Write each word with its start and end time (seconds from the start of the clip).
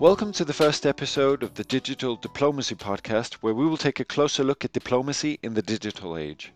Welcome 0.00 0.30
to 0.34 0.44
the 0.44 0.52
first 0.52 0.86
episode 0.86 1.42
of 1.42 1.54
the 1.54 1.64
Digital 1.64 2.14
Diplomacy 2.14 2.76
Podcast, 2.76 3.34
where 3.40 3.52
we 3.52 3.66
will 3.66 3.76
take 3.76 3.98
a 3.98 4.04
closer 4.04 4.44
look 4.44 4.64
at 4.64 4.72
diplomacy 4.72 5.40
in 5.42 5.54
the 5.54 5.60
digital 5.60 6.16
age. 6.16 6.52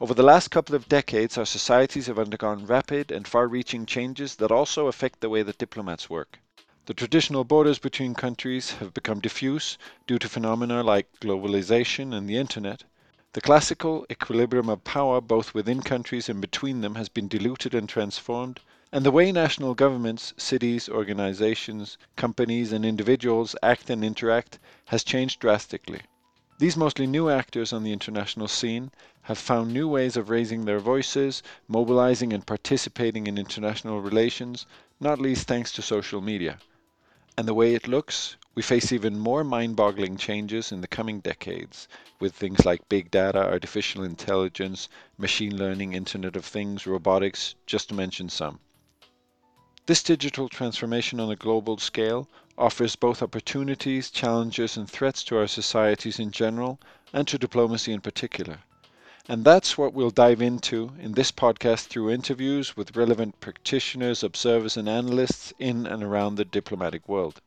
Over 0.00 0.14
the 0.14 0.22
last 0.22 0.50
couple 0.50 0.74
of 0.74 0.88
decades, 0.88 1.36
our 1.36 1.44
societies 1.44 2.06
have 2.06 2.18
undergone 2.18 2.64
rapid 2.64 3.12
and 3.12 3.28
far 3.28 3.46
reaching 3.46 3.84
changes 3.84 4.36
that 4.36 4.50
also 4.50 4.86
affect 4.86 5.20
the 5.20 5.28
way 5.28 5.42
that 5.42 5.58
diplomats 5.58 6.08
work. 6.08 6.38
The 6.86 6.94
traditional 6.94 7.44
borders 7.44 7.78
between 7.78 8.14
countries 8.14 8.70
have 8.80 8.94
become 8.94 9.20
diffuse 9.20 9.76
due 10.06 10.18
to 10.18 10.26
phenomena 10.26 10.82
like 10.82 11.12
globalization 11.20 12.14
and 12.14 12.26
the 12.26 12.38
internet. 12.38 12.84
The 13.34 13.42
classical 13.42 14.06
equilibrium 14.10 14.70
of 14.70 14.82
power, 14.82 15.20
both 15.20 15.52
within 15.52 15.82
countries 15.82 16.30
and 16.30 16.40
between 16.40 16.80
them, 16.80 16.94
has 16.94 17.10
been 17.10 17.28
diluted 17.28 17.74
and 17.74 17.86
transformed, 17.86 18.60
and 18.94 19.06
the 19.06 19.10
way 19.10 19.32
national 19.32 19.74
governments, 19.74 20.34
cities, 20.36 20.86
organizations, 20.86 21.96
companies, 22.14 22.72
and 22.72 22.84
individuals 22.84 23.56
act 23.62 23.88
and 23.88 24.04
interact 24.04 24.58
has 24.84 25.02
changed 25.02 25.40
drastically. 25.40 26.02
These 26.58 26.76
mostly 26.76 27.06
new 27.06 27.30
actors 27.30 27.72
on 27.72 27.84
the 27.84 27.92
international 27.92 28.48
scene 28.48 28.90
have 29.22 29.38
found 29.38 29.72
new 29.72 29.88
ways 29.88 30.18
of 30.18 30.28
raising 30.28 30.66
their 30.66 30.78
voices, 30.78 31.42
mobilizing 31.66 32.34
and 32.34 32.46
participating 32.46 33.26
in 33.26 33.38
international 33.38 34.02
relations, 34.02 34.66
not 35.00 35.18
least 35.18 35.48
thanks 35.48 35.72
to 35.72 35.80
social 35.80 36.20
media. 36.20 36.58
And 37.38 37.48
the 37.48 37.54
way 37.54 37.74
it 37.74 37.88
looks, 37.88 38.36
we 38.54 38.62
face 38.62 38.92
even 38.92 39.18
more 39.18 39.42
mind 39.42 39.74
boggling 39.74 40.18
changes 40.18 40.70
in 40.70 40.82
the 40.82 40.86
coming 40.86 41.20
decades 41.20 41.88
with 42.20 42.34
things 42.34 42.66
like 42.66 42.90
big 42.90 43.10
data, 43.10 43.38
artificial 43.38 44.04
intelligence, 44.04 44.90
machine 45.16 45.56
learning, 45.56 45.94
Internet 45.94 46.36
of 46.36 46.44
Things, 46.44 46.86
robotics, 46.86 47.54
just 47.64 47.88
to 47.88 47.94
mention 47.94 48.28
some. 48.28 48.60
This 49.86 50.04
digital 50.04 50.48
transformation 50.48 51.18
on 51.18 51.28
a 51.28 51.34
global 51.34 51.76
scale 51.76 52.28
offers 52.56 52.94
both 52.94 53.20
opportunities, 53.20 54.10
challenges, 54.10 54.76
and 54.76 54.88
threats 54.88 55.24
to 55.24 55.36
our 55.36 55.48
societies 55.48 56.20
in 56.20 56.30
general 56.30 56.78
and 57.12 57.26
to 57.26 57.36
diplomacy 57.36 57.92
in 57.92 58.00
particular. 58.00 58.60
And 59.28 59.44
that's 59.44 59.76
what 59.76 59.92
we'll 59.92 60.10
dive 60.10 60.40
into 60.40 60.92
in 61.00 61.12
this 61.12 61.32
podcast 61.32 61.86
through 61.86 62.10
interviews 62.10 62.76
with 62.76 62.96
relevant 62.96 63.40
practitioners, 63.40 64.22
observers, 64.22 64.76
and 64.76 64.88
analysts 64.88 65.52
in 65.58 65.88
and 65.88 66.04
around 66.04 66.36
the 66.36 66.44
diplomatic 66.44 67.08
world. 67.08 67.40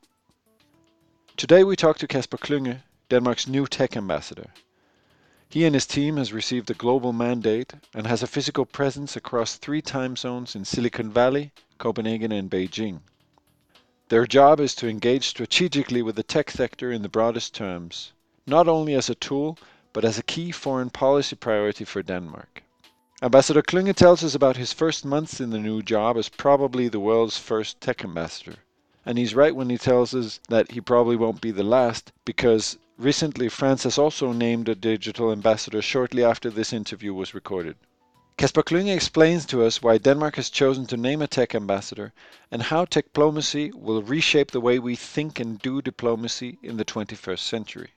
Today 1.37 1.63
we 1.63 1.77
talk 1.77 1.97
to 1.99 2.07
Kasper 2.07 2.37
Klynge, 2.37 2.81
Denmark's 3.09 3.47
new 3.47 3.65
tech 3.65 3.95
ambassador. 3.95 4.49
He 5.47 5.63
and 5.63 5.73
his 5.73 5.85
team 5.85 6.17
has 6.17 6.33
received 6.33 6.69
a 6.69 6.73
global 6.73 7.13
mandate 7.13 7.75
and 7.93 8.07
has 8.07 8.21
a 8.21 8.27
physical 8.27 8.65
presence 8.65 9.15
across 9.15 9.55
three 9.55 9.81
time 9.81 10.17
zones 10.17 10.53
in 10.53 10.65
Silicon 10.65 11.11
Valley, 11.11 11.53
Copenhagen, 11.77 12.31
and 12.31 12.49
Beijing. 12.49 13.01
Their 14.09 14.27
job 14.27 14.59
is 14.59 14.75
to 14.75 14.87
engage 14.87 15.27
strategically 15.27 16.01
with 16.01 16.15
the 16.15 16.23
tech 16.23 16.51
sector 16.51 16.91
in 16.91 17.01
the 17.01 17.09
broadest 17.09 17.55
terms, 17.55 18.13
not 18.45 18.67
only 18.67 18.93
as 18.93 19.09
a 19.09 19.15
tool, 19.15 19.57
but 19.93 20.05
as 20.05 20.19
a 20.19 20.23
key 20.23 20.51
foreign 20.51 20.89
policy 20.89 21.35
priority 21.35 21.85
for 21.85 22.03
Denmark. 22.03 22.61
Ambassador 23.21 23.61
Klynge 23.61 23.95
tells 23.95 24.23
us 24.23 24.35
about 24.35 24.57
his 24.57 24.73
first 24.73 25.05
months 25.05 25.39
in 25.39 25.49
the 25.49 25.57
new 25.57 25.81
job 25.81 26.17
as 26.17 26.29
probably 26.29 26.87
the 26.87 26.99
world's 26.99 27.37
first 27.37 27.79
tech 27.79 28.03
ambassador. 28.03 28.57
And 29.05 29.17
he's 29.17 29.33
right 29.33 29.55
when 29.55 29.69
he 29.69 29.77
tells 29.77 30.13
us 30.13 30.39
that 30.49 30.71
he 30.71 30.81
probably 30.81 31.15
won't 31.15 31.39
be 31.39 31.51
the 31.51 31.63
last, 31.63 32.11
because 32.25 32.77
recently 32.97 33.49
France 33.49 33.83
has 33.83 33.97
also 33.97 34.33
named 34.33 34.67
a 34.67 34.75
digital 34.75 35.31
ambassador 35.31 35.81
shortly 35.81 36.23
after 36.23 36.49
this 36.49 36.73
interview 36.73 37.13
was 37.13 37.33
recorded. 37.33 37.77
Kasper 38.37 38.63
Klynge 38.63 38.93
explains 38.93 39.45
to 39.45 39.63
us 39.63 39.81
why 39.81 39.97
Denmark 39.97 40.35
has 40.35 40.49
chosen 40.49 40.85
to 40.87 40.97
name 40.97 41.21
a 41.21 41.27
tech 41.27 41.55
ambassador 41.55 42.11
and 42.51 42.63
how 42.63 42.83
tech 42.83 43.05
diplomacy 43.05 43.71
will 43.71 44.01
reshape 44.01 44.51
the 44.51 44.59
way 44.59 44.77
we 44.77 44.97
think 44.97 45.39
and 45.39 45.57
do 45.59 45.81
diplomacy 45.81 46.57
in 46.61 46.75
the 46.75 46.83
21st 46.83 47.39
century. 47.39 47.91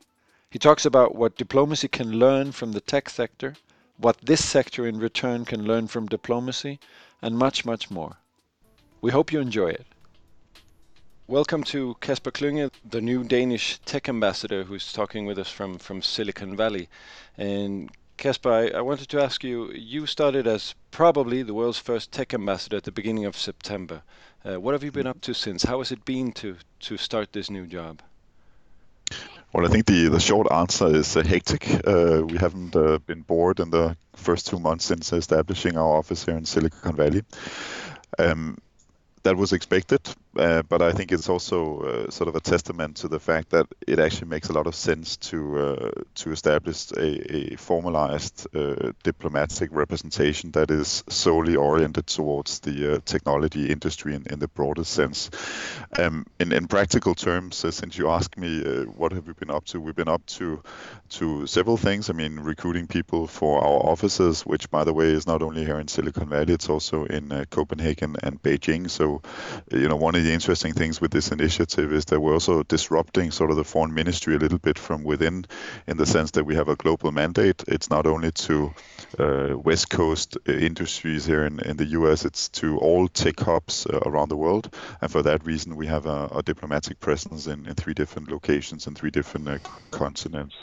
He 0.49 0.61
talks 0.61 0.87
about 0.87 1.17
what 1.17 1.37
diplomacy 1.37 1.89
can 1.89 2.21
learn 2.21 2.53
from 2.53 2.71
the 2.71 2.81
tech 2.81 3.11
sector, 3.11 3.57
what 3.97 4.19
this 4.23 4.45
sector 4.45 4.87
in 4.87 5.01
return 5.01 5.45
can 5.45 5.65
learn 5.65 5.89
from 5.89 6.07
diplomacy, 6.07 6.79
and 7.21 7.37
much, 7.37 7.65
much 7.65 7.91
more. 7.91 8.19
We 9.01 9.11
hope 9.11 9.33
you 9.33 9.41
enjoy 9.41 9.71
it. 9.71 9.87
Welcome 11.27 11.65
to 11.65 11.97
Kasper 12.01 12.31
Klynge, 12.31 12.71
the 12.89 13.01
new 13.01 13.25
Danish 13.25 13.81
tech 13.85 14.09
ambassador 14.09 14.63
who's 14.63 14.93
talking 14.93 15.27
with 15.27 15.37
us 15.37 15.51
from, 15.51 15.79
from 15.79 16.01
Silicon 16.01 16.57
Valley. 16.57 16.89
And 17.37 17.91
Kasper, 18.19 18.51
I, 18.51 18.79
I, 18.79 18.81
wanted 18.81 19.09
to 19.11 19.23
ask 19.23 19.45
you, 19.45 19.71
you 19.73 20.05
started 20.05 20.49
as 20.49 20.75
probably 20.91 21.45
the 21.45 21.55
world's 21.55 21.79
first 21.79 22.11
tech 22.11 22.35
ambassador 22.35 22.77
at 22.77 22.83
the 22.83 22.91
beginning 22.91 23.27
of 23.27 23.37
September. 23.37 24.03
Uh, 24.45 24.61
what 24.61 24.73
have 24.73 24.83
you 24.83 24.91
been 24.91 25.07
up 25.07 25.21
to 25.21 25.33
since? 25.33 25.63
How 25.63 25.79
has 25.79 25.93
it 25.93 26.05
been 26.05 26.33
to, 26.33 26.57
to 26.81 26.97
start 26.97 27.33
this 27.33 27.49
new 27.49 27.65
job? 27.65 28.03
Well, 29.53 29.65
I 29.65 29.69
think 29.69 29.87
the, 29.87 30.09
the 30.09 30.19
short 30.19 30.51
answer 30.51 30.89
is 30.89 31.17
uh, 31.17 31.23
hectic. 31.23 31.69
Uh, 31.87 32.23
we 32.29 32.37
haven't 32.37 32.75
uh, 32.75 32.99
been 33.07 33.23
bored 33.23 33.61
in 33.61 33.71
the 33.71 33.97
first 34.15 34.49
two 34.49 34.59
months 34.59 34.85
since 34.85 35.13
establishing 35.13 35.79
our 35.79 35.97
office 35.97 36.25
here 36.25 36.37
in 36.37 36.45
Silicon 36.45 36.97
Valley. 36.97 37.23
Um, 38.19 38.59
that 39.23 39.37
was 39.37 39.53
expected, 39.53 40.01
uh, 40.39 40.63
but 40.63 40.83
I 40.83 40.93
think 40.93 41.11
it's 41.11 41.29
also 41.29 41.81
uh, 41.81 42.11
sort 42.11 42.29
of 42.29 42.37
a 42.37 42.41
testament 42.41 42.97
to 42.99 43.09
the 43.09 43.19
fact 43.19 43.51
that 43.51 43.67
it 43.87 43.99
actually 43.99 44.29
makes 44.29 44.49
a 44.49 44.53
lot 44.53 44.69
of 44.69 44.75
sense 44.75 45.17
to 45.17 45.59
uh, 45.59 45.91
to 46.15 46.31
establish 46.31 46.93
a, 46.93 47.37
a 47.37 47.57
formalized 47.57 48.47
uh, 48.55 48.93
diplomatic 49.03 49.71
representation 49.73 50.53
that 50.53 50.71
is 50.71 51.03
solely 51.09 51.57
oriented 51.57 52.07
towards 52.07 52.61
the 52.61 52.95
uh, 52.95 52.99
technology 53.05 53.69
industry 53.69 54.15
in, 54.15 54.25
in 54.31 54.39
the 54.39 54.47
broadest 54.49 54.93
sense. 54.93 55.31
Um, 55.99 56.25
in, 56.39 56.53
in 56.53 56.69
practical 56.69 57.15
terms, 57.15 57.57
since 57.57 57.99
you 57.99 58.09
asked 58.09 58.39
me 58.39 58.63
what 58.97 59.13
have 59.13 59.27
we 59.27 59.33
been 59.33 59.51
up 59.51 59.65
to, 59.67 59.81
we've 59.81 59.97
been 59.97 60.09
up 60.09 60.25
to 60.27 60.63
to 61.09 61.47
several 61.47 61.77
things. 61.77 62.11
I 62.11 62.13
mean, 62.13 62.39
recruiting 62.39 62.87
people 62.87 63.27
for 63.27 63.59
our 63.59 63.91
offices, 63.91 64.47
which 64.47 64.71
by 64.71 64.85
the 64.85 64.93
way 64.93 65.07
is 65.07 65.27
not 65.27 65.43
only 65.43 65.65
here 65.65 65.81
in 65.81 65.89
Silicon 65.89 66.29
Valley, 66.29 66.55
it's 66.55 66.69
also 66.69 67.07
in 67.07 67.47
Copenhagen 67.51 68.17
and 68.23 68.41
Beijing. 68.41 68.89
So, 68.89 69.21
you 69.73 69.89
know, 69.89 69.97
one 69.97 70.15
of 70.15 70.23
the 70.23 70.28
interesting 70.33 70.73
things 70.73 71.01
with 71.01 71.11
this 71.11 71.33
initiative 71.33 71.93
is 71.93 72.07
that 72.07 72.21
we're 72.21 72.35
also 72.35 72.63
disrupting 72.63 73.31
sort 73.31 73.51
of 73.51 73.57
the 73.57 73.65
foreign 73.65 73.95
ministry 73.95 74.35
a 74.37 74.39
little 74.39 74.59
bit 74.59 74.79
from 74.79 75.05
within, 75.05 75.45
in 75.87 75.97
the 75.97 76.07
sense 76.07 76.33
that 76.33 76.45
we 76.45 76.55
have 76.55 76.69
a 76.69 76.77
global 76.77 77.13
mandate. 77.13 77.63
It's 77.69 77.91
not 77.91 78.07
only 78.07 78.33
to 78.33 78.75
uh, 79.19 79.57
West 79.57 79.91
Coast 79.91 80.39
industries 80.47 81.27
here 81.27 81.45
in, 81.45 81.61
in 81.61 81.77
the 81.77 81.87
US, 81.87 82.25
it's 82.25 82.49
to 82.51 82.79
all 82.79 83.09
tech 83.09 83.41
hubs 83.41 83.87
uh, 83.87 84.01
around 84.07 84.29
the 84.29 84.37
world. 84.37 84.75
And 85.01 85.11
for 85.11 85.23
that 85.23 85.45
reason, 85.45 85.77
we 85.77 85.87
have 85.87 86.07
a, 86.07 86.29
a 86.35 86.43
diplomatic 86.43 87.01
presence 87.01 87.47
in, 87.47 87.67
in 87.67 87.75
three 87.75 87.95
different 87.95 88.31
locations 88.31 88.87
and 88.87 88.97
three 88.97 89.11
different 89.11 89.49
uh, 89.49 89.59
continents. 89.91 90.55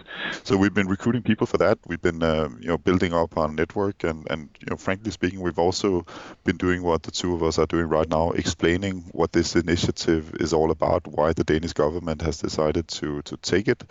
So 0.44 0.58
we've 0.58 0.74
been 0.74 0.88
recruiting 0.88 1.24
people 1.24 1.48
for 1.48 1.58
that. 1.58 1.78
We've 1.86 2.02
been, 2.02 2.24
uh, 2.24 2.50
you 2.60 2.68
know, 2.68 2.78
building 2.78 3.14
up 3.14 3.38
our 3.38 3.48
network, 3.48 4.04
and 4.04 4.26
and 4.30 4.50
you 4.60 4.68
know, 4.70 4.78
frankly 4.78 5.12
speaking, 5.12 5.42
we've 5.42 5.60
also 5.60 6.06
been 6.44 6.58
doing 6.58 6.84
what 6.84 7.04
the 7.04 7.12
two 7.12 7.36
of 7.36 7.44
us 7.44 7.60
are 7.60 7.66
doing 7.66 7.88
right 7.88 8.10
now, 8.10 8.32
explaining 8.32 9.06
what 9.12 9.32
this 9.32 9.45
initiative 9.54 10.34
is 10.40 10.54
all 10.54 10.72
about, 10.72 11.06
why 11.08 11.34
the 11.34 11.44
Danish 11.44 11.74
government 11.74 12.22
has 12.22 12.38
decided 12.38 12.88
to 12.88 13.22
to 13.24 13.38
take 13.38 13.68
it, 13.68 13.84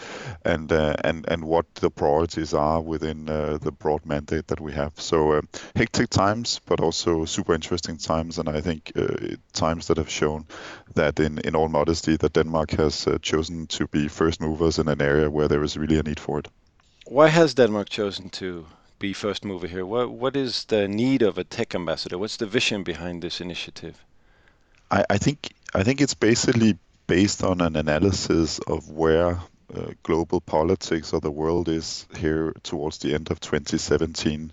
and 0.44 0.72
uh, 0.72 0.94
and 1.04 1.28
and 1.28 1.44
what 1.44 1.66
the 1.75 1.91
priorities 1.91 2.54
are 2.54 2.81
within 2.81 3.28
uh, 3.28 3.59
the 3.60 3.72
broad 3.72 4.06
mandate 4.06 4.47
that 4.47 4.60
we 4.60 4.72
have. 4.72 4.92
So 4.97 5.32
uh, 5.32 5.42
hectic 5.76 6.09
times, 6.09 6.60
but 6.66 6.81
also 6.81 7.26
super 7.26 7.54
interesting 7.54 7.98
times, 7.98 8.38
and 8.38 8.48
I 8.48 8.60
think 8.62 8.92
uh, 8.97 9.37
times 9.53 9.87
that 9.87 9.98
have 9.98 10.10
shown 10.10 10.44
that, 10.94 11.20
in 11.20 11.38
in 11.38 11.54
all 11.56 11.69
modesty, 11.69 12.16
that 12.16 12.32
Denmark 12.32 12.71
has 12.72 13.06
uh, 13.06 13.19
chosen 13.22 13.66
to 13.66 13.86
be 13.86 14.09
first 14.09 14.41
movers 14.41 14.78
in 14.78 14.88
an 14.88 15.03
area 15.03 15.31
where 15.31 15.48
there 15.48 15.65
is 15.65 15.76
really 15.76 15.98
a 15.98 16.03
need 16.03 16.21
for 16.21 16.38
it. 16.38 16.48
Why 17.06 17.28
has 17.28 17.54
Denmark 17.54 17.91
chosen 17.91 18.31
to 18.31 18.66
be 18.98 19.12
first 19.12 19.44
mover 19.44 19.69
here? 19.69 19.84
What 19.84 20.10
what 20.10 20.36
is 20.36 20.65
the 20.65 20.88
need 20.88 21.22
of 21.22 21.38
a 21.38 21.44
tech 21.44 21.75
ambassador? 21.75 22.19
What's 22.19 22.36
the 22.36 22.47
vision 22.47 22.84
behind 22.84 23.22
this 23.22 23.41
initiative? 23.41 23.94
I, 24.91 25.04
I 25.10 25.19
think 25.19 25.53
I 25.75 25.83
think 25.83 26.01
it's 26.01 26.15
basically 26.15 26.78
based 27.07 27.42
on 27.42 27.60
an 27.60 27.77
analysis 27.77 28.59
of 28.60 28.91
where 28.91 29.41
uh, 29.75 29.91
global 30.03 30.41
politics 30.41 31.13
of 31.13 31.22
the 31.22 31.31
world 31.31 31.69
is 31.69 32.07
here 32.16 32.53
towards 32.63 32.98
the 32.98 33.15
end 33.15 33.31
of 33.31 33.41
2017 33.41 34.53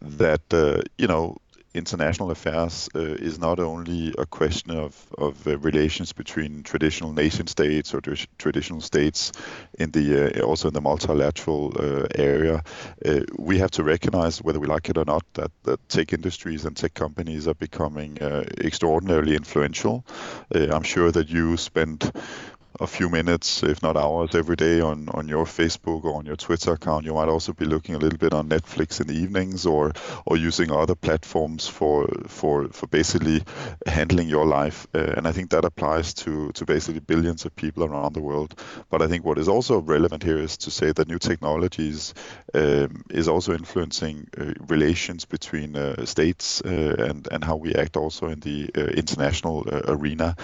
that 0.00 0.40
uh, 0.52 0.82
you 0.98 1.06
know 1.06 1.36
international 1.74 2.30
affairs 2.30 2.88
uh, 2.94 2.98
is 2.98 3.38
not 3.38 3.58
only 3.58 4.14
a 4.18 4.26
question 4.26 4.70
of, 4.70 5.06
of 5.16 5.46
uh, 5.46 5.58
relations 5.58 6.12
between 6.12 6.62
traditional 6.62 7.12
nation 7.12 7.46
states 7.46 7.94
or 7.94 8.00
tr- 8.00 8.26
traditional 8.38 8.80
states 8.80 9.32
in 9.78 9.90
the 9.90 10.42
uh, 10.42 10.44
also 10.44 10.68
in 10.68 10.74
the 10.74 10.80
multilateral 10.80 11.72
uh, 11.78 12.06
area. 12.14 12.62
Uh, 13.04 13.20
we 13.38 13.58
have 13.58 13.70
to 13.70 13.82
recognize, 13.82 14.42
whether 14.42 14.60
we 14.60 14.66
like 14.66 14.88
it 14.88 14.98
or 14.98 15.04
not, 15.04 15.24
that 15.34 15.50
the 15.62 15.78
tech 15.88 16.12
industries 16.12 16.64
and 16.64 16.76
tech 16.76 16.94
companies 16.94 17.48
are 17.48 17.54
becoming 17.54 18.20
uh, 18.22 18.44
extraordinarily 18.58 19.34
influential. 19.34 20.04
I'm 20.54 20.82
sure 20.82 21.10
that 21.12 21.28
you 21.28 21.56
spend 21.56 22.12
a 22.80 22.86
few 22.86 23.08
minutes, 23.08 23.62
if 23.62 23.82
not 23.82 23.96
hours, 23.96 24.34
every 24.34 24.56
day 24.56 24.80
on, 24.80 25.08
on 25.10 25.28
your 25.28 25.44
Facebook 25.44 26.04
or 26.04 26.14
on 26.14 26.26
your 26.26 26.36
Twitter 26.36 26.72
account. 26.72 27.04
You 27.04 27.14
might 27.14 27.28
also 27.28 27.52
be 27.52 27.64
looking 27.64 27.94
a 27.94 27.98
little 27.98 28.18
bit 28.18 28.32
on 28.32 28.48
Netflix 28.48 29.00
in 29.00 29.06
the 29.06 29.14
evenings 29.14 29.66
or 29.66 29.92
or 30.24 30.36
using 30.36 30.70
other 30.70 30.94
platforms 30.94 31.68
for 31.68 32.08
for 32.26 32.68
for 32.68 32.86
basically 32.86 33.42
handling 33.86 34.28
your 34.28 34.46
life. 34.46 34.86
Uh, 34.94 35.14
and 35.16 35.28
I 35.28 35.32
think 35.32 35.50
that 35.50 35.64
applies 35.64 36.14
to 36.14 36.50
to 36.52 36.64
basically 36.64 37.00
billions 37.00 37.44
of 37.44 37.54
people 37.56 37.84
around 37.84 38.14
the 38.14 38.22
world. 38.22 38.54
But 38.90 39.02
I 39.02 39.06
think 39.08 39.24
what 39.24 39.38
is 39.38 39.48
also 39.48 39.80
relevant 39.80 40.22
here 40.22 40.38
is 40.38 40.56
to 40.58 40.70
say 40.70 40.92
that 40.92 41.08
new 41.08 41.18
technologies 41.18 42.14
um, 42.54 43.04
is 43.10 43.28
also 43.28 43.52
influencing 43.52 44.28
uh, 44.38 44.52
relations 44.68 45.24
between 45.24 45.76
uh, 45.76 46.04
states 46.06 46.62
uh, 46.64 46.96
and 47.08 47.28
and 47.30 47.44
how 47.44 47.56
we 47.56 47.74
act 47.74 47.96
also 47.96 48.28
in 48.28 48.40
the 48.40 48.70
uh, 48.76 48.80
international 48.80 49.66
uh, 49.70 49.82
arena. 49.88 50.36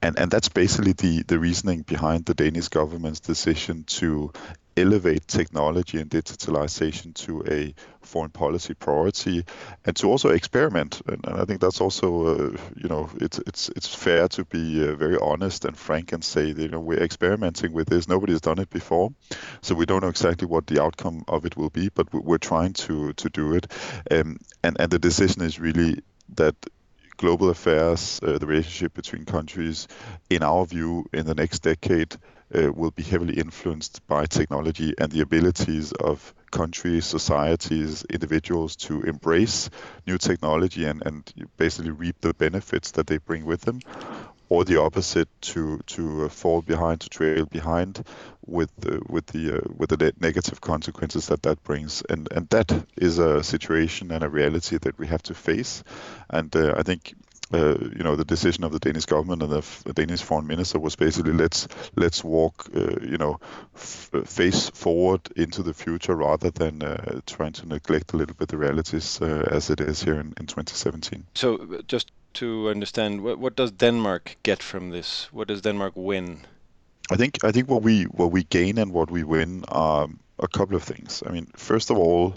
And 0.00 0.18
and 0.18 0.30
that's 0.30 0.48
basically 0.48 0.92
the 0.92 1.22
the 1.26 1.38
reasoning 1.38 1.71
behind 1.80 2.26
the 2.26 2.34
Danish 2.34 2.68
government's 2.68 3.20
decision 3.20 3.84
to 3.84 4.30
elevate 4.76 5.26
technology 5.28 6.00
and 6.00 6.10
digitalization 6.10 7.14
to 7.14 7.44
a 7.46 7.74
foreign 8.00 8.30
policy 8.30 8.74
priority 8.74 9.44
and 9.84 9.94
to 9.96 10.08
also 10.08 10.30
experiment. 10.30 11.02
And, 11.06 11.24
and 11.26 11.40
i 11.40 11.44
think 11.44 11.60
that's 11.60 11.80
also 11.80 12.26
uh, 12.26 12.56
you 12.76 12.88
know 12.88 13.10
it's 13.20 13.38
it's 13.46 13.68
it's 13.70 13.94
fair 13.94 14.28
to 14.28 14.44
be 14.46 14.86
uh, 14.86 14.94
very 14.94 15.18
honest 15.20 15.64
and 15.64 15.76
frank 15.76 16.12
and 16.12 16.24
say 16.24 16.52
that, 16.52 16.62
you 16.62 16.68
know 16.68 16.80
we're 16.80 17.02
experimenting 17.02 17.72
with 17.72 17.88
this. 17.88 18.08
Nobody's 18.08 18.40
done 18.40 18.58
it 18.58 18.70
before 18.70 19.12
so 19.60 19.74
we 19.74 19.86
don't 19.86 20.02
know 20.02 20.08
exactly 20.08 20.46
what 20.46 20.66
the 20.66 20.82
outcome 20.82 21.24
of 21.28 21.44
it 21.44 21.56
will 21.56 21.70
be 21.70 21.90
but 21.94 22.12
we're 22.12 22.38
trying 22.38 22.72
to 22.74 23.12
to 23.14 23.28
do 23.28 23.54
it. 23.54 23.66
Um, 24.10 24.38
and 24.62 24.76
and 24.80 24.90
the 24.90 24.98
decision 24.98 25.42
is 25.42 25.60
really 25.60 26.02
that 26.36 26.54
global 27.22 27.50
affairs, 27.50 28.18
uh, 28.24 28.36
the 28.36 28.46
relationship 28.46 28.92
between 28.94 29.24
countries, 29.24 29.86
in 30.28 30.42
our 30.42 30.66
view, 30.66 31.06
in 31.12 31.24
the 31.24 31.36
next 31.36 31.60
decade, 31.60 32.16
uh, 32.52 32.72
will 32.72 32.90
be 32.90 33.04
heavily 33.04 33.34
influenced 33.34 34.04
by 34.08 34.26
technology 34.26 34.92
and 34.98 35.12
the 35.12 35.20
abilities 35.20 35.92
of 35.92 36.34
countries, 36.50 37.06
societies, 37.06 38.04
individuals 38.10 38.74
to 38.74 39.02
embrace 39.02 39.70
new 40.04 40.18
technology 40.18 40.84
and, 40.84 41.00
and 41.06 41.32
basically 41.56 41.92
reap 41.92 42.20
the 42.20 42.34
benefits 42.34 42.90
that 42.90 43.06
they 43.06 43.18
bring 43.18 43.44
with 43.44 43.60
them 43.60 43.78
or 44.52 44.64
the 44.64 44.80
opposite 44.80 45.28
to 45.40 45.78
to 45.86 46.24
uh, 46.24 46.28
fall 46.28 46.60
behind 46.60 47.00
to 47.00 47.08
trail 47.08 47.46
behind 47.46 48.04
with 48.46 48.70
uh, 48.86 48.98
with 49.08 49.26
the 49.26 49.56
uh, 49.56 49.60
with 49.78 49.88
the 49.88 50.12
negative 50.20 50.60
consequences 50.60 51.26
that 51.28 51.42
that 51.42 51.62
brings. 51.64 52.02
And 52.10 52.28
and 52.30 52.46
that 52.50 52.86
is 52.96 53.18
a 53.18 53.42
situation 53.42 54.12
and 54.12 54.22
a 54.22 54.28
reality 54.28 54.78
that 54.78 54.98
we 54.98 55.06
have 55.06 55.22
to 55.22 55.34
face. 55.34 55.82
And 56.28 56.54
uh, 56.54 56.74
I 56.76 56.82
think 56.82 57.14
uh, 57.52 57.76
you 57.80 58.02
know 58.02 58.16
the 58.16 58.24
decision 58.24 58.64
of 58.64 58.72
the 58.72 58.78
Danish 58.78 59.06
government 59.06 59.42
and 59.42 59.52
the, 59.52 59.64
the 59.84 59.92
Danish 59.92 60.22
foreign 60.22 60.46
minister 60.46 60.78
was 60.78 60.96
basically 60.96 61.32
let's 61.32 61.68
let's 61.96 62.24
walk 62.24 62.66
uh, 62.74 62.96
you 63.02 63.18
know 63.18 63.40
face 63.74 64.70
forward 64.70 65.20
into 65.36 65.62
the 65.62 65.74
future 65.74 66.16
rather 66.16 66.50
than 66.50 66.82
uh, 66.82 67.20
trying 67.26 67.52
to 67.52 67.66
neglect 67.66 68.12
a 68.12 68.16
little 68.16 68.34
bit 68.34 68.48
the 68.48 68.56
realities 68.56 69.20
uh, 69.20 69.48
as 69.50 69.70
it 69.70 69.80
is 69.80 70.02
here 70.02 70.20
in, 70.20 70.34
in 70.38 70.46
2017. 70.46 71.24
So 71.34 71.80
just 71.86 72.12
to 72.34 72.68
understand, 72.68 73.22
what, 73.22 73.38
what 73.38 73.56
does 73.56 73.70
Denmark 73.72 74.36
get 74.42 74.62
from 74.62 74.90
this? 74.90 75.28
What 75.32 75.48
does 75.48 75.62
Denmark 75.62 75.92
win? 75.96 76.40
I 77.10 77.16
think 77.16 77.44
I 77.44 77.52
think 77.52 77.68
what 77.68 77.82
we 77.82 78.04
what 78.04 78.30
we 78.30 78.44
gain 78.44 78.78
and 78.78 78.92
what 78.92 79.10
we 79.10 79.24
win 79.24 79.64
are 79.68 80.08
a 80.38 80.48
couple 80.48 80.76
of 80.76 80.82
things. 80.82 81.22
I 81.26 81.32
mean, 81.32 81.46
first 81.56 81.90
of 81.90 81.98
all, 81.98 82.34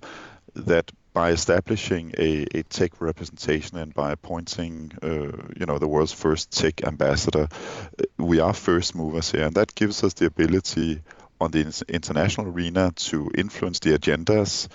that 0.55 0.91
by 1.15 1.31
establishing 1.31 2.13
a, 2.17 2.45
a 2.53 2.63
tech 2.63 2.99
representation 2.99 3.77
and 3.77 3.93
by 3.93 4.11
appointing, 4.11 4.91
uh, 5.01 5.31
you 5.57 5.65
know, 5.65 5.79
the 5.79 5.87
world's 5.87 6.11
first 6.11 6.51
tech 6.51 6.83
ambassador, 6.83 7.47
we 8.17 8.41
are 8.41 8.53
first 8.53 8.93
movers 8.95 9.31
here, 9.31 9.45
and 9.45 9.55
that 9.55 9.73
gives 9.75 10.03
us 10.03 10.13
the 10.15 10.25
ability 10.25 11.01
on 11.39 11.51
the 11.51 11.83
international 11.87 12.47
arena 12.47 12.91
to 12.97 13.31
influence 13.33 13.79
the 13.79 13.97
agendas 13.97 14.67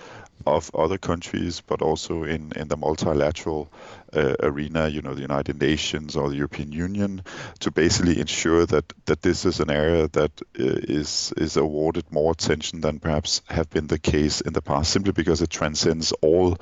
of 0.47 0.71
other 0.75 0.97
countries, 0.97 1.61
but 1.61 1.83
also 1.83 2.25
in, 2.25 2.53
in 2.57 2.69
the 2.69 2.77
multilateral 2.77 3.71
uh, 4.13 4.35
arena, 4.41 4.89
you 4.89 5.03
know, 5.03 5.15
the 5.15 5.21
United 5.21 5.61
Nations 5.61 6.17
or 6.17 6.29
the 6.29 6.37
European 6.37 6.73
Union, 6.73 7.23
to 7.61 7.71
basically 7.71 8.21
ensure 8.21 8.67
that 8.67 8.93
that 9.07 9.23
this 9.23 9.45
is 9.45 9.61
an 9.61 9.71
area 9.71 10.09
that 10.09 10.33
uh, 10.59 10.65
is 10.65 11.33
is 11.37 11.57
awarded 11.57 12.11
more 12.13 12.33
attention 12.33 12.81
than 12.81 12.99
perhaps 12.99 13.43
have 13.49 13.71
been 13.71 13.87
the 13.87 13.99
case 13.99 14.41
in 14.41 14.53
the 14.53 14.63
past, 14.63 14.91
simply 14.91 15.13
because 15.13 15.43
it 15.43 15.51
transcends 15.51 16.13
all 16.23 16.57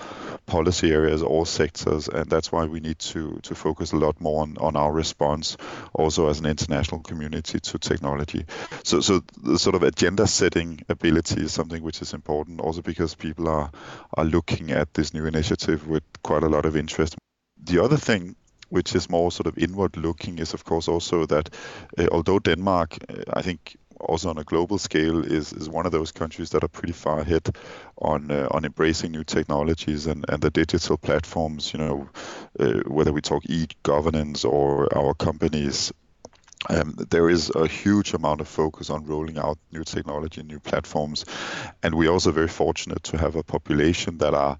policy 0.46 0.92
areas, 0.92 1.22
all 1.22 1.44
sectors, 1.44 2.08
and 2.08 2.30
that's 2.30 2.52
why 2.52 2.64
we 2.64 2.80
need 2.80 2.98
to 2.98 3.38
to 3.42 3.54
focus 3.54 3.92
a 3.92 3.96
lot 3.96 4.20
more 4.20 4.42
on, 4.42 4.56
on 4.58 4.76
our 4.76 4.92
response, 4.92 5.56
also 5.92 6.28
as 6.28 6.40
an 6.40 6.46
international 6.46 7.00
community 7.00 7.60
to 7.60 7.78
technology. 7.78 8.44
So 8.84 9.00
so 9.00 9.22
the 9.42 9.58
sort 9.58 9.74
of 9.74 9.82
agenda 9.82 10.26
setting 10.26 10.80
ability 10.88 11.42
is 11.42 11.52
something 11.52 11.82
which 11.82 12.02
is 12.02 12.14
important, 12.14 12.60
also 12.60 12.82
because 12.82 13.14
people 13.14 13.48
are 13.48 13.70
are 14.14 14.24
looking 14.24 14.70
at 14.70 14.94
this 14.94 15.14
new 15.14 15.26
initiative 15.26 15.86
with 15.86 16.02
quite 16.22 16.42
a 16.42 16.48
lot 16.48 16.66
of 16.66 16.76
interest 16.76 17.16
the 17.68 17.82
other 17.82 17.96
thing 17.96 18.34
which 18.70 18.94
is 18.94 19.08
more 19.08 19.32
sort 19.32 19.46
of 19.46 19.56
inward 19.58 19.96
looking 19.96 20.38
is 20.38 20.54
of 20.54 20.64
course 20.64 20.88
also 20.88 21.26
that 21.26 21.48
uh, 21.98 22.06
although 22.12 22.38
Denmark 22.38 22.98
uh, 23.08 23.22
I 23.32 23.42
think 23.42 23.76
also 24.00 24.30
on 24.30 24.38
a 24.38 24.44
global 24.44 24.78
scale 24.78 25.24
is, 25.24 25.52
is 25.52 25.68
one 25.68 25.86
of 25.86 25.92
those 25.92 26.12
countries 26.12 26.50
that 26.50 26.62
are 26.62 26.68
pretty 26.68 26.92
far 26.92 27.20
ahead 27.20 27.56
on 27.98 28.30
uh, 28.30 28.48
on 28.50 28.64
embracing 28.64 29.12
new 29.12 29.24
technologies 29.24 30.06
and, 30.06 30.24
and 30.28 30.42
the 30.42 30.50
digital 30.50 30.96
platforms 30.96 31.72
you 31.72 31.78
know 31.78 32.08
uh, 32.60 32.80
whether 32.86 33.12
we 33.12 33.20
talk 33.20 33.42
e-governance 33.46 34.44
or 34.44 34.88
our 34.96 35.14
companies 35.14 35.92
there 37.10 37.30
is 37.30 37.50
a 37.54 37.66
huge 37.66 38.14
amount 38.14 38.40
of 38.40 38.48
focus 38.48 38.90
on 38.90 39.06
rolling 39.06 39.38
out 39.38 39.58
new 39.72 39.84
technology, 39.84 40.42
new 40.42 40.58
platforms, 40.58 41.24
and 41.82 41.94
we're 41.94 42.10
also 42.10 42.32
very 42.32 42.48
fortunate 42.48 43.02
to 43.04 43.16
have 43.16 43.36
a 43.36 43.42
population 43.42 44.18
that 44.18 44.34
are 44.34 44.58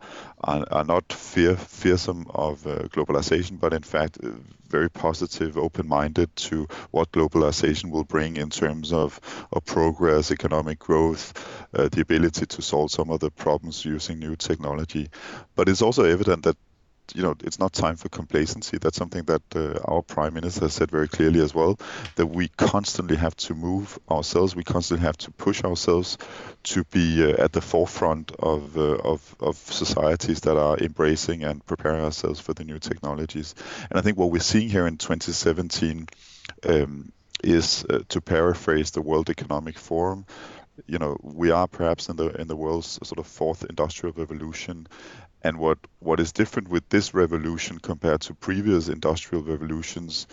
not 0.84 1.12
fear, 1.12 1.56
fearsome 1.56 2.26
of 2.34 2.66
uh, 2.66 2.82
globalization, 2.88 3.58
but 3.58 3.72
in 3.72 3.82
fact 3.82 4.18
uh, 4.22 4.30
very 4.68 4.90
positive, 4.90 5.56
open-minded 5.56 6.34
to 6.36 6.68
what 6.90 7.10
globalization 7.10 7.90
will 7.90 8.04
bring 8.04 8.36
in 8.36 8.50
terms 8.50 8.92
of, 8.92 9.18
of 9.52 9.64
progress, 9.64 10.30
economic 10.30 10.78
growth, 10.78 11.32
uh, 11.74 11.88
the 11.90 12.00
ability 12.00 12.46
to 12.46 12.62
solve 12.62 12.90
some 12.90 13.10
of 13.10 13.20
the 13.20 13.30
problems 13.30 13.84
using 13.84 14.18
new 14.18 14.36
technology. 14.36 15.08
But 15.56 15.68
it's 15.68 15.82
also 15.82 16.04
evident 16.04 16.44
that 16.44 16.56
you 17.14 17.22
know, 17.22 17.34
it's 17.42 17.58
not 17.58 17.72
time 17.72 17.96
for 17.96 18.08
complacency. 18.08 18.78
That's 18.78 18.96
something 18.96 19.24
that 19.24 19.42
uh, 19.54 19.78
our 19.84 20.02
prime 20.02 20.34
minister 20.34 20.68
said 20.68 20.90
very 20.90 21.08
clearly 21.08 21.40
as 21.40 21.54
well. 21.54 21.78
That 22.16 22.26
we 22.26 22.48
constantly 22.48 23.16
have 23.16 23.36
to 23.36 23.54
move 23.54 23.98
ourselves. 24.10 24.54
We 24.54 24.64
constantly 24.64 25.06
have 25.06 25.16
to 25.18 25.30
push 25.32 25.64
ourselves 25.64 26.18
to 26.64 26.84
be 26.84 27.24
uh, 27.24 27.42
at 27.42 27.52
the 27.52 27.60
forefront 27.60 28.32
of, 28.38 28.76
uh, 28.76 28.96
of 28.96 29.36
of 29.40 29.56
societies 29.56 30.40
that 30.40 30.56
are 30.56 30.76
embracing 30.78 31.44
and 31.44 31.64
preparing 31.64 32.02
ourselves 32.04 32.40
for 32.40 32.54
the 32.54 32.64
new 32.64 32.78
technologies. 32.78 33.54
And 33.90 33.98
I 33.98 34.02
think 34.02 34.18
what 34.18 34.30
we're 34.30 34.40
seeing 34.40 34.68
here 34.68 34.86
in 34.86 34.96
2017 34.96 36.08
um, 36.68 37.12
is, 37.42 37.84
uh, 37.88 38.00
to 38.08 38.20
paraphrase 38.20 38.90
the 38.90 39.02
World 39.02 39.30
Economic 39.30 39.78
Forum, 39.78 40.26
you 40.86 40.98
know 40.98 41.16
we 41.22 41.50
are 41.50 41.66
perhaps 41.66 42.08
in 42.08 42.16
the 42.16 42.28
in 42.40 42.46
the 42.46 42.56
world's 42.56 42.98
sort 43.02 43.18
of 43.18 43.26
fourth 43.26 43.64
industrial 43.68 44.14
revolution 44.16 44.86
and 45.42 45.58
what, 45.58 45.78
what 46.00 46.20
is 46.20 46.32
different 46.32 46.68
with 46.68 46.88
this 46.88 47.14
revolution 47.14 47.78
compared 47.78 48.20
to 48.22 48.34
previous 48.34 48.88
industrial 48.88 49.44
revolutions 49.44 50.26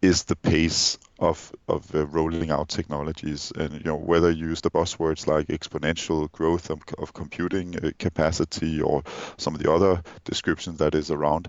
is 0.00 0.24
the 0.24 0.36
pace 0.36 0.96
of 1.18 1.52
of 1.66 1.92
uh, 1.92 2.06
rolling 2.06 2.50
out 2.50 2.68
technologies 2.68 3.52
and 3.56 3.72
you 3.72 3.82
know 3.84 3.96
whether 3.96 4.30
you 4.30 4.50
use 4.50 4.60
the 4.60 4.70
buzzwords 4.70 5.26
like 5.26 5.48
exponential 5.48 6.30
growth 6.30 6.70
of, 6.70 6.80
of 6.98 7.12
computing 7.12 7.74
uh, 7.84 7.90
capacity 7.98 8.80
or 8.80 9.02
some 9.38 9.56
of 9.56 9.60
the 9.60 9.70
other 9.70 10.00
descriptions 10.22 10.78
that 10.78 10.94
is 10.94 11.10
around 11.10 11.48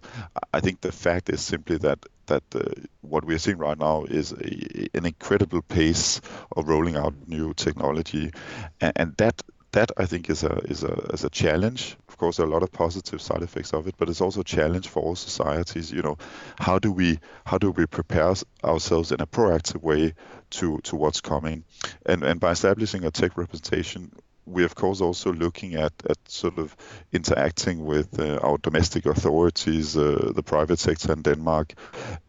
i 0.51 0.59
think 0.59 0.81
the 0.81 0.91
fact 0.91 1.29
is 1.29 1.41
simply 1.41 1.77
that 1.77 1.99
that 2.25 2.43
uh, 2.55 2.61
what 3.01 3.23
we're 3.23 3.37
seeing 3.37 3.57
right 3.57 3.77
now 3.77 4.03
is 4.05 4.31
a, 4.31 4.87
an 4.95 5.05
incredible 5.05 5.61
pace 5.61 6.19
of 6.55 6.67
rolling 6.67 6.95
out 6.95 7.13
new 7.27 7.53
technology 7.53 8.31
and, 8.81 8.93
and 8.95 9.17
that 9.17 9.43
that 9.71 9.91
I 9.97 10.05
think 10.05 10.29
is 10.29 10.43
a 10.43 10.57
is 10.65 10.83
a 10.83 10.93
is 11.13 11.23
a 11.23 11.29
challenge. 11.29 11.97
Course, 12.19 12.35
there 12.35 12.45
are 12.45 12.49
a 12.49 12.51
lot 12.51 12.63
of 12.63 12.71
positive 12.73 13.21
side 13.21 13.43
effects 13.43 13.73
of 13.73 13.87
it, 13.87 13.95
but 13.97 14.09
it's 14.09 14.19
also 14.19 14.41
a 14.41 14.43
challenge 14.43 14.89
for 14.89 15.01
all 15.01 15.15
societies. 15.15 15.89
You 15.89 16.01
know, 16.01 16.17
how 16.59 16.77
do 16.77 16.91
we 16.91 17.19
how 17.45 17.57
do 17.57 17.71
we 17.71 17.85
prepare 17.85 18.33
ourselves 18.61 19.13
in 19.13 19.21
a 19.21 19.25
proactive 19.25 19.81
way 19.81 20.15
to 20.49 20.79
to 20.79 20.97
what's 20.97 21.21
coming, 21.21 21.63
and 22.05 22.23
and 22.23 22.41
by 22.41 22.51
establishing 22.51 23.05
a 23.05 23.11
tech 23.11 23.37
representation, 23.37 24.11
we're 24.49 24.65
of 24.65 24.75
course 24.75 25.01
also 25.01 25.31
looking 25.31 25.75
at, 25.75 25.93
at 26.09 26.17
sort 26.27 26.57
of 26.57 26.75
interacting 27.11 27.85
with 27.85 28.19
uh, 28.19 28.39
our 28.41 28.57
domestic 28.57 29.05
authorities, 29.05 29.95
uh, 29.95 30.31
the 30.35 30.43
private 30.43 30.79
sector 30.79 31.13
in 31.13 31.21
Denmark, 31.21 31.73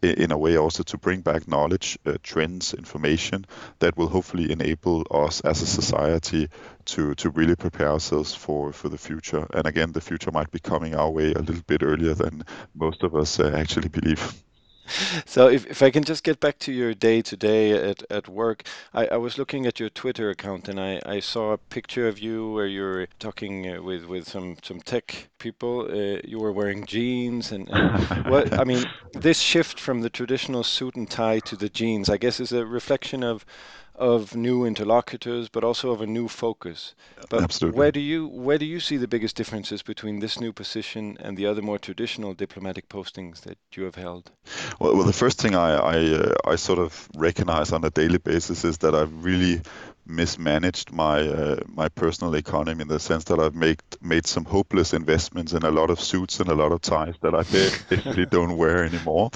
in, 0.02 0.30
a 0.30 0.38
way 0.38 0.56
also 0.56 0.82
to 0.82 0.98
bring 0.98 1.22
back 1.22 1.48
knowledge, 1.48 1.98
uh, 2.06 2.16
trends, 2.22 2.74
information 2.74 3.46
that 3.78 3.96
will 3.96 4.08
hopefully 4.08 4.52
enable 4.52 5.06
us 5.10 5.40
as 5.40 5.62
a 5.62 5.66
society 5.66 6.48
to 6.84 7.14
to 7.14 7.30
really 7.30 7.56
prepare 7.56 7.88
ourselves 7.88 8.34
for 8.34 8.72
for 8.72 8.88
the 8.88 8.98
future. 8.98 9.46
And 9.54 9.66
again, 9.66 9.92
the 9.92 10.00
future 10.00 10.30
might 10.30 10.50
be 10.50 10.58
coming 10.58 10.94
our 10.94 11.10
way 11.10 11.32
a 11.32 11.40
little 11.40 11.62
bit 11.66 11.82
earlier 11.82 12.14
than 12.14 12.44
most 12.74 13.02
of 13.02 13.14
us 13.14 13.40
uh, 13.40 13.52
actually 13.54 13.88
believe. 13.88 14.42
so 15.26 15.48
if, 15.48 15.66
if 15.66 15.82
I 15.82 15.90
can 15.90 16.04
just 16.04 16.24
get 16.24 16.40
back 16.40 16.58
to 16.60 16.72
your 16.72 16.94
day 16.94 17.22
to 17.22 17.36
day 17.36 17.72
at, 17.90 18.02
at 18.10 18.28
work, 18.28 18.64
I, 18.94 19.06
I 19.06 19.16
was 19.16 19.38
looking 19.38 19.66
at 19.66 19.80
your 19.80 19.90
Twitter 19.90 20.30
account 20.30 20.68
and 20.68 20.80
I, 20.80 21.00
I 21.06 21.20
saw 21.20 21.52
a 21.52 21.58
picture 21.58 22.08
of 22.08 22.18
you 22.18 22.52
where 22.52 22.66
you're 22.66 23.06
talking 23.18 23.76
uh, 23.76 23.82
with, 23.82 24.04
with 24.04 24.28
some, 24.28 24.56
some 24.62 24.80
tech 24.80 25.28
people. 25.38 25.88
Uh, 25.90 26.20
you 26.24 26.38
were 26.38 26.52
wearing 26.52 26.84
jeans 26.86 27.52
and, 27.52 27.68
and 27.70 28.26
what 28.26 28.58
I 28.58 28.64
mean, 28.64 28.84
this 29.12 29.40
shift 29.40 29.78
from 29.78 30.00
the 30.00 30.10
traditional 30.10 30.62
suit 30.64 30.96
and 30.96 31.08
tie 31.10 31.40
to 31.40 31.56
the 31.56 31.68
jeans, 31.68 32.08
I 32.08 32.16
guess, 32.16 32.40
is 32.40 32.52
a 32.52 32.64
reflection 32.64 33.22
of 33.22 33.44
of 34.00 34.34
new 34.34 34.64
interlocutors, 34.64 35.48
but 35.50 35.62
also 35.62 35.90
of 35.90 36.00
a 36.00 36.06
new 36.06 36.26
focus. 36.26 36.94
But 37.28 37.42
Absolutely. 37.42 37.78
where 37.78 37.92
do 37.92 38.00
you 38.00 38.26
where 38.26 38.58
do 38.58 38.64
you 38.64 38.80
see 38.80 38.96
the 38.96 39.06
biggest 39.06 39.36
differences 39.36 39.82
between 39.82 40.20
this 40.20 40.40
new 40.40 40.52
position 40.52 41.18
and 41.20 41.36
the 41.36 41.46
other 41.46 41.62
more 41.62 41.78
traditional 41.78 42.34
diplomatic 42.34 42.88
postings 42.88 43.42
that 43.42 43.58
you 43.76 43.84
have 43.84 43.94
held? 43.94 44.32
Well, 44.80 44.96
well 44.96 45.06
the 45.06 45.12
first 45.12 45.40
thing 45.40 45.54
I 45.54 45.70
I, 45.74 45.96
uh, 46.14 46.34
I 46.46 46.56
sort 46.56 46.78
of 46.78 47.08
recognize 47.14 47.72
on 47.72 47.84
a 47.84 47.90
daily 47.90 48.18
basis 48.18 48.64
is 48.64 48.78
that 48.78 48.94
I've 48.94 49.24
really 49.24 49.60
mismanaged 50.10 50.92
my 50.92 51.20
uh, 51.20 51.60
my 51.66 51.88
personal 51.88 52.34
economy 52.34 52.82
in 52.82 52.88
the 52.88 52.98
sense 52.98 53.24
that 53.24 53.38
I've 53.38 53.54
made 53.54 53.80
made 54.02 54.26
some 54.26 54.44
hopeless 54.44 54.92
investments 54.92 55.52
in 55.52 55.62
a 55.62 55.70
lot 55.70 55.90
of 55.90 56.00
suits 56.00 56.40
and 56.40 56.48
a 56.48 56.54
lot 56.54 56.72
of 56.72 56.80
ties 56.80 57.14
that 57.22 57.34
I 57.34 57.42
basically 57.42 58.26
don't 58.36 58.56
wear 58.56 58.84
anymore. 58.84 59.30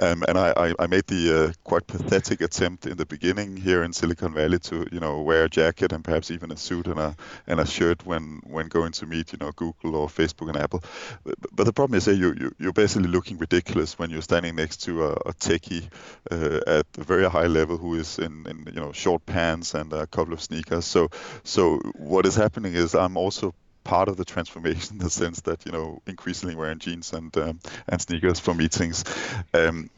Um, 0.00 0.24
and 0.28 0.38
I, 0.38 0.52
I, 0.56 0.74
I, 0.78 0.86
made 0.86 1.06
the 1.06 1.48
uh, 1.48 1.52
quite 1.64 1.86
pathetic 1.86 2.40
attempt 2.40 2.86
in 2.86 2.96
the 2.96 3.06
beginning 3.06 3.56
here 3.56 3.82
in 3.82 3.92
Silicon 3.92 4.34
Valley 4.34 4.58
to 4.58 4.86
you 4.90 5.00
know 5.00 5.22
wear 5.22 5.44
a 5.44 5.48
jacket 5.48 5.92
and 5.92 6.04
perhaps 6.04 6.30
even 6.30 6.50
a 6.52 6.56
suit 6.56 6.86
and 6.86 6.98
a 6.98 7.16
and 7.46 7.60
a 7.60 7.66
shirt 7.66 8.04
when 8.04 8.40
when 8.44 8.68
going 8.68 8.92
to 8.92 9.06
meet 9.06 9.32
you 9.32 9.38
know 9.40 9.52
Google 9.52 9.96
or 9.96 10.08
Facebook 10.08 10.48
and 10.48 10.56
Apple. 10.56 10.82
But, 11.24 11.34
but 11.52 11.64
the 11.64 11.72
problem 11.72 11.96
is 11.96 12.04
that 12.06 12.16
you, 12.16 12.34
you 12.38 12.54
you're 12.58 12.72
basically 12.72 13.08
looking 13.08 13.38
ridiculous 13.38 13.98
when 13.98 14.10
you're 14.10 14.22
standing 14.22 14.56
next 14.56 14.82
to 14.84 15.04
a, 15.04 15.12
a 15.12 15.32
techie 15.34 15.88
uh, 16.30 16.60
at 16.66 16.86
a 16.98 17.04
very 17.04 17.28
high 17.28 17.46
level 17.46 17.76
who 17.76 17.94
is 17.94 18.18
in, 18.18 18.46
in 18.46 18.72
you 18.74 18.80
know 18.80 18.92
short 18.92 19.24
pants 19.26 19.74
and 19.74 19.92
a 19.92 20.06
couple 20.16 20.32
of 20.32 20.42
sneakers. 20.42 20.84
So 20.84 21.08
so 21.44 21.78
what 21.94 22.26
is 22.26 22.34
happening 22.34 22.74
is 22.74 22.94
I'm 22.94 23.16
also 23.16 23.54
part 23.84 24.08
of 24.08 24.16
the 24.16 24.24
transformation 24.24 24.96
in 24.96 24.98
the 24.98 25.10
sense 25.10 25.40
that 25.42 25.64
you 25.66 25.72
know 25.72 26.00
increasingly 26.06 26.56
wearing 26.56 26.78
jeans 26.78 27.12
and 27.12 27.36
um, 27.36 27.60
and 27.88 28.00
sneakers 28.00 28.40
for 28.40 28.54
meetings. 28.54 29.04
Um, 29.54 29.90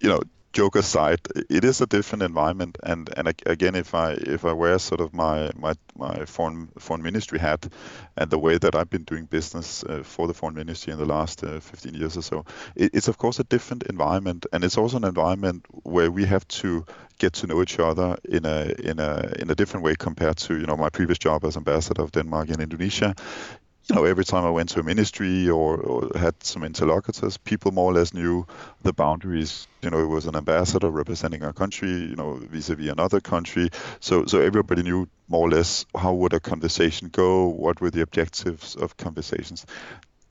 you 0.00 0.08
know, 0.08 0.20
joke 0.52 0.76
aside, 0.76 1.20
it 1.48 1.64
is 1.64 1.80
a 1.80 1.86
different 1.86 2.22
environment. 2.22 2.78
And 2.82 3.10
and 3.16 3.28
again, 3.46 3.74
if 3.74 3.94
I 3.94 4.12
if 4.12 4.44
I 4.44 4.52
wear 4.52 4.78
sort 4.78 5.00
of 5.00 5.12
my 5.12 5.50
my 5.56 5.74
my 5.96 6.24
foreign 6.26 6.68
foreign 6.78 7.02
ministry 7.02 7.38
hat 7.38 7.68
and 8.16 8.30
the 8.30 8.38
way 8.38 8.58
that 8.58 8.74
I've 8.74 8.90
been 8.90 9.04
doing 9.04 9.24
business 9.24 9.84
uh, 9.84 10.02
for 10.04 10.26
the 10.26 10.34
foreign 10.34 10.54
ministry 10.54 10.92
in 10.92 10.98
the 10.98 11.06
last 11.06 11.42
uh, 11.44 11.60
15 11.60 11.94
years 11.94 12.16
or 12.16 12.22
so, 12.22 12.44
it, 12.76 12.90
it's 12.94 13.08
of 13.08 13.18
course 13.18 13.40
a 13.40 13.44
different 13.44 13.84
environment, 13.84 14.46
and 14.52 14.64
it's 14.64 14.78
also 14.78 14.96
an 14.96 15.04
environment 15.04 15.66
where 15.82 16.10
we 16.10 16.24
have 16.26 16.46
to 16.48 16.84
get 17.18 17.32
to 17.34 17.46
know 17.46 17.62
each 17.62 17.78
other 17.78 18.16
in 18.24 18.44
a 18.44 18.74
in 18.78 18.98
a 18.98 19.32
in 19.38 19.50
a 19.50 19.54
different 19.54 19.84
way 19.84 19.94
compared 19.94 20.36
to 20.36 20.58
you 20.58 20.66
know 20.66 20.76
my 20.76 20.90
previous 20.90 21.18
job 21.18 21.44
as 21.44 21.56
ambassador 21.56 22.02
of 22.02 22.12
Denmark 22.12 22.48
in 22.48 22.60
Indonesia 22.60 23.14
you 23.88 23.96
know, 23.96 24.04
every 24.04 24.24
time 24.24 24.44
I 24.44 24.50
went 24.50 24.68
to 24.70 24.80
a 24.80 24.82
ministry 24.82 25.48
or, 25.48 25.76
or, 25.76 26.18
had 26.18 26.34
some 26.42 26.62
interlocutors, 26.62 27.36
people 27.36 27.72
more 27.72 27.90
or 27.90 27.94
less 27.94 28.14
knew 28.14 28.46
the 28.82 28.92
boundaries. 28.92 29.66
You 29.82 29.90
know, 29.90 29.98
it 29.98 30.06
was 30.06 30.26
an 30.26 30.36
ambassador 30.36 30.88
representing 30.88 31.42
a 31.42 31.52
country, 31.52 31.90
you 31.90 32.16
know, 32.16 32.34
vis-a-vis 32.34 32.90
another 32.90 33.20
country. 33.20 33.70
So, 34.00 34.26
so 34.26 34.40
everybody 34.40 34.82
knew 34.82 35.08
more 35.28 35.48
or 35.48 35.50
less 35.50 35.84
how 35.96 36.12
would 36.14 36.32
a 36.32 36.40
conversation 36.40 37.08
go, 37.08 37.46
what 37.46 37.80
were 37.80 37.90
the 37.90 38.02
objectives 38.02 38.76
of 38.76 38.96
conversations 38.96 39.66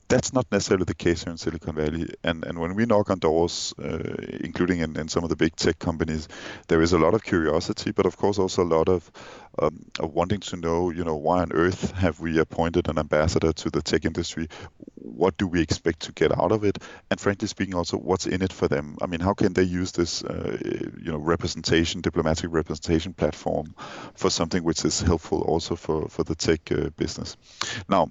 that's 0.08 0.32
not 0.32 0.46
necessarily 0.52 0.84
the 0.84 0.94
case 0.94 1.24
here 1.24 1.30
in 1.30 1.38
Silicon 1.38 1.74
Valley. 1.74 2.14
And 2.22 2.44
and 2.44 2.58
when 2.58 2.74
we 2.74 2.86
knock 2.86 3.10
on 3.10 3.18
doors, 3.18 3.74
uh, 3.82 3.98
including 4.40 4.80
in, 4.80 4.96
in 4.98 5.08
some 5.08 5.24
of 5.24 5.30
the 5.30 5.36
big 5.36 5.56
tech 5.56 5.78
companies, 5.78 6.28
there 6.68 6.82
is 6.82 6.92
a 6.92 6.98
lot 6.98 7.14
of 7.14 7.22
curiosity, 7.22 7.92
but 7.92 8.06
of 8.06 8.16
course 8.16 8.38
also 8.38 8.62
a 8.62 8.72
lot 8.76 8.88
of, 8.88 9.10
um, 9.58 9.84
of 10.00 10.12
wanting 10.12 10.40
to 10.40 10.56
know, 10.56 10.90
you 10.90 11.04
know, 11.04 11.16
why 11.16 11.40
on 11.40 11.52
earth 11.52 11.92
have 11.92 12.20
we 12.20 12.38
appointed 12.38 12.88
an 12.88 12.98
ambassador 12.98 13.52
to 13.52 13.70
the 13.70 13.82
tech 13.82 14.04
industry? 14.04 14.48
What 14.96 15.36
do 15.36 15.46
we 15.46 15.60
expect 15.60 16.00
to 16.00 16.12
get 16.12 16.38
out 16.38 16.52
of 16.52 16.64
it? 16.64 16.78
And 17.10 17.20
frankly 17.20 17.48
speaking, 17.48 17.74
also 17.74 17.96
what's 17.96 18.26
in 18.26 18.42
it 18.42 18.52
for 18.52 18.68
them? 18.68 18.96
I 19.00 19.06
mean, 19.06 19.20
how 19.20 19.34
can 19.34 19.52
they 19.52 19.62
use 19.62 19.92
this, 19.92 20.22
uh, 20.24 20.58
you 21.02 21.12
know, 21.12 21.18
representation, 21.18 22.00
diplomatic 22.00 22.52
representation 22.52 23.12
platform 23.14 23.74
for 24.14 24.30
something 24.30 24.62
which 24.62 24.84
is 24.84 25.00
helpful 25.00 25.42
also 25.42 25.76
for 25.76 26.08
for 26.08 26.24
the 26.24 26.34
tech 26.34 26.70
uh, 26.70 26.90
business? 26.96 27.36
Now 27.88 28.10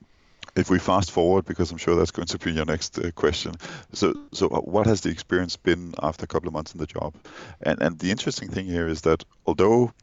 if 0.56 0.70
we 0.70 0.80
fast 0.80 1.12
forward, 1.12 1.46
because 1.46 1.72
I'm 1.72 1.78
sure 1.78 1.96
that's 1.96 2.12
going 2.12 2.28
to 2.28 2.38
be 2.38 2.52
your 2.52 2.66
next 2.66 3.00
uh, 3.00 3.12
question. 3.12 3.54
So, 3.94 4.14
so 4.34 4.48
uh, 4.48 4.60
what 4.60 4.88
has 4.88 5.02
the 5.02 5.10
experience 5.10 5.56
been 5.58 5.94
after 6.02 6.26
a 6.26 6.28
couple 6.28 6.48
of 6.48 6.54
months 6.54 6.74
in 6.74 6.80
the 6.80 6.88
job? 6.88 7.16
And 7.62 7.82
and 7.82 8.00
the 8.00 8.12
interesting 8.12 8.50
thing 8.50 8.66
here 8.66 8.88
is 8.88 9.02
that 9.02 9.24
although 9.46 9.94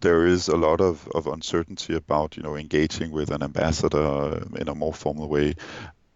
there 0.00 0.26
is 0.26 0.48
a 0.48 0.56
lot 0.56 0.80
of, 0.80 1.08
of 1.14 1.26
uncertainty 1.26 1.94
about 1.94 2.36
you 2.36 2.42
know 2.42 2.56
engaging 2.56 3.10
with 3.10 3.30
an 3.30 3.42
ambassador 3.42 4.46
in 4.56 4.68
a 4.68 4.74
more 4.74 4.94
formal 4.94 5.28
way, 5.28 5.54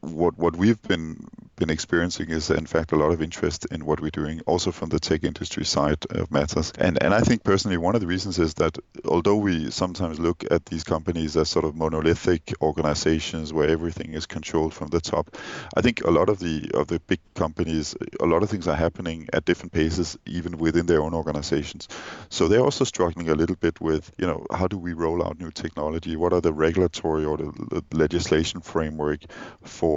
what 0.02 0.36
what 0.36 0.56
we've 0.56 0.80
been 0.82 1.26
been 1.56 1.70
experiencing 1.70 2.30
is 2.30 2.50
in 2.50 2.66
fact 2.66 2.92
a 2.92 2.96
lot 2.96 3.12
of 3.12 3.22
interest 3.22 3.66
in 3.70 3.84
what 3.86 4.00
we're 4.00 4.10
doing 4.10 4.40
also 4.46 4.72
from 4.72 4.88
the 4.88 4.98
tech 4.98 5.22
industry 5.22 5.64
side 5.64 6.04
of 6.10 6.30
matters. 6.30 6.72
And 6.78 7.00
and 7.02 7.14
i 7.14 7.20
think 7.20 7.44
personally 7.44 7.76
one 7.76 7.94
of 7.94 8.00
the 8.00 8.06
reasons 8.06 8.38
is 8.38 8.54
that 8.54 8.76
although 9.04 9.36
we 9.36 9.70
sometimes 9.70 10.18
look 10.18 10.44
at 10.50 10.66
these 10.66 10.82
companies 10.82 11.36
as 11.36 11.48
sort 11.48 11.64
of 11.64 11.76
monolithic 11.76 12.52
organizations 12.60 13.52
where 13.52 13.68
everything 13.68 14.14
is 14.14 14.26
controlled 14.26 14.74
from 14.74 14.88
the 14.88 15.00
top 15.00 15.36
i 15.76 15.80
think 15.80 16.02
a 16.04 16.10
lot 16.10 16.28
of 16.28 16.38
the 16.40 16.70
of 16.74 16.88
the 16.88 16.98
big 17.00 17.20
companies 17.34 17.94
a 18.20 18.26
lot 18.26 18.42
of 18.42 18.50
things 18.50 18.66
are 18.66 18.76
happening 18.76 19.28
at 19.32 19.44
different 19.44 19.72
paces 19.72 20.18
even 20.26 20.58
within 20.58 20.86
their 20.86 21.02
own 21.02 21.14
organizations. 21.14 21.88
So 22.28 22.48
they're 22.48 22.66
also 22.70 22.84
struggling 22.84 23.28
a 23.28 23.34
little 23.34 23.56
bit 23.56 23.80
with 23.80 24.12
you 24.18 24.26
know 24.26 24.46
how 24.52 24.66
do 24.66 24.78
we 24.78 24.92
roll 25.04 25.24
out 25.26 25.38
new 25.38 25.50
technology? 25.50 26.16
What 26.16 26.32
are 26.32 26.40
the 26.40 26.52
regulatory 26.52 27.24
or 27.24 27.36
the, 27.36 27.82
legislation 27.92 28.60
framework 28.60 29.20
for 29.62 29.91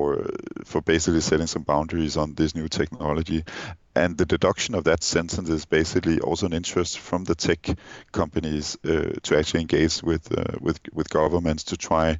for 0.66 0.82
basically 0.82 1.22
setting 1.22 1.48
some 1.48 1.64
boundaries 1.64 2.18
on 2.18 2.34
this 2.36 2.56
new 2.56 2.68
technology. 2.68 3.44
And 3.96 4.18
the 4.18 4.25
deduction 4.25 4.75
of 4.75 4.84
that 4.84 5.04
sentence 5.04 5.50
is 5.50 5.66
basically 5.66 6.20
also 6.20 6.46
an 6.46 6.54
interest 6.54 7.00
from 7.00 7.24
the 7.24 7.36
tech 7.36 7.70
companies 8.12 8.78
uh, 8.84 9.14
to 9.24 9.38
actually 9.38 9.62
engage 9.62 10.04
with 10.04 10.32
uh, 10.38 10.58
with 10.60 10.80
with 10.92 11.10
governments 11.10 11.64
to 11.66 11.78
try 11.78 12.18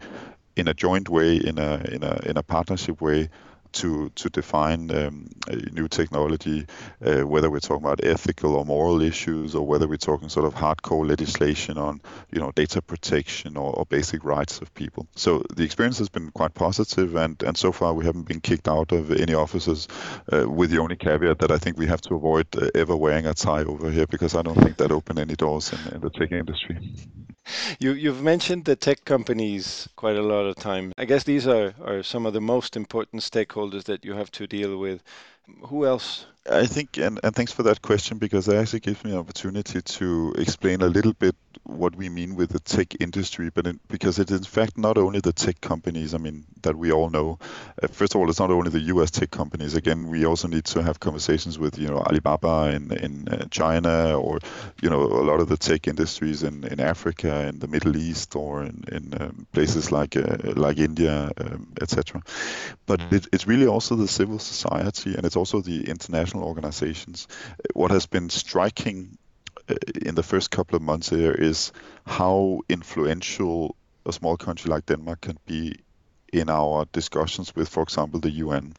in 0.56 0.68
a 0.68 0.74
joint 0.74 1.10
way, 1.10 1.36
in 1.36 1.60
a 1.60 1.84
in 1.92 2.04
a 2.04 2.20
in 2.26 2.38
a 2.38 2.44
partnership 2.44 3.02
way, 3.02 3.30
to 3.76 4.10
to 4.16 4.30
define 4.30 4.92
um, 4.92 5.30
new 5.72 5.88
technology, 5.88 6.66
uh, 7.06 7.22
whether 7.22 7.50
we're 7.50 7.60
talking 7.60 7.86
about 7.86 8.04
ethical 8.04 8.56
or 8.56 8.66
moral 8.66 9.02
issues, 9.02 9.56
or 9.56 9.66
whether 9.66 9.88
we're 9.88 9.98
talking 9.98 10.30
sort 10.30 10.46
of 10.46 10.56
hardcore 10.56 11.08
legislation 11.08 11.78
on 11.78 12.02
you 12.32 12.40
know 12.40 12.52
data 12.52 12.82
protection 12.82 13.58
or, 13.58 13.74
or 13.74 13.86
basic 13.86 14.24
rights 14.24 14.62
of 14.62 14.74
people. 14.74 15.08
So 15.16 15.44
the 15.56 15.64
experience 15.64 15.98
has 16.00 16.10
been 16.10 16.32
quite 16.32 16.54
positive, 16.54 17.16
and 17.16 17.42
and 17.44 17.58
so 17.58 17.72
far 17.72 17.94
we 17.94 18.06
haven't 18.06 18.28
been 18.28 18.42
kicked 18.42 18.68
out 18.68 18.92
of 18.92 19.12
any 19.12 19.34
offices, 19.34 19.88
uh, 20.32 20.50
with 20.50 20.72
the 20.72 20.80
only 20.80 20.96
caveat 20.96 21.40
that 21.40 21.52
I 21.52 21.58
think 21.58 21.78
we 21.78 21.88
have 21.88 22.02
to 22.02 22.16
avoid 22.16 22.48
uh, 22.56 22.70
ever 22.76 22.96
wearing 22.96 23.26
a 23.26 23.34
tie 23.34 23.64
over 23.64 23.92
here 23.92 24.08
because 24.08 24.36
I 24.36 24.42
don't 24.42 24.62
think 24.62 24.78
that 24.78 24.92
open 24.92 25.20
any 25.20 25.36
doors 25.36 25.74
in, 25.74 25.96
in 25.96 26.02
the 26.02 26.10
tech 26.10 26.32
industry. 26.32 26.78
You, 27.80 27.94
you've 27.94 28.22
mentioned 28.22 28.66
the 28.66 28.76
tech 28.76 29.06
companies 29.06 29.88
quite 29.96 30.16
a 30.16 30.22
lot 30.22 30.46
of 30.46 30.56
time. 30.56 30.94
I 30.98 31.06
guess 31.06 31.24
these 31.24 31.48
are, 31.48 31.74
are 31.84 32.04
some 32.04 32.26
of 32.26 32.34
the 32.34 32.42
most 32.42 32.76
important 32.76 33.22
stakeholders 33.22 33.84
that 33.86 34.06
you 34.06 34.14
have 34.14 34.32
to 34.32 34.48
deal 34.48 34.78
with. 34.78 35.04
Who 35.68 35.86
else? 35.86 36.26
I 36.52 36.66
think, 36.66 36.98
and, 36.98 37.20
and 37.24 37.36
thanks 37.36 37.52
for 37.52 37.64
that 37.64 37.82
question 37.82 38.18
because 38.18 38.48
it 38.48 38.56
actually 38.56 38.80
gives 38.80 39.04
me 39.04 39.12
an 39.12 39.18
opportunity 39.18 39.82
to 39.82 40.34
explain 40.38 40.82
a 40.82 40.88
little 40.88 41.14
bit 41.14 41.36
what 41.66 41.96
we 41.96 42.10
mean 42.10 42.36
with 42.36 42.52
the 42.52 42.60
tech 42.60 42.96
industry, 43.00 43.50
but 43.54 43.68
in, 43.68 43.80
because 43.88 44.20
it's 44.20 44.32
in 44.32 44.44
fact 44.44 44.78
not 44.78 44.98
only 44.98 45.20
the 45.20 45.34
tech 45.34 45.62
companies, 45.62 46.14
I 46.14 46.18
mean, 46.18 46.46
that 46.62 46.76
we 46.76 46.92
all 46.92 47.10
know. 47.10 47.40
Uh, 47.82 47.88
first 47.88 48.14
of 48.14 48.22
all, 48.22 48.30
it's 48.30 48.40
not 48.40 48.52
only 48.52 48.70
the 48.70 48.82
US 48.96 49.12
tech 49.12 49.32
companies. 49.32 49.76
Again, 49.76 50.08
we 50.08 50.26
also 50.26 50.48
need 50.48 50.66
to 50.66 50.84
have 50.84 51.00
conversations 51.00 51.58
with, 51.58 51.78
you 51.78 51.88
know, 51.88 51.98
Alibaba 51.98 52.72
in, 52.74 52.92
in 52.92 53.28
uh, 53.28 53.46
China 53.50 54.18
or, 54.20 54.40
you 54.82 54.90
know, 54.90 55.02
a 55.02 55.26
lot 55.26 55.40
of 55.40 55.50
the 55.50 55.58
tech 55.58 55.88
industries 55.88 56.44
in, 56.44 56.64
in 56.66 56.80
Africa, 56.80 57.48
in 57.48 57.60
the 57.60 57.68
Middle 57.68 57.98
East, 57.98 58.36
or 58.36 58.64
in, 58.64 58.84
in 58.92 59.22
um, 59.22 59.48
places 59.52 59.92
like 59.92 60.16
uh, 60.16 60.38
like 60.56 60.78
India, 60.78 61.32
um, 61.38 61.68
etc. 61.82 62.22
But 62.86 63.00
mm. 63.00 63.14
it, 63.14 63.28
it's 63.34 63.48
really 63.48 63.68
also 63.68 63.96
the 63.96 64.08
civil 64.08 64.40
society 64.40 65.16
and 65.16 65.26
it's 65.26 65.36
also 65.36 65.62
the 65.62 65.90
international 65.90 66.44
organizations. 66.44 67.28
What 67.74 67.92
has 67.92 68.06
been 68.06 68.30
striking 68.30 69.18
in 70.02 70.16
the 70.16 70.24
first 70.24 70.52
couple 70.52 70.76
of 70.76 70.82
months 70.82 71.10
here 71.10 71.32
is 71.32 71.72
how 72.06 72.62
influential 72.70 73.76
a 74.06 74.14
small 74.14 74.38
country 74.38 74.70
like 74.70 74.86
Denmark 74.86 75.22
can 75.22 75.38
be 75.46 75.76
in 76.32 76.50
our 76.50 76.86
discussions 76.92 77.56
with, 77.56 77.70
for 77.70 77.84
example, 77.84 78.20
the 78.20 78.30
UN. 78.32 78.74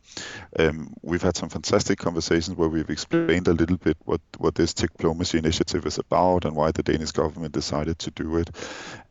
Um, 0.58 0.94
we've 1.02 1.22
had 1.22 1.36
some 1.36 1.48
fantastic 1.48 1.98
conversations 1.98 2.56
where 2.56 2.68
we've 2.68 2.90
explained 2.90 3.48
a 3.48 3.52
little 3.52 3.76
bit 3.76 3.96
what, 4.04 4.20
what 4.38 4.54
this 4.54 4.74
diplomacy 4.74 5.38
initiative 5.38 5.86
is 5.86 5.98
about 5.98 6.44
and 6.44 6.54
why 6.54 6.72
the 6.72 6.82
Danish 6.82 7.12
government 7.12 7.52
decided 7.52 7.98
to 8.00 8.10
do 8.10 8.36
it. 8.36 8.50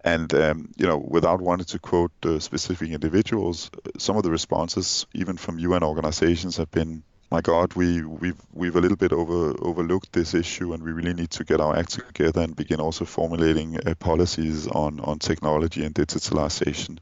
And, 0.03 0.34
um, 0.34 0.72
you 0.77 0.86
know, 0.86 0.98
without 0.98 1.41
wanting 1.41 1.65
to 1.65 1.79
quote 1.79 2.12
uh, 2.24 2.39
specific 2.39 2.91
individuals, 2.91 3.72
some 3.98 4.17
of 4.17 4.24
the 4.24 4.32
responses, 4.32 5.08
even 5.13 5.38
from 5.38 5.60
UN 5.60 5.84
organizations, 5.84 6.58
have 6.58 6.72
been 6.72 7.03
my 7.36 7.42
God, 7.42 7.74
we 7.74 8.01
we've 8.01 8.42
we've 8.54 8.77
a 8.77 8.80
little 8.80 8.98
bit 8.98 9.12
over 9.12 9.54
overlooked 9.60 10.13
this 10.13 10.34
issue, 10.34 10.74
and 10.74 10.82
we 10.84 10.94
really 10.94 11.13
need 11.13 11.32
to 11.32 11.44
get 11.44 11.60
our 11.60 11.75
act 11.75 11.92
together 11.92 12.42
and 12.42 12.56
begin 12.56 12.80
also 12.80 13.06
formulating 13.06 13.75
uh, 13.75 13.94
policies 14.00 14.68
on 14.68 15.00
on 15.01 15.20
technology 15.20 15.86
and 15.86 15.94
digitalization. 15.96 16.98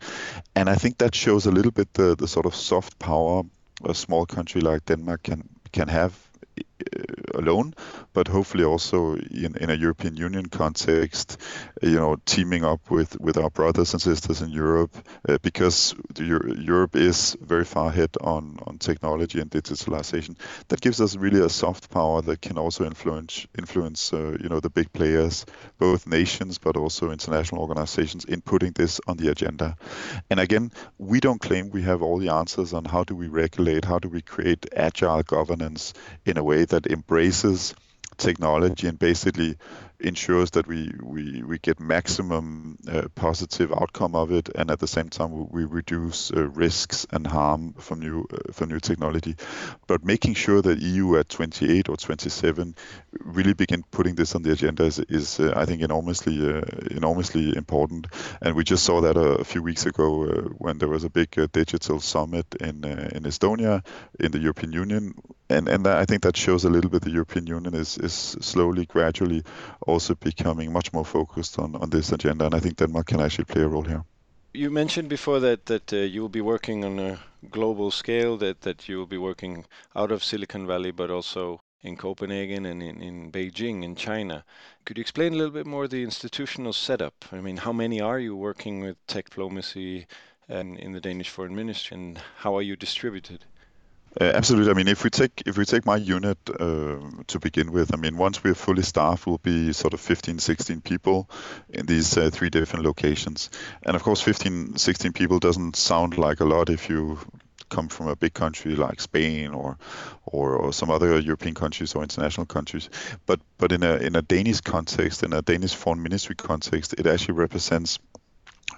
And 0.56 0.70
I 0.70 0.75
think 0.75 0.98
that 0.98 1.16
shows 1.16 1.46
a 1.46 1.52
little 1.52 1.72
bit 1.72 1.94
the 1.94 2.16
the 2.16 2.28
sort 2.28 2.46
of 2.46 2.56
soft 2.56 2.98
power 2.98 3.44
a 3.86 3.94
small 3.94 4.25
country 4.25 4.62
like 4.62 4.86
Denmark 4.86 5.24
can 5.24 5.44
can 5.72 5.88
have 5.88 6.12
uh, 6.58 7.40
alone, 7.40 7.74
but 8.13 8.27
hopefully 8.27 8.63
also 8.63 9.15
in, 9.15 9.55
in 9.58 9.70
a 9.70 9.75
European 9.75 10.15
Union 10.15 10.46
context, 10.46 11.38
you 11.82 11.96
know, 11.96 12.17
teaming 12.25 12.63
up 12.63 12.89
with, 12.89 13.20
with 13.20 13.38
our 13.38 13.50
brothers 13.50 13.93
and 13.93 14.01
sisters 14.01 14.41
in 14.41 14.50
Europe, 14.50 14.96
uh, 15.27 15.38
because 15.41 15.96
Europe 16.17 16.96
is 16.96 17.36
very 17.41 17.65
far 17.65 17.89
ahead 17.89 18.12
on, 18.22 18.60
on 18.65 18.77
technology 18.77 19.39
and 19.39 19.50
digitalization. 19.50 20.38
That 20.67 20.82
gives 20.82 21.01
us 21.01 21.15
really 21.15 21.41
a 21.41 21.50
soft 21.50 21.89
power 21.89 22.22
that 22.22 22.41
can 22.41 22.58
also 22.58 22.86
influence 22.86 23.48
influence 23.58 24.13
uh, 24.13 24.38
you 24.41 24.50
know 24.50 24.60
the 24.60 24.70
big 24.70 24.91
players, 24.93 25.46
both 25.77 26.08
nations 26.08 26.58
but 26.58 26.77
also 26.77 27.12
international 27.12 27.62
organizations, 27.62 28.25
in 28.25 28.41
putting 28.41 28.72
this 28.74 29.00
on 29.08 29.17
the 29.17 29.29
agenda. 29.29 29.75
And 30.29 30.39
again, 30.39 30.72
we 30.98 31.20
don't 31.20 31.41
claim 31.41 31.70
we 31.70 31.82
have 31.84 32.01
all 32.01 32.17
the 32.17 32.29
answers 32.29 32.74
on 32.74 32.86
how 32.86 33.03
do 33.03 33.15
we 33.15 33.27
regulate, 33.27 33.86
how 33.86 34.00
do 34.00 34.10
we 34.10 34.22
create 34.22 34.65
agile 34.75 35.24
governance 35.24 35.93
in 36.25 36.38
a 36.38 36.43
way 36.43 36.65
that 36.65 36.88
embraces 36.88 37.74
technology 38.17 38.88
and 38.88 38.98
basically 38.98 39.58
ensures 40.03 40.51
that 40.51 40.67
we 40.67 40.91
we, 41.01 41.41
we 41.43 41.58
get 41.60 41.79
maximum 41.79 42.77
uh, 42.91 43.08
positive 43.15 43.72
outcome 43.72 44.15
of 44.15 44.32
it, 44.32 44.50
and 44.55 44.70
at 44.70 44.79
the 44.79 44.88
same 44.88 45.10
time 45.10 45.50
we 45.50 45.63
reduce 45.63 46.32
uh, 46.32 46.48
risks 46.50 47.08
and 47.12 47.25
harm 47.25 47.74
from 47.74 48.00
new 48.00 48.27
uh, 48.32 48.51
from 48.51 48.70
new 48.70 48.79
technology. 48.79 49.36
But 49.88 50.03
making 50.03 50.34
sure 50.36 50.62
that 50.62 50.79
EU 50.79 51.17
at 51.17 51.29
28 51.29 51.89
or 51.89 51.98
27 51.98 52.75
really 53.20 53.53
begin 53.53 53.84
putting 53.91 54.15
this 54.15 54.36
on 54.36 54.43
the 54.43 54.51
agenda 54.51 54.84
is, 54.84 55.00
is 55.00 55.39
uh, 55.39 55.53
I 55.55 55.65
think 55.65 55.82
enormously 55.82 56.38
uh, 56.48 56.62
enormously 56.91 57.55
important. 57.55 58.08
And 58.41 58.55
we 58.55 58.63
just 58.63 58.84
saw 58.84 59.01
that 59.01 59.17
a, 59.17 59.38
a 59.39 59.43
few 59.43 59.63
weeks 59.63 59.86
ago 59.86 60.25
uh, 60.25 60.41
when 60.58 60.77
there 60.77 60.89
was 60.89 61.03
a 61.03 61.10
big 61.10 61.32
digital 61.51 62.00
summit 62.00 62.46
in 62.60 62.84
in 62.84 63.24
Estonia 63.24 63.84
in 64.20 64.32
the 64.32 64.39
European 64.39 64.74
Union 64.74 65.13
and 65.53 65.69
and 65.69 65.88
I 65.88 66.05
think 66.05 66.22
that 66.22 66.38
shows 66.38 66.65
a 66.65 66.69
little 66.69 66.89
bit 66.89 67.01
the 67.01 67.12
European 67.12 67.48
Union 67.48 67.74
is 67.75 67.98
is 67.98 68.38
slowly, 68.41 68.86
gradually, 68.86 69.43
also 69.88 70.15
becoming 70.15 70.74
much 70.74 70.93
more 70.93 71.05
focused 71.05 71.60
on 71.60 71.75
on 71.75 71.89
this 71.89 72.12
agenda, 72.12 72.45
and 72.45 72.55
I 72.55 72.60
think 72.60 72.77
Denmark 72.77 73.07
can 73.07 73.22
actually 73.22 73.45
play 73.45 73.63
a 73.63 73.67
role 73.67 73.88
here. 73.88 74.03
You 74.53 74.72
mentioned 74.72 75.10
before 75.10 75.39
that 75.39 75.65
that 75.65 75.93
uh, 75.93 75.98
you 75.98 76.22
will 76.22 76.29
be 76.29 76.41
working 76.41 76.86
on 76.86 77.00
a 77.00 77.19
global 77.50 77.91
scale, 77.91 78.38
that 78.38 78.62
that 78.62 78.89
you 78.89 78.98
will 78.98 79.10
be 79.10 79.17
working 79.17 79.65
out 79.95 80.12
of 80.12 80.24
Silicon 80.24 80.67
Valley, 80.67 80.91
but 80.91 81.10
also 81.10 81.60
in 81.81 81.98
Copenhagen 81.98 82.65
and 82.65 82.81
in, 82.81 83.01
in 83.01 83.31
Beijing 83.31 83.83
in 83.83 83.95
China. 83.95 84.43
Could 84.86 84.98
you 84.98 85.01
explain 85.01 85.33
a 85.33 85.36
little 85.36 85.53
bit 85.53 85.65
more 85.65 85.88
the 85.88 86.03
institutional 86.03 86.74
setup? 86.74 87.25
I 87.31 87.41
mean, 87.41 87.57
how 87.57 87.74
many 87.74 88.01
are 88.01 88.19
you 88.19 88.36
working 88.36 88.81
with 88.81 88.95
tech 89.07 89.25
diplomacy 89.29 90.05
and 90.48 90.77
in 90.79 90.93
the 90.93 91.01
Danish 91.01 91.29
Foreign 91.29 91.55
Ministry, 91.55 91.98
and 91.98 92.17
how 92.38 92.55
are 92.55 92.62
you 92.62 92.75
distributed? 92.75 93.45
Uh, 94.20 94.25
absolutely. 94.25 94.70
I 94.70 94.75
mean, 94.75 94.88
if 94.88 95.03
we 95.03 95.10
take 95.10 95.41
if 95.46 95.58
we 95.58 95.65
take 95.65 95.86
my 95.86 95.96
unit 95.96 96.38
uh, 96.48 96.98
to 97.27 97.39
begin 97.39 97.72
with, 97.72 97.93
I 97.93 97.98
mean, 97.98 98.17
once 98.17 98.43
we're 98.43 98.53
fully 98.53 98.84
staffed, 98.84 99.25
we'll 99.25 99.39
be 99.39 99.74
sort 99.74 99.93
of 99.93 100.01
15, 100.01 100.38
16 100.38 100.82
people 100.82 101.29
in 101.70 101.88
these 101.88 102.15
uh, 102.15 102.29
three 102.29 102.50
different 102.51 102.86
locations. 102.86 103.50
And 103.84 103.96
of 103.96 104.03
course, 104.03 104.22
15, 104.22 104.77
16 104.77 105.13
people 105.13 105.39
doesn't 105.39 105.75
sound 105.75 106.17
like 106.17 106.41
a 106.41 106.46
lot 106.46 106.70
if 106.70 106.89
you 106.89 107.17
come 107.70 107.88
from 107.88 108.08
a 108.08 108.15
big 108.15 108.36
country 108.36 108.75
like 108.75 109.01
Spain 109.01 109.51
or, 109.51 109.77
or, 110.25 110.58
or 110.58 110.74
some 110.74 110.91
other 110.91 111.17
European 111.20 111.55
countries 111.55 111.96
or 111.96 112.03
international 112.03 112.46
countries. 112.46 112.91
But 113.25 113.39
but 113.58 113.72
in 113.72 113.82
a 113.82 113.96
in 113.96 114.15
a 114.15 114.22
Danish 114.22 114.62
context, 114.62 115.24
in 115.24 115.34
a 115.34 115.41
Danish 115.41 115.74
foreign 115.74 116.03
ministry 116.03 116.36
context, 116.36 116.93
it 116.93 117.08
actually 117.08 117.34
represents 117.34 117.98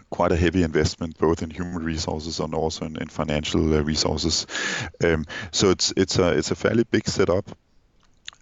quite 0.10 0.32
a 0.32 0.36
heavy 0.36 0.63
investment 0.63 1.18
both 1.18 1.42
in 1.44 1.50
human 1.50 1.84
resources 1.84 2.39
and 2.39 2.54
also 2.54 2.86
in, 2.86 2.98
in 2.98 3.08
financial 3.08 3.74
uh, 3.74 3.82
resources. 3.82 4.48
Um, 5.04 5.25
so 5.51 5.70
it's 5.70 5.94
it's 5.98 6.20
a 6.20 6.38
it's 6.38 6.51
a 6.51 6.56
fairly 6.56 6.84
big 6.84 7.08
setup. 7.08 7.46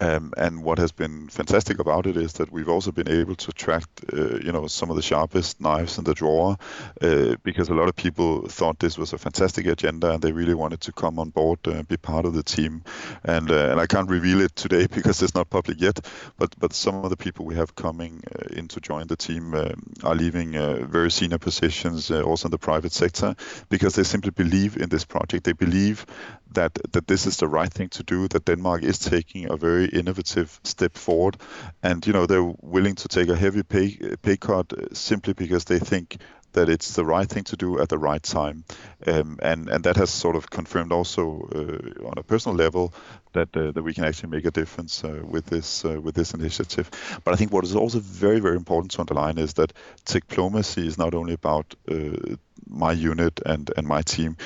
Um, 0.03 0.33
and 0.35 0.63
what 0.63 0.79
has 0.79 0.91
been 0.91 1.29
fantastic 1.29 1.79
about 1.79 2.07
it 2.07 2.17
is 2.17 2.33
that 2.33 2.51
we've 2.51 2.67
also 2.67 2.91
been 2.91 3.07
able 3.07 3.35
to 3.35 3.51
attract, 3.51 4.03
uh, 4.11 4.37
you 4.37 4.51
know, 4.51 4.67
some 4.67 4.89
of 4.89 4.97
the 4.97 5.01
sharpest 5.01 5.61
knives 5.61 5.97
in 5.97 6.03
the 6.03 6.13
drawer, 6.13 6.57
uh, 7.01 7.35
because 7.43 7.69
a 7.69 7.73
lot 7.73 7.87
of 7.87 7.95
people 7.95 8.47
thought 8.49 8.79
this 8.79 8.97
was 8.97 9.13
a 9.13 9.17
fantastic 9.17 9.65
agenda 9.65 10.11
and 10.11 10.21
they 10.21 10.33
really 10.33 10.55
wanted 10.55 10.81
to 10.81 10.91
come 10.91 11.19
on 11.19 11.29
board 11.29 11.59
and 11.65 11.79
uh, 11.79 11.83
be 11.83 11.95
part 11.95 12.25
of 12.25 12.33
the 12.33 12.43
team. 12.43 12.83
And 13.23 13.49
uh, 13.49 13.69
and 13.71 13.79
I 13.79 13.85
can't 13.85 14.09
reveal 14.09 14.41
it 14.41 14.53
today 14.57 14.87
because 14.91 15.21
it's 15.21 15.35
not 15.35 15.49
public 15.49 15.79
yet, 15.79 16.05
but 16.37 16.53
but 16.59 16.73
some 16.73 17.05
of 17.05 17.09
the 17.09 17.17
people 17.17 17.45
we 17.45 17.55
have 17.55 17.75
coming 17.75 18.23
uh, 18.35 18.59
in 18.59 18.67
to 18.67 18.81
join 18.81 19.07
the 19.07 19.15
team 19.15 19.55
are 20.03 20.15
leaving 20.15 20.51
very 20.91 21.11
senior 21.11 21.37
positions, 21.37 22.11
also 22.11 22.47
in 22.47 22.51
the 22.51 22.57
private 22.57 22.91
sector, 22.91 23.35
because 23.69 23.95
they 23.95 24.03
simply 24.03 24.31
believe 24.31 24.75
in 24.75 24.89
this 24.89 25.05
project. 25.05 25.45
They 25.45 25.53
believe 25.53 26.05
that 26.53 26.77
that 26.91 27.07
this 27.07 27.25
is 27.25 27.37
the 27.37 27.47
right 27.47 27.71
thing 27.71 27.89
to 27.89 28.03
do. 28.03 28.27
That 28.27 28.45
Denmark 28.45 28.83
is 28.83 28.99
taking 28.99 29.51
a 29.51 29.57
very 29.57 29.85
innovative 29.85 30.59
step 30.63 30.97
forward, 30.97 31.37
and 31.81 32.05
you 32.05 32.13
know 32.13 32.25
they're 32.25 32.53
willing 32.61 32.95
to 32.95 33.07
take 33.07 33.29
a 33.29 33.35
heavy 33.35 33.63
pay 33.63 33.97
pay 34.21 34.37
cut 34.37 34.73
simply 34.95 35.33
because 35.33 35.65
they 35.65 35.79
think 35.79 36.17
that 36.53 36.69
it's 36.69 36.93
the 36.93 37.05
right 37.05 37.27
thing 37.27 37.43
to 37.43 37.57
do 37.57 37.79
at 37.79 37.89
the 37.89 37.97
right 37.97 38.23
time, 38.23 38.63
um, 39.07 39.37
and 39.41 39.69
and 39.69 39.83
that 39.83 39.97
has 39.97 40.09
sort 40.09 40.35
of 40.35 40.49
confirmed 40.49 40.91
also 40.91 41.49
uh, 41.55 42.07
on 42.07 42.13
a 42.17 42.23
personal 42.23 42.55
level 42.55 42.93
that 43.33 43.55
uh, 43.57 43.71
that 43.71 43.83
we 43.83 43.93
can 43.93 44.05
actually 44.05 44.29
make 44.29 44.45
a 44.45 44.51
difference 44.51 45.03
uh, 45.03 45.21
with 45.23 45.45
this 45.45 45.85
uh, 45.85 45.99
with 46.01 46.15
this 46.15 46.33
initiative. 46.33 46.89
But 47.23 47.33
I 47.33 47.37
think 47.37 47.51
what 47.51 47.63
is 47.63 47.75
also 47.75 47.99
very 47.99 48.39
very 48.39 48.55
important 48.55 48.91
to 48.91 49.01
underline 49.01 49.37
is 49.37 49.53
that 49.53 49.73
diplomacy 50.05 50.87
is 50.87 50.97
not 50.97 51.13
only 51.13 51.33
about 51.33 51.75
uh, 51.89 52.35
my 52.67 52.93
unit 52.93 53.41
and 53.45 53.71
and 53.77 53.87
my 53.87 54.01
team, 54.01 54.37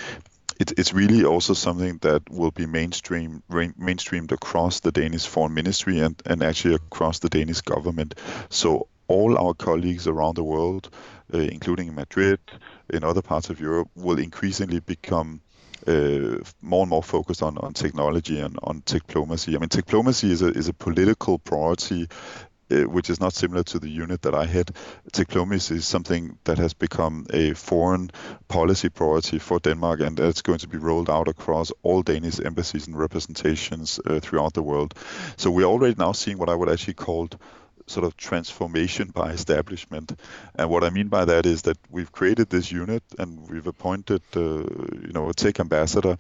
it, 0.59 0.73
it's 0.77 0.93
really 0.93 1.23
also 1.23 1.53
something 1.53 1.97
that 2.01 2.29
will 2.29 2.51
be 2.51 2.65
mainstream 2.65 3.43
mainstreamed 3.49 4.31
across 4.31 4.79
the 4.79 4.91
Danish 4.91 5.25
foreign 5.25 5.53
ministry 5.53 5.99
and, 5.99 6.21
and 6.25 6.43
actually 6.43 6.75
across 6.75 7.19
the 7.19 7.29
Danish 7.29 7.61
government. 7.61 8.15
So 8.49 8.87
all 9.07 9.37
our 9.37 9.53
colleagues 9.53 10.07
around 10.07 10.35
the 10.35 10.43
world, 10.43 10.89
uh, 11.33 11.37
including 11.37 11.87
in 11.87 11.95
Madrid, 11.95 12.39
in 12.89 13.03
other 13.03 13.21
parts 13.21 13.49
of 13.49 13.59
Europe, 13.59 13.89
will 13.95 14.19
increasingly 14.19 14.79
become 14.79 15.41
uh, 15.87 16.37
more 16.61 16.81
and 16.81 16.89
more 16.89 17.03
focused 17.03 17.41
on, 17.41 17.57
on 17.59 17.73
technology 17.73 18.39
and 18.39 18.57
on 18.63 18.83
diplomacy. 18.85 19.55
I 19.55 19.59
mean, 19.59 19.69
diplomacy 19.69 20.31
is 20.31 20.41
a, 20.41 20.47
is 20.47 20.67
a 20.67 20.73
political 20.73 21.39
priority 21.39 22.07
which 22.69 23.09
is 23.09 23.19
not 23.19 23.33
similar 23.33 23.63
to 23.63 23.79
the 23.79 23.89
unit 23.89 24.21
that 24.23 24.35
I 24.35 24.45
had. 24.45 24.71
Diplomacy 25.11 25.75
is 25.75 25.85
something 25.85 26.37
that 26.43 26.57
has 26.57 26.73
become 26.73 27.25
a 27.31 27.53
foreign 27.53 28.11
policy 28.47 28.89
priority 28.89 29.39
for 29.39 29.59
Denmark, 29.59 30.01
and 30.01 30.17
that's 30.17 30.41
going 30.41 30.59
to 30.59 30.67
be 30.67 30.77
rolled 30.77 31.09
out 31.09 31.27
across 31.27 31.71
all 31.83 32.01
Danish 32.01 32.39
embassies 32.39 32.87
and 32.87 32.97
representations 32.97 33.99
uh, 34.05 34.19
throughout 34.19 34.53
the 34.53 34.63
world. 34.63 34.93
So 35.37 35.51
we're 35.51 35.65
already 35.65 35.95
now 35.97 36.11
seeing 36.11 36.37
what 36.37 36.49
I 36.49 36.55
would 36.55 36.69
actually 36.69 36.95
call 36.95 37.29
sort 37.87 38.05
of 38.05 38.17
transformation 38.17 39.11
by 39.13 39.31
establishment. 39.31 40.19
And 40.55 40.69
what 40.69 40.83
I 40.83 40.89
mean 40.89 41.07
by 41.07 41.25
that 41.25 41.45
is 41.45 41.61
that 41.63 41.77
we've 41.89 42.11
created 42.11 42.49
this 42.49 42.71
unit 42.71 43.03
and 43.17 43.49
we've 43.49 43.65
appointed, 43.65 44.21
uh, 44.35 44.39
you 44.41 45.13
know, 45.13 45.29
a 45.29 45.33
tech 45.33 45.59
ambassador 45.59 46.17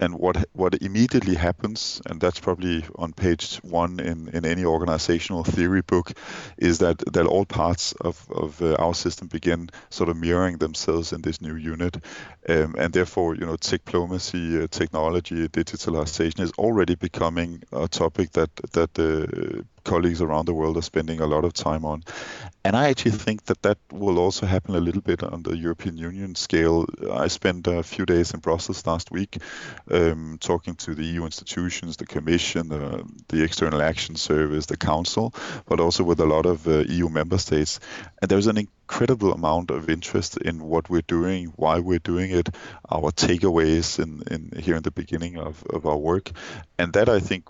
and 0.00 0.14
what 0.14 0.36
what 0.52 0.74
immediately 0.82 1.34
happens, 1.34 2.00
and 2.06 2.20
that's 2.20 2.40
probably 2.40 2.84
on 2.96 3.12
page 3.12 3.56
one 3.62 4.00
in, 4.00 4.28
in 4.28 4.44
any 4.44 4.64
organizational 4.64 5.44
theory 5.44 5.82
book, 5.82 6.12
is 6.58 6.78
that 6.78 6.98
that 7.12 7.26
all 7.26 7.44
parts 7.44 7.92
of, 8.00 8.26
of 8.30 8.60
uh, 8.60 8.74
our 8.74 8.94
system 8.94 9.28
begin 9.28 9.70
sort 9.90 10.08
of 10.08 10.16
mirroring 10.16 10.58
themselves 10.58 11.12
in 11.12 11.22
this 11.22 11.40
new 11.40 11.54
unit, 11.54 11.96
um, 12.48 12.74
and 12.78 12.92
therefore 12.92 13.34
you 13.36 13.46
know 13.46 13.56
diplomacy, 13.56 14.62
uh, 14.62 14.66
technology, 14.70 15.48
digitalization 15.48 16.40
is 16.40 16.52
already 16.58 16.94
becoming 16.94 17.62
a 17.72 17.88
topic 17.88 18.32
that 18.32 18.50
that 18.72 18.98
uh, 18.98 19.62
colleagues 19.84 20.20
around 20.20 20.46
the 20.46 20.54
world 20.54 20.76
are 20.76 20.82
spending 20.82 21.20
a 21.20 21.26
lot 21.26 21.44
of 21.44 21.52
time 21.52 21.84
on. 21.84 22.02
And 22.66 22.74
I 22.74 22.88
actually 22.88 23.12
think 23.12 23.44
that 23.44 23.60
that 23.62 23.78
will 23.92 24.18
also 24.18 24.46
happen 24.46 24.74
a 24.74 24.80
little 24.80 25.02
bit 25.02 25.22
on 25.22 25.42
the 25.42 25.54
European 25.54 25.98
Union 25.98 26.34
scale. 26.34 26.86
I 27.12 27.28
spent 27.28 27.66
a 27.66 27.82
few 27.82 28.06
days 28.06 28.32
in 28.32 28.40
Brussels 28.40 28.86
last 28.86 29.10
week 29.10 29.36
um, 29.90 30.38
talking 30.40 30.74
to 30.76 30.94
the 30.94 31.04
EU 31.04 31.26
institutions, 31.26 31.98
the 31.98 32.06
Commission, 32.06 32.72
uh, 32.72 33.02
the 33.28 33.44
External 33.44 33.82
Action 33.82 34.16
Service, 34.16 34.64
the 34.66 34.78
Council, 34.78 35.34
but 35.66 35.78
also 35.78 36.04
with 36.04 36.20
a 36.20 36.26
lot 36.26 36.46
of 36.46 36.66
uh, 36.66 36.84
EU 36.88 37.10
member 37.10 37.36
states. 37.36 37.80
And 38.22 38.30
there's 38.30 38.46
an 38.46 38.56
incredible 38.56 39.32
amount 39.32 39.70
of 39.70 39.90
interest 39.90 40.38
in 40.38 40.62
what 40.62 40.88
we're 40.88 41.02
doing, 41.02 41.52
why 41.56 41.80
we're 41.80 41.98
doing 41.98 42.30
it, 42.30 42.48
our 42.90 43.10
takeaways 43.12 43.98
in, 43.98 44.22
in 44.30 44.62
here 44.62 44.76
in 44.76 44.82
the 44.82 44.90
beginning 44.90 45.36
of, 45.36 45.62
of 45.68 45.84
our 45.84 45.98
work. 45.98 46.30
And 46.78 46.94
that 46.94 47.10
I 47.10 47.20
think 47.20 47.44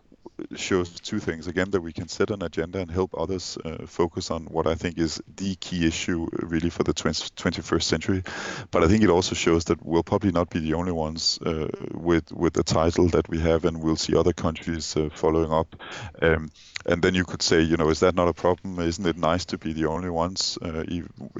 shows 0.56 0.88
two 1.00 1.18
things. 1.18 1.46
Again, 1.46 1.70
that 1.70 1.80
we 1.80 1.92
can 1.92 2.08
set 2.08 2.30
an 2.30 2.42
agenda 2.42 2.80
and 2.80 2.90
help 2.90 3.14
others 3.16 3.58
uh, 3.64 3.86
focus 3.86 4.30
on 4.30 4.44
what 4.46 4.66
I 4.66 4.74
think 4.74 4.98
is 4.98 5.22
the 5.36 5.54
key 5.56 5.86
issue 5.86 6.28
really 6.32 6.70
for 6.70 6.82
the 6.82 6.92
20, 6.92 7.30
21st 7.36 7.82
century. 7.82 8.22
But 8.70 8.84
I 8.84 8.88
think 8.88 9.02
it 9.02 9.10
also 9.10 9.34
shows 9.34 9.64
that 9.64 9.84
we'll 9.84 10.02
probably 10.02 10.32
not 10.32 10.50
be 10.50 10.60
the 10.60 10.74
only 10.74 10.92
ones 10.92 11.38
uh, 11.44 11.68
with 11.92 12.32
with 12.32 12.54
the 12.54 12.62
title 12.62 13.08
that 13.08 13.28
we 13.28 13.38
have, 13.40 13.64
and 13.64 13.82
we'll 13.82 13.96
see 13.96 14.16
other 14.16 14.32
countries 14.32 14.96
uh, 14.96 15.08
following 15.12 15.52
up. 15.52 15.76
Um, 16.20 16.50
and 16.86 17.02
then 17.02 17.14
you 17.14 17.24
could 17.24 17.42
say, 17.42 17.62
you 17.62 17.76
know, 17.76 17.88
is 17.88 18.00
that 18.00 18.14
not 18.14 18.28
a 18.28 18.34
problem? 18.34 18.78
Isn't 18.78 19.06
it 19.06 19.16
nice 19.16 19.44
to 19.46 19.58
be 19.58 19.72
the 19.72 19.86
only 19.86 20.10
ones, 20.10 20.58
uh, 20.60 20.84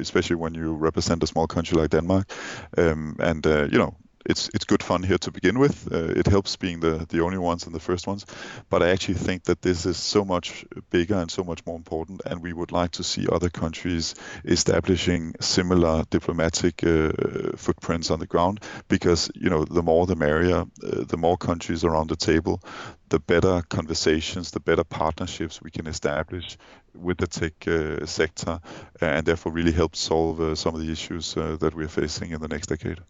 especially 0.01 0.37
when 0.37 0.55
you 0.55 0.73
represent 0.73 1.23
a 1.23 1.27
small 1.27 1.47
country 1.47 1.79
like 1.79 1.91
Denmark? 1.91 2.31
Um, 2.79 3.17
and 3.19 3.47
uh, 3.47 3.65
you 3.71 3.79
know, 3.79 3.95
it's 4.25 4.51
it's 4.55 4.65
good 4.65 4.83
fun 4.83 5.03
here 5.03 5.19
to 5.19 5.31
begin 5.31 5.59
with. 5.59 5.93
Uh, 5.93 6.21
it 6.21 6.27
helps 6.27 6.57
being 6.57 6.81
the 6.81 7.07
the 7.09 7.21
only 7.21 7.39
ones 7.39 7.67
and 7.67 7.75
the 7.75 7.81
first 7.81 8.07
ones, 8.07 8.27
but 8.71 8.83
I 8.83 8.91
actually 8.91 9.15
think 9.15 9.45
that 9.45 9.63
this 9.63 9.87
is 9.87 9.97
so 9.97 10.25
much 10.25 10.65
bigger 10.91 11.17
and 11.17 11.31
so 11.31 11.45
much 11.45 11.65
more 11.67 11.77
important, 11.77 12.23
and 12.27 12.43
we 12.43 12.53
would 12.53 12.73
like 12.73 12.93
to 12.93 13.05
see 13.05 13.27
other 13.31 13.51
countries 13.51 14.15
establishing 14.45 15.35
similar 15.41 16.05
diplomatic 16.11 16.85
uh, 16.85 17.13
footprints 17.57 18.11
on 18.11 18.19
the 18.19 18.27
ground. 18.27 18.61
Because 18.89 19.31
you 19.35 19.51
know, 19.51 19.65
the 19.65 19.83
more 19.83 20.07
the 20.07 20.17
merrier. 20.17 20.65
Uh, 20.83 21.05
the 21.05 21.17
more 21.17 21.37
countries 21.37 21.85
around 21.85 22.09
the 22.09 22.17
table, 22.17 22.61
the 23.09 23.19
better 23.19 23.63
conversations, 23.69 24.51
the 24.51 24.61
better 24.61 24.85
partnerships 24.85 25.63
we 25.63 25.71
can 25.71 25.87
establish 25.87 26.59
with 26.95 27.19
the 27.19 27.27
tech 27.27 27.67
uh, 27.69 28.05
sector, 28.07 28.61
and 29.01 29.27
therefore 29.27 29.53
really 29.53 29.73
help 29.73 29.97
solve 29.97 30.41
uh, 30.41 30.55
some 30.55 30.75
of 30.75 30.81
the 30.81 30.91
issues 30.91 31.37
uh, 31.37 31.57
that 31.61 31.75
we're 31.75 31.89
facing 31.89 32.31
in 32.33 32.41
the 32.41 32.49
next 32.49 32.69
decade. 32.69 33.01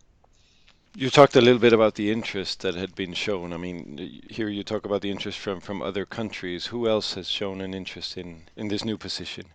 You 0.97 1.11
talked 1.11 1.35
a 1.35 1.41
little 1.41 1.59
bit 1.59 1.73
about 1.73 1.97
the 1.97 2.13
interest 2.13 2.61
that 2.61 2.77
had 2.77 2.95
been 2.95 3.15
shown. 3.15 3.53
I 3.53 3.57
mean, 3.57 4.21
here 4.31 4.49
you 4.49 4.63
talk 4.63 4.85
about 4.85 5.03
the 5.03 5.11
interest 5.11 5.41
from, 5.41 5.61
from 5.61 5.83
other 5.83 6.07
countries. 6.07 6.67
Who 6.67 6.89
else 6.89 7.15
has 7.15 7.29
shown 7.29 7.61
an 7.61 7.75
interest 7.75 8.17
in, 8.17 8.45
in 8.55 8.69
this 8.69 8.85
new 8.85 8.97
position? 8.97 9.47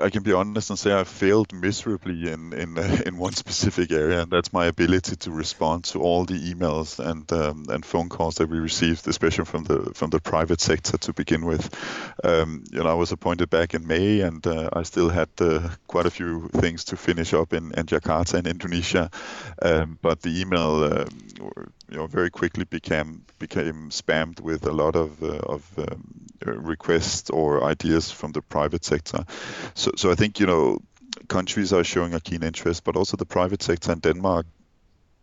I 0.00 0.10
can 0.10 0.22
be 0.22 0.32
honest 0.32 0.70
and 0.70 0.78
say 0.78 0.94
I 0.94 1.02
failed 1.02 1.52
miserably 1.52 2.30
in 2.30 2.52
in 2.52 2.78
uh, 2.78 3.02
in 3.06 3.18
one 3.18 3.32
specific 3.32 3.90
area, 3.90 4.22
and 4.22 4.30
that's 4.30 4.52
my 4.52 4.66
ability 4.66 5.16
to 5.16 5.30
respond 5.32 5.84
to 5.86 6.00
all 6.00 6.24
the 6.24 6.38
emails 6.54 7.00
and 7.00 7.30
um, 7.32 7.66
and 7.68 7.84
phone 7.84 8.08
calls 8.08 8.36
that 8.36 8.48
we 8.48 8.58
received, 8.58 9.08
especially 9.08 9.44
from 9.44 9.64
the 9.64 9.92
from 9.94 10.10
the 10.10 10.20
private 10.20 10.60
sector 10.60 10.96
to 10.98 11.12
begin 11.12 11.44
with. 11.44 11.68
Um, 12.22 12.62
you 12.70 12.82
know, 12.82 12.88
I 12.88 12.94
was 12.94 13.10
appointed 13.10 13.50
back 13.50 13.74
in 13.74 13.86
May, 13.86 14.20
and 14.20 14.46
uh, 14.46 14.70
I 14.72 14.84
still 14.84 15.08
had 15.08 15.30
uh, 15.40 15.68
quite 15.88 16.06
a 16.06 16.10
few 16.10 16.48
things 16.48 16.84
to 16.84 16.96
finish 16.96 17.34
up 17.34 17.52
in, 17.52 17.72
in 17.72 17.86
Jakarta 17.86 18.38
in 18.38 18.46
Indonesia. 18.46 19.10
Um, 19.60 19.98
but 20.00 20.22
the 20.22 20.40
email, 20.40 20.84
um, 20.84 21.08
you 21.90 21.96
know, 21.96 22.06
very 22.06 22.30
quickly 22.30 22.64
became 22.64 23.24
became 23.38 23.90
spammed 23.90 24.40
with 24.40 24.66
a 24.66 24.72
lot 24.72 24.96
of 24.96 25.22
uh, 25.22 25.38
of 25.46 25.78
um, 25.78 26.26
requests 26.44 27.30
or 27.30 27.64
ideas 27.64 28.10
from 28.10 28.32
the 28.32 28.42
private 28.42 28.84
sector. 28.84 29.24
So, 29.74 29.92
so 29.96 30.10
I 30.10 30.14
think 30.14 30.40
you 30.40 30.46
know 30.46 30.78
countries 31.28 31.72
are 31.72 31.84
showing 31.84 32.14
a 32.14 32.20
keen 32.20 32.42
interest, 32.42 32.84
but 32.84 32.96
also 32.96 33.16
the 33.16 33.26
private 33.26 33.62
sector 33.62 33.92
in 33.92 34.00
Denmark 34.00 34.46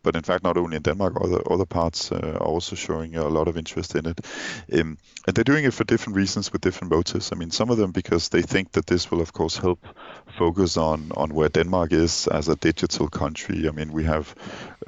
but 0.03 0.17
in 0.17 0.21
fact, 0.21 0.43
not 0.43 0.57
only 0.57 0.75
in 0.75 0.83
Denmark, 0.83 1.13
other 1.21 1.41
other 1.49 1.65
parts 1.65 2.11
uh, 2.11 2.17
are 2.17 2.47
also 2.47 2.75
showing 2.75 3.15
a 3.15 3.29
lot 3.29 3.47
of 3.47 3.57
interest 3.57 3.95
in 3.95 4.05
it, 4.05 4.19
um, 4.73 4.97
and 5.25 5.35
they're 5.35 5.43
doing 5.43 5.65
it 5.65 5.73
for 5.73 5.85
different 5.85 6.17
reasons 6.17 6.51
with 6.51 6.61
different 6.61 6.93
motives. 6.93 7.31
I 7.31 7.35
mean, 7.35 7.51
some 7.51 7.71
of 7.71 7.77
them 7.77 7.91
because 7.91 8.29
they 8.29 8.41
think 8.41 8.71
that 8.73 8.85
this 8.85 9.09
will, 9.09 9.21
of 9.21 9.31
course, 9.31 9.57
help 9.57 9.79
focus 10.37 10.77
on 10.77 11.11
on 11.15 11.33
where 11.33 11.49
Denmark 11.49 11.93
is 11.93 12.27
as 12.27 12.49
a 12.49 12.55
digital 12.55 13.07
country. 13.07 13.67
I 13.67 13.71
mean, 13.71 13.93
we 13.93 14.03
have 14.03 14.35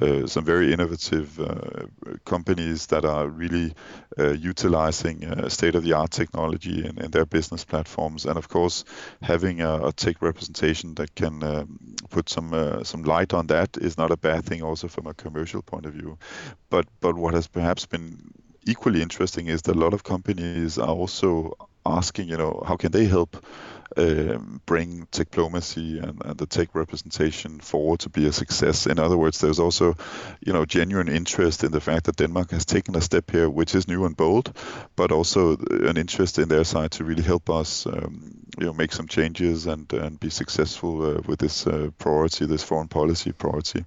uh, 0.00 0.26
some 0.26 0.44
very 0.44 0.72
innovative 0.72 1.40
uh, 1.40 1.86
companies 2.24 2.86
that 2.86 3.04
are 3.04 3.28
really 3.28 3.74
uh, 4.18 4.30
utilizing 4.30 5.24
uh, 5.24 5.48
state-of-the-art 5.48 6.10
technology 6.10 6.84
in, 6.84 6.98
in, 6.98 7.10
their 7.10 7.26
business 7.26 7.64
platforms, 7.64 8.26
and 8.26 8.36
of 8.36 8.48
course, 8.48 8.84
having 9.22 9.60
a, 9.60 9.86
a 9.86 9.92
tech 9.92 10.20
representation 10.20 10.94
that 10.94 11.14
can 11.14 11.42
um, 11.42 11.78
put 12.10 12.28
some 12.28 12.80
some 12.84 13.02
light 13.02 13.32
on 13.32 13.46
that 13.46 13.76
is 13.76 13.96
not 13.96 14.10
a 14.10 14.16
bad 14.16 14.44
thing, 14.44 14.62
also 14.62 14.88
from 14.88 15.06
a 15.06 15.14
commercial 15.14 15.62
point 15.62 15.86
of 15.86 15.92
view. 15.92 16.18
But 16.70 16.86
but 17.00 17.16
what 17.16 17.34
has 17.34 17.46
perhaps 17.46 17.86
been 17.86 18.32
equally 18.66 19.00
interesting 19.00 19.46
is 19.46 19.62
that 19.62 19.76
a 19.76 19.78
lot 19.78 19.94
of 19.94 20.02
companies 20.02 20.78
are 20.78 20.88
also 20.88 21.56
asking, 21.86 22.28
you 22.28 22.36
know, 22.36 22.62
how 22.66 22.76
can 22.76 22.92
they 22.92 23.04
help 23.06 23.36
um, 23.96 24.60
bring 24.66 25.06
diplomacy 25.10 25.98
and, 25.98 26.22
and, 26.24 26.36
the 26.36 26.46
tech 26.46 26.74
representation 26.74 27.60
forward 27.60 28.00
to 28.00 28.10
be 28.10 28.26
a 28.26 28.32
success. 28.32 28.86
In 28.86 28.98
other 28.98 29.16
words, 29.16 29.40
there's 29.40 29.58
also, 29.58 29.96
you 30.40 30.52
know, 30.52 30.66
genuine 30.66 31.08
interest 31.08 31.64
in 31.64 31.72
the 31.72 31.80
fact 31.80 32.04
that 32.04 32.16
Denmark 32.16 32.50
has 32.50 32.66
taken 32.66 32.94
a 32.94 33.00
step 33.00 33.30
here, 33.30 33.48
which 33.48 33.74
is 33.74 33.88
new 33.88 34.04
and 34.04 34.16
bold, 34.16 34.52
but 34.96 35.12
also 35.12 35.56
an 35.70 35.96
interest 35.96 36.38
in 36.38 36.48
their 36.48 36.64
side 36.64 36.90
to 36.92 37.04
really 37.04 37.22
help 37.22 37.48
us, 37.48 37.86
um, 37.86 38.46
you 38.58 38.66
know, 38.66 38.74
make 38.74 38.92
some 38.92 39.08
changes 39.08 39.66
and 39.66 39.90
and 39.92 40.20
be 40.20 40.30
successful 40.30 41.02
uh, 41.02 41.20
with 41.26 41.38
this 41.38 41.66
uh, 41.66 41.90
priority, 41.98 42.46
this 42.46 42.62
foreign 42.62 42.88
policy 42.88 43.32
priority. 43.32 43.84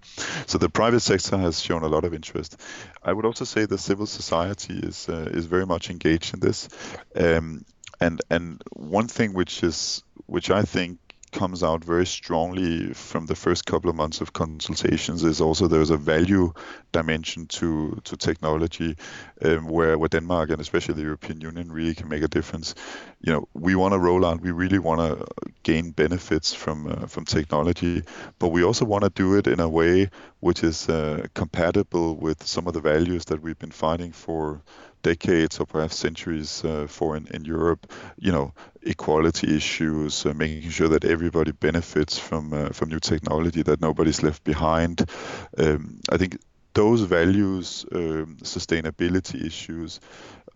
So 0.48 0.58
the 0.58 0.70
private 0.70 1.02
sector 1.02 1.38
has 1.38 1.62
shown 1.62 1.84
a 1.84 1.88
lot 1.88 2.04
of 2.04 2.14
interest. 2.14 2.58
I 3.04 3.14
would 3.14 3.26
also 3.26 3.46
say 3.46 3.66
the 3.66 3.78
civil 3.78 4.08
society 4.08 4.80
is 4.80 5.08
uh, 5.08 5.30
is 5.32 5.46
very 5.46 5.66
much 5.66 5.90
engaged 5.90 6.34
in 6.34 6.40
this. 6.40 6.68
Um, 7.16 7.66
and 8.00 8.22
and 8.30 8.62
one 8.74 9.08
thing 9.08 9.34
which 9.34 9.64
is 9.64 10.04
which 10.28 10.50
I 10.52 10.64
think 10.64 11.00
comes 11.32 11.64
out 11.64 11.84
very 11.84 12.06
strongly 12.06 12.94
from 12.94 13.26
the 13.28 13.36
first 13.36 13.66
couple 13.66 13.90
of 13.90 13.96
months 13.96 14.22
of 14.22 14.34
consultations 14.34 15.24
is 15.24 15.42
also 15.42 15.68
there's 15.68 15.92
a 15.92 15.98
value 15.98 16.52
dimension 16.92 17.46
to 17.46 18.00
to 18.04 18.18
technology 18.18 18.96
um, 19.44 19.68
where 19.68 19.98
where 19.98 20.10
Denmark 20.10 20.50
and 20.50 20.62
especially 20.62 20.96
the 20.96 21.04
European 21.04 21.42
Union 21.42 21.72
really 21.72 21.94
can 21.94 22.10
make 22.10 22.24
a 22.24 22.28
difference. 22.28 22.74
You 23.22 23.34
know, 23.34 23.48
we 23.54 23.76
want 23.76 23.94
to 23.94 24.00
roll 24.00 24.26
out. 24.26 24.42
We 24.42 24.52
really 24.52 24.80
want 24.80 25.02
to 25.02 25.28
gain 25.64 25.92
benefits 25.92 26.54
from 26.54 26.88
uh, 26.88 27.08
from 27.08 27.26
technology, 27.26 28.04
but 28.40 28.50
we 28.50 28.64
also 28.64 28.86
want 28.86 29.04
to 29.04 29.10
do 29.10 29.38
it 29.38 29.48
in 29.48 29.60
a 29.60 29.70
way 29.70 30.10
which 30.40 30.64
is 30.64 30.90
uh, 30.90 31.28
compatible 31.34 32.16
with 32.16 32.48
some 32.48 32.68
of 32.68 32.74
the 32.74 32.82
values 32.82 33.26
that 33.26 33.42
we've 33.42 33.60
been 33.60 33.72
fighting 33.72 34.14
for 34.14 34.62
decades 35.02 35.60
or 35.60 35.66
perhaps 35.66 35.96
centuries 35.96 36.64
uh, 36.66 36.88
for 36.88 37.18
in, 37.18 37.28
in 37.28 37.46
Europe, 37.46 37.92
you 38.18 38.32
know, 38.32 38.54
equality 38.84 39.56
issues, 39.56 40.26
uh, 40.26 40.34
making 40.34 40.70
sure 40.70 40.90
that 40.90 41.06
everybody 41.06 41.52
benefits 41.52 42.18
from 42.18 42.54
uh, 42.54 42.70
from 42.70 42.90
new 42.90 43.00
technology, 43.00 43.64
that 43.64 43.82
nobody's 43.82 44.24
left 44.24 44.44
behind. 44.44 45.10
Um, 45.58 46.00
I 46.12 46.18
think 46.18 46.38
those 46.74 47.02
values, 47.02 47.86
um, 47.92 48.38
sustainability 48.44 49.46
issues, 49.46 50.00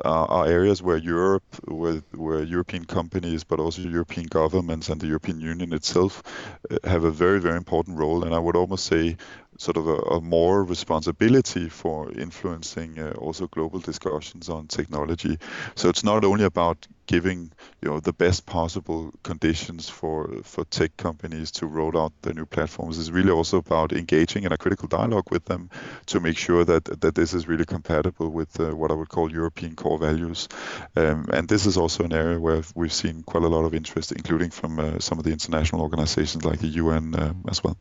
uh, 0.03 0.25
are 0.25 0.47
areas 0.47 0.81
where 0.81 0.97
Europe, 0.97 1.43
where, 1.67 2.01
where 2.15 2.43
European 2.43 2.85
companies, 2.85 3.43
but 3.43 3.59
also 3.59 3.81
European 3.81 4.27
governments 4.27 4.89
and 4.89 4.99
the 4.99 5.07
European 5.07 5.39
Union 5.39 5.73
itself 5.73 6.23
uh, 6.71 6.77
have 6.83 7.03
a 7.03 7.11
very, 7.11 7.39
very 7.39 7.57
important 7.57 7.97
role. 7.97 8.23
And 8.23 8.33
I 8.33 8.39
would 8.39 8.55
almost 8.55 8.85
say 8.85 9.17
sort 9.57 9.77
of 9.77 9.87
a, 9.87 9.95
a 9.95 10.21
more 10.21 10.63
responsibility 10.63 11.69
for 11.69 12.11
influencing 12.11 12.99
uh, 12.99 13.13
also 13.17 13.47
global 13.47 13.79
discussions 13.79 14.49
on 14.49 14.67
technology. 14.67 15.37
So 15.75 15.89
it's 15.89 16.03
not 16.03 16.23
only 16.23 16.45
about 16.45 16.87
giving 17.05 17.51
you 17.81 17.89
know 17.89 17.99
the 17.99 18.13
best 18.13 18.45
possible 18.45 19.13
conditions 19.23 19.89
for 19.89 20.29
for 20.43 20.63
tech 20.65 20.95
companies 20.95 21.51
to 21.51 21.67
roll 21.67 21.97
out 21.97 22.13
their 22.21 22.33
new 22.33 22.45
platforms 22.45 22.97
It's 22.97 23.09
really 23.09 23.31
also 23.31 23.57
about 23.57 23.91
engaging 23.91 24.43
in 24.43 24.53
a 24.53 24.57
critical 24.57 24.87
dialogue 24.87 25.29
with 25.29 25.45
them 25.45 25.69
to 26.07 26.19
make 26.19 26.37
sure 26.37 26.63
that 26.63 26.85
that 27.01 27.15
this 27.15 27.33
is 27.33 27.47
really 27.47 27.65
compatible 27.65 28.29
with 28.29 28.59
uh, 28.59 28.75
what 28.75 28.91
I 28.91 28.93
would 28.93 29.09
call 29.09 29.31
European 29.31 29.75
core 29.75 29.99
values. 29.99 30.47
Um, 30.95 31.27
and 31.33 31.47
this 31.47 31.65
is 31.65 31.77
also 31.77 32.03
an 32.03 32.13
area 32.13 32.39
where 32.39 32.61
we've 32.75 32.93
seen 32.93 33.23
quite 33.23 33.43
a 33.43 33.49
lot 33.49 33.65
of 33.65 33.73
interest, 33.73 34.11
including 34.11 34.51
from 34.51 34.79
uh, 34.79 34.99
some 34.99 35.19
of 35.19 35.25
the 35.25 35.31
international 35.31 35.81
organizations 35.81 36.45
like 36.45 36.59
the 36.59 36.67
UN 36.67 37.15
uh, 37.15 37.33
as 37.49 37.63
well. 37.63 37.77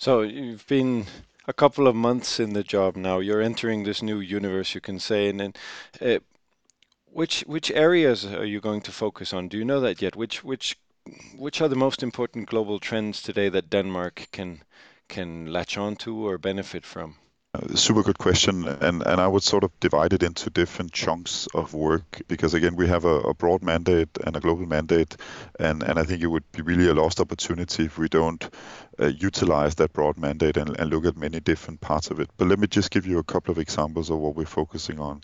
So 0.00 0.22
you've 0.22 0.66
been 0.66 1.04
a 1.46 1.52
couple 1.52 1.86
of 1.86 1.94
months 1.94 2.40
in 2.40 2.54
the 2.54 2.64
job 2.64 2.96
now. 2.96 3.18
You're 3.18 3.42
entering 3.42 3.84
this 3.84 4.00
new 4.00 4.18
universe, 4.18 4.74
you 4.74 4.80
can 4.80 4.98
say, 4.98 5.28
and 5.28 5.38
then 5.38 5.54
uh, 6.00 6.20
which 7.04 7.42
which 7.42 7.70
areas 7.70 8.24
are 8.24 8.46
you 8.46 8.62
going 8.62 8.80
to 8.82 8.92
focus 8.92 9.34
on? 9.34 9.48
Do 9.48 9.58
you 9.58 9.64
know 9.66 9.80
that 9.80 10.00
yet? 10.00 10.16
Which 10.16 10.42
which 10.42 10.78
which 11.36 11.60
are 11.60 11.68
the 11.68 11.76
most 11.76 12.02
important 12.02 12.48
global 12.48 12.80
trends 12.80 13.20
today 13.20 13.50
that 13.50 13.68
Denmark 13.68 14.28
can 14.32 14.62
can 15.08 15.52
latch 15.52 15.76
on 15.76 15.96
to 15.96 16.26
or 16.26 16.38
benefit 16.38 16.86
from? 16.86 17.19
Super 17.74 18.04
good 18.04 18.18
question, 18.18 18.68
and 18.68 19.02
and 19.04 19.20
I 19.20 19.26
would 19.26 19.42
sort 19.42 19.64
of 19.64 19.72
divide 19.80 20.12
it 20.12 20.22
into 20.22 20.50
different 20.50 20.92
chunks 20.92 21.48
of 21.52 21.74
work 21.74 22.22
because 22.28 22.54
again 22.54 22.76
we 22.76 22.86
have 22.86 23.04
a, 23.04 23.16
a, 23.22 23.34
broad 23.34 23.60
mandate 23.60 24.08
and 24.24 24.36
a 24.36 24.40
global 24.40 24.66
mandate, 24.66 25.16
and 25.58 25.82
and 25.82 25.98
I 25.98 26.04
think 26.04 26.22
it 26.22 26.28
would 26.28 26.44
be 26.52 26.62
really 26.62 26.86
a 26.86 26.94
lost 26.94 27.18
opportunity 27.18 27.86
if 27.86 27.98
we 27.98 28.08
don't 28.08 28.48
uh, 29.00 29.06
utilize 29.06 29.74
that 29.74 29.92
broad 29.92 30.16
mandate 30.16 30.56
and, 30.56 30.78
and 30.78 30.90
look 30.90 31.04
at 31.04 31.16
many 31.16 31.40
different 31.40 31.80
parts 31.80 32.12
of 32.12 32.20
it. 32.20 32.30
But 32.36 32.46
let 32.46 32.60
me 32.60 32.68
just 32.68 32.92
give 32.92 33.04
you 33.04 33.18
a 33.18 33.24
couple 33.24 33.50
of 33.50 33.58
examples 33.58 34.10
of 34.10 34.18
what 34.18 34.36
we're 34.36 34.46
focusing 34.46 35.00
on 35.00 35.20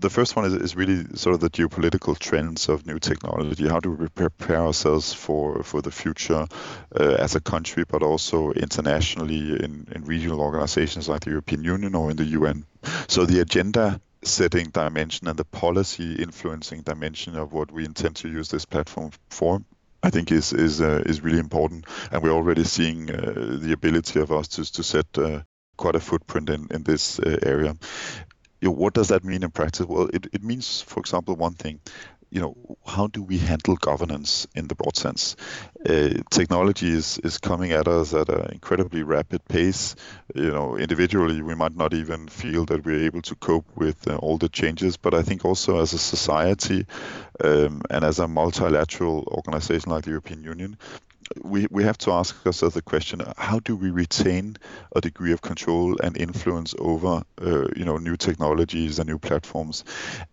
the 0.00 0.10
first 0.10 0.34
one 0.34 0.44
is, 0.46 0.54
is 0.54 0.76
really 0.76 1.04
sort 1.14 1.34
of 1.34 1.40
the 1.40 1.50
geopolitical 1.50 2.18
trends 2.18 2.68
of 2.68 2.86
new 2.86 2.98
technology. 2.98 3.68
How 3.68 3.80
do 3.80 3.90
we 3.90 4.08
prepare 4.08 4.60
ourselves 4.60 5.12
for, 5.12 5.62
for 5.62 5.82
the 5.82 5.90
future 5.90 6.46
uh, 6.98 7.16
as 7.18 7.34
a 7.34 7.40
country, 7.40 7.84
but 7.86 8.02
also 8.02 8.52
internationally 8.52 9.62
in, 9.62 9.86
in 9.94 10.04
regional 10.04 10.40
organizations 10.40 11.08
like 11.08 11.20
the 11.20 11.30
European 11.30 11.64
Union 11.64 11.94
or 11.94 12.10
in 12.10 12.16
the 12.16 12.24
UN? 12.24 12.64
So 13.08 13.26
the 13.26 13.40
agenda 13.40 14.00
setting 14.22 14.70
dimension 14.70 15.28
and 15.28 15.38
the 15.38 15.44
policy 15.44 16.14
influencing 16.14 16.82
dimension 16.82 17.36
of 17.36 17.52
what 17.52 17.70
we 17.70 17.84
intend 17.84 18.16
to 18.16 18.28
use 18.28 18.48
this 18.48 18.64
platform 18.64 19.10
for 19.28 19.62
I 20.02 20.08
think 20.08 20.32
is 20.32 20.54
is 20.54 20.80
uh, 20.80 21.02
is 21.04 21.20
really 21.20 21.38
important, 21.38 21.84
and 22.10 22.22
we're 22.22 22.32
already 22.32 22.64
seeing 22.64 23.10
uh, 23.10 23.58
the 23.60 23.72
ability 23.72 24.18
of 24.18 24.32
us 24.32 24.48
to 24.48 24.64
to 24.72 24.82
set 24.82 25.06
uh, 25.18 25.42
quite 25.76 25.94
a 25.94 26.00
footprint 26.00 26.48
in 26.48 26.68
in 26.70 26.84
this 26.84 27.20
uh, 27.20 27.36
area. 27.42 27.76
You 28.60 28.68
know, 28.68 28.74
what 28.74 28.94
does 28.94 29.08
that 29.08 29.24
mean 29.24 29.42
in 29.42 29.50
practice? 29.50 29.86
Well, 29.86 30.08
it, 30.12 30.26
it 30.32 30.42
means, 30.42 30.82
for 30.82 31.00
example, 31.00 31.34
one 31.36 31.54
thing 31.54 31.80
you 32.30 32.40
know, 32.40 32.56
how 32.86 33.08
do 33.08 33.22
we 33.22 33.38
handle 33.38 33.74
governance 33.76 34.46
in 34.54 34.68
the 34.68 34.74
broad 34.74 34.96
sense? 34.96 35.34
Uh, 35.84 36.10
technology 36.30 36.88
is, 36.88 37.18
is 37.18 37.38
coming 37.38 37.72
at 37.72 37.88
us 37.88 38.14
at 38.14 38.28
an 38.28 38.52
incredibly 38.52 39.02
rapid 39.02 39.46
pace. 39.48 39.96
You 40.34 40.50
know, 40.52 40.76
individually, 40.76 41.42
we 41.42 41.56
might 41.56 41.76
not 41.76 41.92
even 41.92 42.28
feel 42.28 42.64
that 42.66 42.84
we're 42.84 43.04
able 43.04 43.22
to 43.22 43.34
cope 43.34 43.66
with 43.76 44.06
uh, 44.08 44.16
all 44.16 44.38
the 44.38 44.48
changes, 44.48 44.96
but 44.96 45.12
I 45.12 45.22
think 45.22 45.44
also 45.44 45.80
as 45.80 45.92
a 45.92 45.98
society 45.98 46.86
um, 47.42 47.82
and 47.90 48.04
as 48.04 48.20
a 48.20 48.28
multilateral 48.28 49.24
organization 49.26 49.90
like 49.90 50.04
the 50.04 50.10
European 50.10 50.44
Union, 50.44 50.78
we, 51.42 51.66
we 51.70 51.84
have 51.84 51.98
to 51.98 52.12
ask 52.12 52.44
ourselves 52.46 52.74
the 52.74 52.82
question: 52.82 53.22
How 53.36 53.60
do 53.60 53.76
we 53.76 53.90
retain 53.90 54.56
a 54.94 55.00
degree 55.00 55.32
of 55.32 55.42
control 55.42 55.96
and 56.02 56.16
influence 56.16 56.74
over, 56.78 57.22
uh, 57.40 57.68
you 57.76 57.84
know, 57.84 57.98
new 57.98 58.16
technologies 58.16 58.98
and 58.98 59.08
new 59.08 59.18
platforms? 59.18 59.84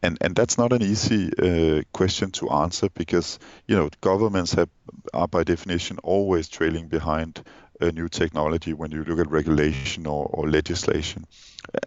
And 0.01 0.17
and 0.21 0.35
that's 0.35 0.57
not 0.57 0.73
an 0.73 0.81
easy 0.81 1.31
uh, 1.37 1.83
question 1.93 2.31
to 2.31 2.49
answer 2.49 2.89
because 2.89 3.39
you 3.67 3.75
know 3.75 3.89
governments 4.01 4.53
have 4.53 4.69
are 5.13 5.27
by 5.27 5.43
definition 5.43 5.99
always 6.03 6.49
trailing 6.49 6.87
behind 6.87 7.43
a 7.79 7.91
new 7.91 8.09
technology 8.09 8.73
when 8.73 8.91
you 8.91 9.03
look 9.03 9.19
at 9.19 9.29
regulation 9.29 10.07
or, 10.07 10.25
or 10.25 10.49
legislation. 10.49 11.25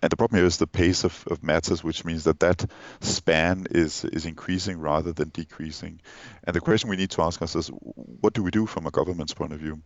And 0.03 0.11
the 0.11 0.17
problem 0.17 0.39
here 0.39 0.47
is 0.47 0.59
the 0.59 0.67
pace 0.67 1.05
of, 1.05 1.25
of 1.31 1.43
matters, 1.43 1.83
which 1.83 2.05
means 2.05 2.25
that 2.25 2.41
that 2.41 2.67
span 3.01 3.67
is 3.71 4.05
is 4.05 4.27
increasing 4.27 4.79
rather 4.79 5.13
than 5.13 5.31
decreasing. 5.31 6.01
And 6.45 6.55
the 6.55 6.61
question 6.61 6.91
we 6.91 6.97
need 6.97 7.11
to 7.13 7.23
ask 7.23 7.41
ourselves: 7.41 7.71
What 8.21 8.35
do 8.35 8.43
we 8.43 8.51
do 8.51 8.67
from 8.67 8.87
a 8.87 8.91
government's 8.91 9.33
point 9.33 9.53
of 9.53 9.61
view? 9.61 9.81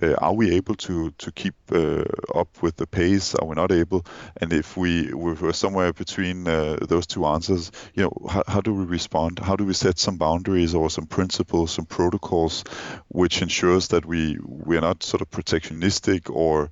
Uh, 0.00 0.14
are 0.14 0.34
we 0.34 0.54
able 0.54 0.74
to 0.76 1.10
to 1.10 1.32
keep 1.32 1.54
uh, 1.72 2.04
up 2.34 2.62
with 2.62 2.76
the 2.76 2.86
pace? 2.86 3.34
Are 3.34 3.46
we 3.46 3.54
not 3.54 3.72
able? 3.72 4.06
And 4.40 4.52
if 4.52 4.76
we 4.76 5.12
were 5.12 5.52
somewhere 5.52 5.92
between 5.92 6.46
uh, 6.46 6.78
those 6.82 7.06
two 7.06 7.26
answers, 7.26 7.72
you 7.94 8.04
know, 8.04 8.28
how, 8.28 8.44
how 8.46 8.60
do 8.60 8.72
we 8.72 8.84
respond? 8.84 9.38
How 9.40 9.56
do 9.56 9.64
we 9.64 9.72
set 9.72 9.98
some 9.98 10.16
boundaries 10.16 10.74
or 10.74 10.90
some 10.90 11.06
principles, 11.06 11.72
some 11.72 11.86
protocols, 11.86 12.64
which 13.08 13.42
ensures 13.42 13.88
that 13.88 14.04
we 14.04 14.38
we 14.42 14.76
are 14.76 14.82
not 14.82 15.02
sort 15.02 15.22
of 15.22 15.30
protectionistic 15.30 16.30
or 16.30 16.70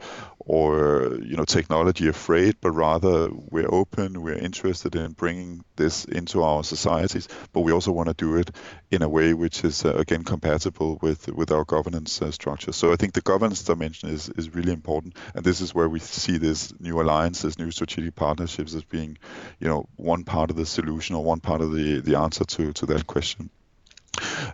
or 0.48 1.18
you 1.22 1.36
know 1.36 1.44
technology 1.44 2.08
afraid, 2.08 2.57
but 2.60 2.70
rather 2.72 3.28
we're 3.32 3.72
open, 3.72 4.22
we're 4.22 4.34
interested 4.34 4.96
in 4.96 5.12
bringing 5.12 5.64
this 5.76 6.04
into 6.04 6.42
our 6.42 6.64
societies, 6.64 7.28
but 7.52 7.60
we 7.60 7.72
also 7.72 7.92
want 7.92 8.08
to 8.08 8.14
do 8.14 8.36
it 8.36 8.50
in 8.90 9.02
a 9.02 9.08
way 9.08 9.34
which 9.34 9.64
is 9.64 9.84
uh, 9.84 9.94
again 9.94 10.24
compatible 10.24 10.98
with 11.02 11.28
with 11.28 11.52
our 11.52 11.64
governance 11.64 12.20
uh, 12.20 12.30
structure. 12.30 12.72
So 12.72 12.92
I 12.92 12.96
think 12.96 13.12
the 13.12 13.20
governance 13.20 13.62
dimension 13.62 14.08
is 14.08 14.28
is 14.30 14.54
really 14.54 14.72
important, 14.72 15.16
and 15.34 15.44
this 15.44 15.60
is 15.60 15.74
where 15.74 15.88
we 15.88 16.00
see 16.00 16.38
this 16.38 16.72
new 16.80 17.00
alliances, 17.00 17.58
new 17.58 17.70
strategic 17.70 18.14
partnerships 18.14 18.74
as 18.74 18.84
being, 18.84 19.18
you 19.60 19.68
know, 19.68 19.88
one 19.96 20.24
part 20.24 20.50
of 20.50 20.56
the 20.56 20.66
solution 20.66 21.16
or 21.16 21.24
one 21.24 21.40
part 21.40 21.60
of 21.60 21.72
the 21.72 22.00
the 22.00 22.18
answer 22.18 22.44
to 22.44 22.72
to 22.72 22.86
that 22.86 23.06
question. 23.06 23.50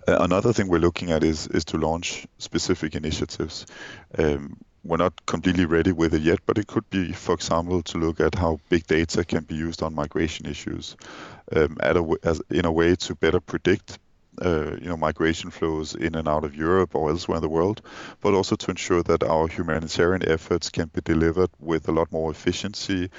Uh, 0.07 0.19
another 0.21 0.53
thing 0.53 0.69
we're 0.69 0.79
looking 0.79 1.11
at 1.11 1.25
is 1.25 1.47
is 1.49 1.65
to 1.65 1.79
launch 1.79 2.27
specific 2.39 2.95
initiatives. 2.95 3.67
Um, 4.19 4.59
we're 4.85 4.99
not 4.99 5.27
completely 5.27 5.65
ready 5.65 5.93
with 5.93 6.15
it 6.15 6.23
yet, 6.23 6.41
but 6.47 6.59
it 6.59 6.67
could 6.67 6.89
be, 6.91 7.13
for 7.13 7.35
example, 7.35 7.83
to 7.83 7.99
look 7.99 8.21
at 8.21 8.35
how 8.35 8.61
big 8.69 8.87
data 8.87 9.25
can 9.25 9.45
be 9.45 9.55
used 9.55 9.83
on 9.83 9.95
migration 9.95 10.47
issues 10.47 10.97
um, 11.57 11.77
a, 11.81 12.05
as, 12.23 12.43
in 12.51 12.67
a 12.67 12.73
way 12.73 12.95
to 12.97 13.15
better 13.15 13.41
predict 13.41 13.99
uh, 14.43 14.77
you 14.81 14.89
know, 14.89 14.97
migration 14.97 15.51
flows 15.51 15.95
in 15.95 16.15
and 16.15 16.29
out 16.29 16.45
of 16.45 16.55
Europe 16.55 16.95
or 16.95 17.11
elsewhere 17.11 17.37
in 17.37 17.43
the 17.43 17.49
world, 17.49 17.83
but 18.21 18.35
also 18.35 18.57
to 18.57 18.71
ensure 18.71 19.03
that 19.03 19.23
our 19.23 19.47
humanitarian 19.49 20.29
efforts 20.29 20.71
can 20.71 20.91
be 20.93 21.01
delivered 21.01 21.51
with 21.61 21.89
a 21.89 21.93
lot 21.93 22.11
more 22.13 22.31
efficiency. 22.31 23.11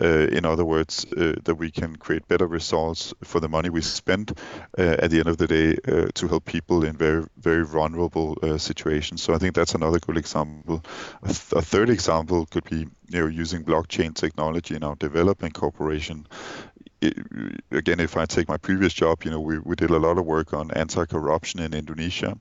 Uh, 0.00 0.06
in 0.06 0.44
other 0.44 0.64
words, 0.64 1.06
uh, 1.16 1.34
that 1.44 1.54
we 1.56 1.70
can 1.70 1.96
create 1.96 2.26
better 2.28 2.46
results 2.46 3.14
for 3.22 3.40
the 3.40 3.48
money 3.48 3.70
we 3.70 3.80
spend 3.80 4.38
uh, 4.78 4.96
at 4.98 5.10
the 5.10 5.18
end 5.18 5.28
of 5.28 5.36
the 5.36 5.46
day 5.46 5.76
uh, 5.88 6.06
to 6.14 6.28
help 6.28 6.44
people 6.44 6.84
in 6.84 6.96
very, 6.96 7.24
very 7.36 7.64
vulnerable 7.64 8.36
situations. 8.58 9.22
So 9.22 9.34
I 9.34 9.38
think 9.38 9.54
that's 9.54 9.74
another 9.74 9.98
good 9.98 10.16
example. 10.16 10.84
A, 11.22 11.26
th- 11.26 11.52
a 11.52 11.62
third 11.62 11.90
example 11.90 12.46
could 12.46 12.64
be 12.64 12.86
you 13.08 13.20
know, 13.20 13.26
using 13.26 13.64
blockchain 13.64 14.14
technology 14.14 14.74
in 14.74 14.82
our 14.82 14.96
development 14.96 15.54
cooperation 15.54 16.26
again, 17.70 18.00
if 18.00 18.16
I 18.16 18.26
take 18.26 18.48
my 18.48 18.56
previous 18.56 18.92
job, 18.92 19.24
you 19.24 19.30
know, 19.30 19.40
we, 19.40 19.58
we 19.58 19.74
did 19.74 19.90
a 19.90 19.98
lot 19.98 20.18
of 20.18 20.24
work 20.24 20.52
on 20.52 20.70
anti-corruption 20.70 21.60
in 21.60 21.74
Indonesia, 21.74 22.38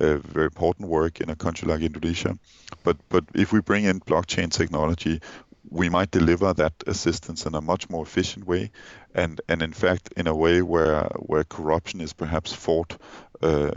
uh, 0.00 0.16
very 0.18 0.46
important 0.46 0.88
work 0.88 1.20
in 1.20 1.30
a 1.30 1.36
country 1.36 1.68
like 1.68 1.80
Indonesia. 1.80 2.38
But 2.84 2.96
but 3.08 3.24
if 3.34 3.52
we 3.52 3.60
bring 3.60 3.84
in 3.84 4.00
blockchain 4.00 4.50
technology, 4.50 5.20
we 5.70 5.88
might 5.88 6.10
deliver 6.10 6.52
that 6.54 6.72
assistance 6.86 7.46
in 7.46 7.54
a 7.54 7.60
much 7.60 7.90
more 7.90 8.02
efficient 8.02 8.46
way, 8.46 8.70
and 9.14 9.40
and 9.48 9.62
in 9.62 9.72
fact 9.72 10.12
in 10.16 10.26
a 10.26 10.34
way 10.34 10.62
where 10.62 11.04
where 11.18 11.44
corruption 11.44 12.00
is 12.00 12.12
perhaps 12.12 12.52
fought 12.52 12.96
uh, 13.42 13.70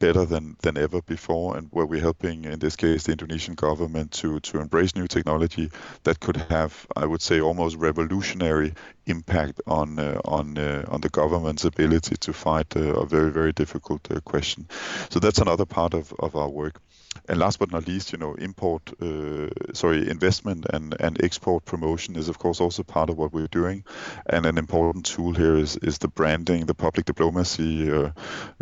better 0.00 0.24
than 0.24 0.56
than 0.62 0.76
ever 0.76 1.00
before, 1.02 1.56
and 1.56 1.68
where 1.70 1.86
we're 1.86 2.00
helping 2.00 2.44
in 2.44 2.58
this 2.58 2.76
case 2.76 3.04
the 3.04 3.12
Indonesian 3.12 3.54
government 3.54 4.10
to 4.12 4.40
to 4.40 4.58
embrace 4.58 4.96
new 4.96 5.06
technology 5.06 5.70
that 6.02 6.18
could 6.18 6.36
have, 6.36 6.86
I 6.96 7.06
would 7.06 7.22
say, 7.22 7.40
almost 7.40 7.76
revolutionary 7.76 8.74
impact 9.06 9.60
on 9.66 9.98
uh, 9.98 10.20
on 10.24 10.58
uh, 10.58 10.84
on 10.88 11.00
the 11.00 11.10
government's 11.10 11.64
ability 11.64 12.16
to 12.16 12.32
fight 12.32 12.74
a 12.74 13.06
very 13.06 13.30
very 13.30 13.52
difficult 13.52 14.10
uh, 14.10 14.20
question. 14.20 14.66
So 15.10 15.20
that's 15.20 15.38
another 15.38 15.66
part 15.66 15.94
of 15.94 16.12
of 16.18 16.34
our 16.34 16.48
work. 16.48 16.80
And 17.28 17.38
last 17.38 17.58
but 17.58 17.70
not 17.72 17.86
least, 17.86 18.12
you 18.12 18.18
know, 18.18 18.34
import, 18.34 18.92
uh, 19.00 19.48
sorry, 19.72 20.08
investment 20.08 20.66
and, 20.72 20.96
and 21.00 21.22
export 21.22 21.64
promotion 21.64 22.16
is 22.16 22.28
of 22.28 22.38
course 22.38 22.60
also 22.60 22.82
part 22.82 23.10
of 23.10 23.18
what 23.18 23.32
we're 23.32 23.46
doing. 23.46 23.84
And 24.26 24.46
an 24.46 24.58
important 24.58 25.06
tool 25.06 25.34
here 25.34 25.56
is, 25.56 25.76
is 25.76 25.98
the 25.98 26.08
branding, 26.08 26.66
the 26.66 26.74
public 26.74 27.06
diplomacy, 27.06 27.90
uh, 27.90 28.10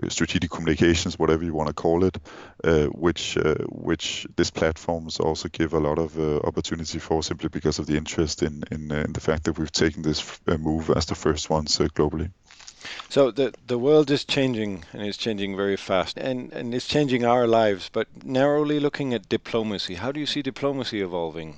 strategic 0.08 0.50
communications, 0.50 1.18
whatever 1.18 1.44
you 1.44 1.54
want 1.54 1.68
to 1.68 1.74
call 1.74 2.04
it, 2.04 2.18
uh, 2.64 2.87
which 2.87 3.38
which 3.68 4.26
these 4.37 4.50
platforms 4.50 5.20
also 5.20 5.48
give 5.48 5.72
a 5.74 5.80
lot 5.80 5.98
of 5.98 6.18
opportunity 6.44 6.98
for 6.98 7.22
simply 7.22 7.48
because 7.48 7.78
of 7.78 7.87
the 7.87 7.96
interest 7.96 8.42
in 8.42 8.64
in, 8.70 8.90
in 8.90 9.12
the 9.12 9.20
fact 9.20 9.44
that 9.44 9.58
we've 9.58 9.72
taken 9.72 10.02
this 10.02 10.40
move 10.58 10.90
as 10.90 11.06
the 11.06 11.14
first 11.14 11.50
ones 11.50 11.78
globally. 11.78 12.30
So 13.09 13.31
the 13.31 13.55
the 13.66 13.79
world 13.79 14.11
is 14.11 14.24
changing 14.24 14.85
and 14.92 15.03
it's 15.03 15.16
changing 15.16 15.57
very 15.57 15.77
fast 15.77 16.18
and, 16.18 16.53
and 16.53 16.74
it's 16.74 16.87
changing 16.87 17.24
our 17.24 17.46
lives, 17.46 17.90
but 17.92 18.07
narrowly 18.24 18.81
looking 18.81 19.14
at 19.14 19.29
diplomacy, 19.29 19.94
how 19.94 20.12
do 20.12 20.20
you 20.20 20.27
see 20.27 20.42
diplomacy 20.42 21.01
evolving? 21.01 21.57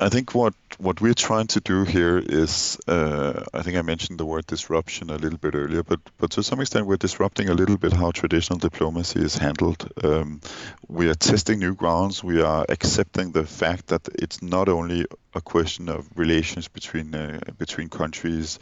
I 0.00 0.08
think 0.08 0.34
what, 0.34 0.54
what 0.78 1.00
we're 1.00 1.14
trying 1.14 1.46
to 1.48 1.60
do 1.60 1.84
here 1.84 2.18
is, 2.18 2.78
uh, 2.86 3.44
I 3.52 3.62
think 3.62 3.76
I 3.76 3.82
mentioned 3.82 4.20
the 4.20 4.26
word 4.26 4.46
disruption 4.46 5.10
a 5.10 5.16
little 5.16 5.38
bit 5.38 5.54
earlier, 5.54 5.82
but 5.82 6.00
but 6.18 6.30
to 6.32 6.42
some 6.42 6.60
extent 6.60 6.86
we're 6.86 6.96
disrupting 6.96 7.48
a 7.48 7.54
little 7.54 7.76
bit 7.76 7.92
how 7.92 8.10
traditional 8.10 8.58
diplomacy 8.58 9.20
is 9.20 9.36
handled. 9.36 9.90
Um, 10.04 10.40
we 10.88 11.08
are 11.08 11.14
testing 11.14 11.58
new 11.58 11.74
grounds. 11.74 12.22
We 12.22 12.42
are 12.42 12.64
accepting 12.68 13.32
the 13.32 13.46
fact 13.46 13.88
that 13.88 14.08
it's 14.14 14.42
not 14.42 14.68
only 14.68 15.06
a 15.34 15.40
question 15.40 15.88
of 15.88 16.06
relations 16.14 16.68
between 16.68 17.14
uh, 17.14 17.40
between 17.58 17.88
countries 17.88 18.58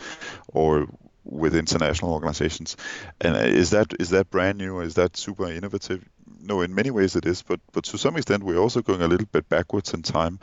or 0.48 0.87
with 1.28 1.54
international 1.54 2.12
organizations. 2.12 2.76
And 3.20 3.36
is 3.36 3.70
that 3.70 3.94
is 4.00 4.10
that 4.10 4.30
brand 4.30 4.58
new? 4.58 4.80
Is 4.80 4.94
that 4.94 5.16
super 5.16 5.50
innovative? 5.50 6.04
No, 6.40 6.62
in 6.62 6.74
many 6.74 6.90
ways 6.90 7.16
it 7.16 7.26
is, 7.26 7.42
but 7.42 7.60
but 7.72 7.84
to 7.84 7.98
some 7.98 8.16
extent 8.16 8.42
we're 8.42 8.58
also 8.58 8.82
going 8.82 9.02
a 9.02 9.08
little 9.08 9.26
bit 9.30 9.48
backwards 9.48 9.94
in 9.94 10.02
time. 10.02 10.38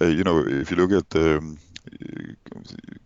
Uh, 0.00 0.06
you 0.06 0.24
know, 0.24 0.46
if 0.46 0.70
you 0.70 0.76
look 0.76 0.92
at 0.92 1.10
the 1.10 1.38
um, 1.38 1.58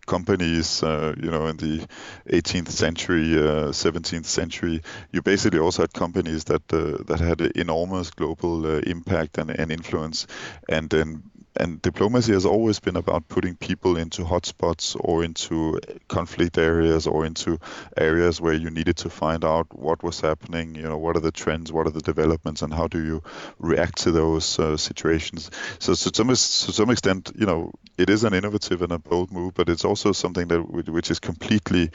companies, 0.07 0.83
uh, 0.83 1.15
you 1.23 1.31
know, 1.31 1.47
in 1.47 1.57
the 1.57 1.87
18th 2.27 2.69
century, 2.69 3.37
uh, 3.37 3.71
17th 3.73 4.25
century, 4.27 4.83
you 5.13 5.23
basically 5.23 5.61
also 5.61 5.83
had 5.83 5.93
companies 5.93 6.45
that 6.45 6.63
uh, 6.73 7.03
that 7.05 7.21
had 7.21 7.41
enormous 7.41 8.11
global 8.11 8.67
uh, 8.67 8.81
impact 8.81 9.39
and, 9.39 9.51
and 9.51 9.71
influence, 9.71 10.27
and 10.69 10.91
then 10.91 11.23
and 11.57 11.81
diplomacy 11.83 12.33
has 12.33 12.47
always 12.47 12.81
been 12.81 12.97
about 12.97 13.29
putting 13.29 13.57
people 13.57 13.97
into 13.97 14.23
hotspots 14.23 14.97
or 14.99 15.23
into 15.23 15.79
conflict 16.09 16.59
areas 16.59 17.07
or 17.07 17.27
into 17.27 17.59
areas 17.97 18.41
where 18.41 18.55
you 18.55 18.71
needed 18.71 18.97
to 18.97 19.11
find 19.11 19.45
out 19.45 19.67
what 19.77 20.03
was 20.03 20.21
happening 20.21 20.75
you 20.75 20.83
know 20.83 20.99
what 20.99 21.17
are 21.17 21.21
the 21.21 21.33
trends 21.33 21.73
what 21.73 21.87
are 21.87 21.91
the 21.91 22.01
developments 22.01 22.63
and 22.63 22.73
how 22.73 22.89
do 22.89 23.05
you 23.05 23.23
react 23.59 23.99
to 23.99 24.11
those 24.11 24.59
uh, 24.59 24.77
situations. 24.77 25.51
So, 25.79 25.95
so 25.95 26.11
to, 26.11 26.17
some, 26.17 26.29
to 26.29 26.37
some 26.73 26.91
extent 26.91 27.33
you 27.37 27.47
know 27.47 27.73
it 27.99 28.11
is 28.11 28.25
an 28.25 28.35
innovative 28.35 28.83
and 28.83 28.93
a 28.93 28.99
bold 28.99 29.31
move 29.31 29.55
but 29.55 29.69
it's 29.69 29.85
also 29.85 30.13
something 30.13 30.49
that 30.49 30.61
which 30.71 31.11
is 31.11 31.19
completely 31.19 31.91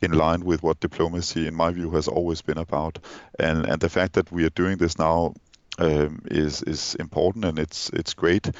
in 0.00 0.12
line 0.12 0.44
with 0.44 0.62
what 0.62 0.80
diplomacy 0.80 1.46
in 1.46 1.54
my 1.54 1.70
view 1.70 1.90
has 1.90 2.08
always 2.08 2.42
been 2.42 2.58
about. 2.58 2.98
And 3.38 3.66
and 3.66 3.80
the 3.80 3.88
fact 3.88 4.14
that 4.14 4.30
we 4.32 4.44
are 4.44 4.50
doing 4.50 4.78
this 4.78 4.98
now 4.98 5.34
um, 5.78 6.22
is 6.26 6.62
is 6.62 6.94
important 6.96 7.44
and 7.44 7.58
it's 7.58 7.90
it's 7.90 8.14
great 8.14 8.50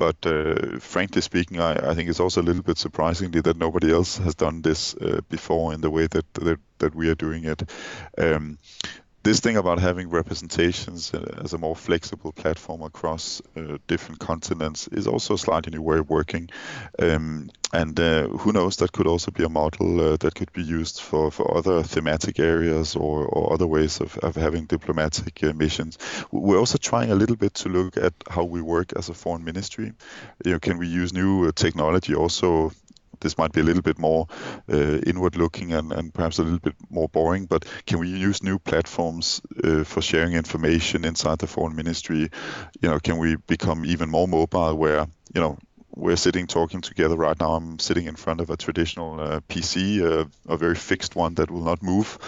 but 0.00 0.16
uh, 0.24 0.78
frankly 0.78 1.20
speaking, 1.20 1.60
I, 1.60 1.90
I, 1.90 1.94
think 1.94 2.08
it's 2.08 2.20
also 2.20 2.40
a 2.40 2.48
little 2.48 2.62
bit 2.62 2.78
surprisingly 2.78 3.42
that 3.42 3.58
nobody 3.58 3.92
else 3.92 4.16
has 4.16 4.34
done 4.34 4.62
this 4.62 4.94
uh, 4.94 5.20
before 5.28 5.74
in 5.74 5.82
the 5.82 5.90
way 5.90 6.06
that, 6.06 6.24
that 6.34 6.58
that 6.78 6.94
we 6.94 7.10
are 7.10 7.14
doing 7.14 7.44
it. 7.44 7.62
Um, 8.16 8.56
this 9.22 9.40
thing 9.40 9.56
about 9.56 9.78
having 9.78 10.08
representations 10.08 11.12
uh, 11.12 11.40
as 11.44 11.52
a 11.52 11.58
more 11.58 11.76
flexible 11.76 12.32
platform 12.32 12.82
across 12.82 13.42
uh, 13.56 13.76
different 13.86 14.18
continents 14.18 14.88
is 14.88 15.06
also 15.06 15.34
a 15.34 15.38
slightly 15.38 15.70
new 15.70 15.82
way 15.82 15.98
of 15.98 16.08
working. 16.08 16.48
Um, 16.98 17.50
and 17.72 17.98
uh, 18.00 18.28
who 18.28 18.52
knows, 18.52 18.76
that 18.76 18.92
could 18.92 19.06
also 19.06 19.30
be 19.30 19.44
a 19.44 19.48
model 19.48 20.00
uh, 20.00 20.16
that 20.16 20.34
could 20.34 20.52
be 20.52 20.62
used 20.62 21.00
for, 21.00 21.30
for 21.30 21.56
other 21.56 21.82
thematic 21.82 22.40
areas 22.40 22.96
or, 22.96 23.26
or 23.26 23.52
other 23.52 23.66
ways 23.66 24.00
of, 24.00 24.16
of 24.18 24.34
having 24.36 24.64
diplomatic 24.64 25.44
uh, 25.44 25.52
missions. 25.52 25.98
We're 26.32 26.58
also 26.58 26.78
trying 26.78 27.10
a 27.10 27.14
little 27.14 27.36
bit 27.36 27.54
to 27.54 27.68
look 27.68 27.96
at 27.96 28.14
how 28.28 28.44
we 28.44 28.62
work 28.62 28.92
as 28.96 29.08
a 29.08 29.14
foreign 29.14 29.44
ministry. 29.44 29.92
You 30.44 30.52
know, 30.52 30.58
can 30.58 30.78
we 30.78 30.88
use 30.88 31.12
new 31.12 31.46
uh, 31.46 31.52
technology 31.54 32.14
also 32.14 32.72
this 33.20 33.38
might 33.38 33.52
be 33.52 33.60
a 33.60 33.64
little 33.64 33.82
bit 33.82 33.98
more 33.98 34.26
uh, 34.72 34.98
inward 35.06 35.36
looking 35.36 35.72
and, 35.72 35.92
and 35.92 36.12
perhaps 36.12 36.38
a 36.38 36.42
little 36.42 36.58
bit 36.58 36.74
more 36.90 37.08
boring, 37.08 37.46
but 37.46 37.64
can 37.86 37.98
we 37.98 38.08
use 38.08 38.42
new 38.42 38.58
platforms 38.58 39.40
uh, 39.64 39.84
for 39.84 40.02
sharing 40.02 40.32
information 40.34 41.04
inside 41.04 41.38
the 41.38 41.46
foreign 41.46 41.76
ministry? 41.76 42.30
You 42.80 42.88
know, 42.88 42.98
can 42.98 43.18
we 43.18 43.36
become 43.36 43.84
even 43.84 44.10
more 44.10 44.28
mobile 44.28 44.74
where, 44.74 45.06
you 45.34 45.40
know, 45.40 45.58
we're 45.94 46.16
sitting 46.16 46.46
talking 46.46 46.80
together 46.80 47.16
right 47.16 47.38
now. 47.38 47.54
I'm 47.54 47.78
sitting 47.78 48.06
in 48.06 48.16
front 48.16 48.40
of 48.40 48.50
a 48.50 48.56
traditional 48.56 49.20
uh, 49.20 49.40
PC, 49.48 50.00
uh, 50.02 50.24
a 50.48 50.56
very 50.56 50.74
fixed 50.74 51.16
one 51.16 51.34
that 51.34 51.50
will 51.50 51.62
not 51.62 51.82
move 51.82 52.18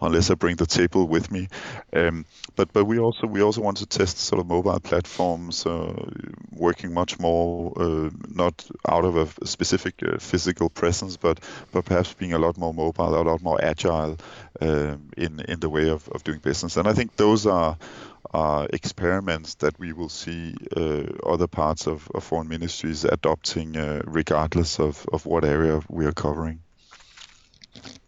unless 0.00 0.30
I 0.30 0.34
bring 0.34 0.56
the 0.56 0.66
table 0.66 1.06
with 1.06 1.30
me. 1.30 1.48
Um, 1.92 2.24
but 2.56 2.72
but 2.72 2.84
we 2.84 2.98
also 2.98 3.26
we 3.26 3.42
also 3.42 3.60
want 3.60 3.78
to 3.78 3.86
test 3.86 4.18
sort 4.18 4.40
of 4.40 4.46
mobile 4.46 4.80
platforms, 4.80 5.64
uh, 5.66 6.10
working 6.50 6.92
much 6.92 7.18
more 7.18 7.72
uh, 7.76 8.10
not 8.28 8.66
out 8.88 9.04
of 9.04 9.16
a 9.16 9.46
specific 9.46 10.02
uh, 10.02 10.18
physical 10.18 10.68
presence, 10.68 11.16
but 11.16 11.40
but 11.70 11.84
perhaps 11.84 12.12
being 12.14 12.32
a 12.32 12.38
lot 12.38 12.58
more 12.58 12.74
mobile, 12.74 13.14
a 13.14 13.22
lot 13.22 13.42
more 13.42 13.62
agile 13.64 14.16
um, 14.60 15.10
in 15.16 15.40
in 15.40 15.60
the 15.60 15.70
way 15.70 15.88
of, 15.88 16.08
of 16.08 16.24
doing 16.24 16.40
business. 16.40 16.76
And 16.76 16.88
I 16.88 16.92
think 16.92 17.16
those 17.16 17.46
are 17.46 17.76
are 18.34 18.66
experiments 18.72 19.54
that 19.56 19.78
we 19.78 19.92
will 19.92 20.08
see 20.08 20.54
uh, 20.76 21.04
other 21.26 21.46
parts 21.46 21.86
of, 21.86 22.08
of, 22.14 22.24
foreign 22.24 22.48
ministries 22.48 23.04
adopting, 23.04 23.76
uh, 23.76 24.02
regardless 24.06 24.80
of, 24.80 25.06
of 25.12 25.26
what 25.26 25.44
area 25.44 25.80
we 25.88 26.06
are 26.06 26.12
covering. 26.12 26.60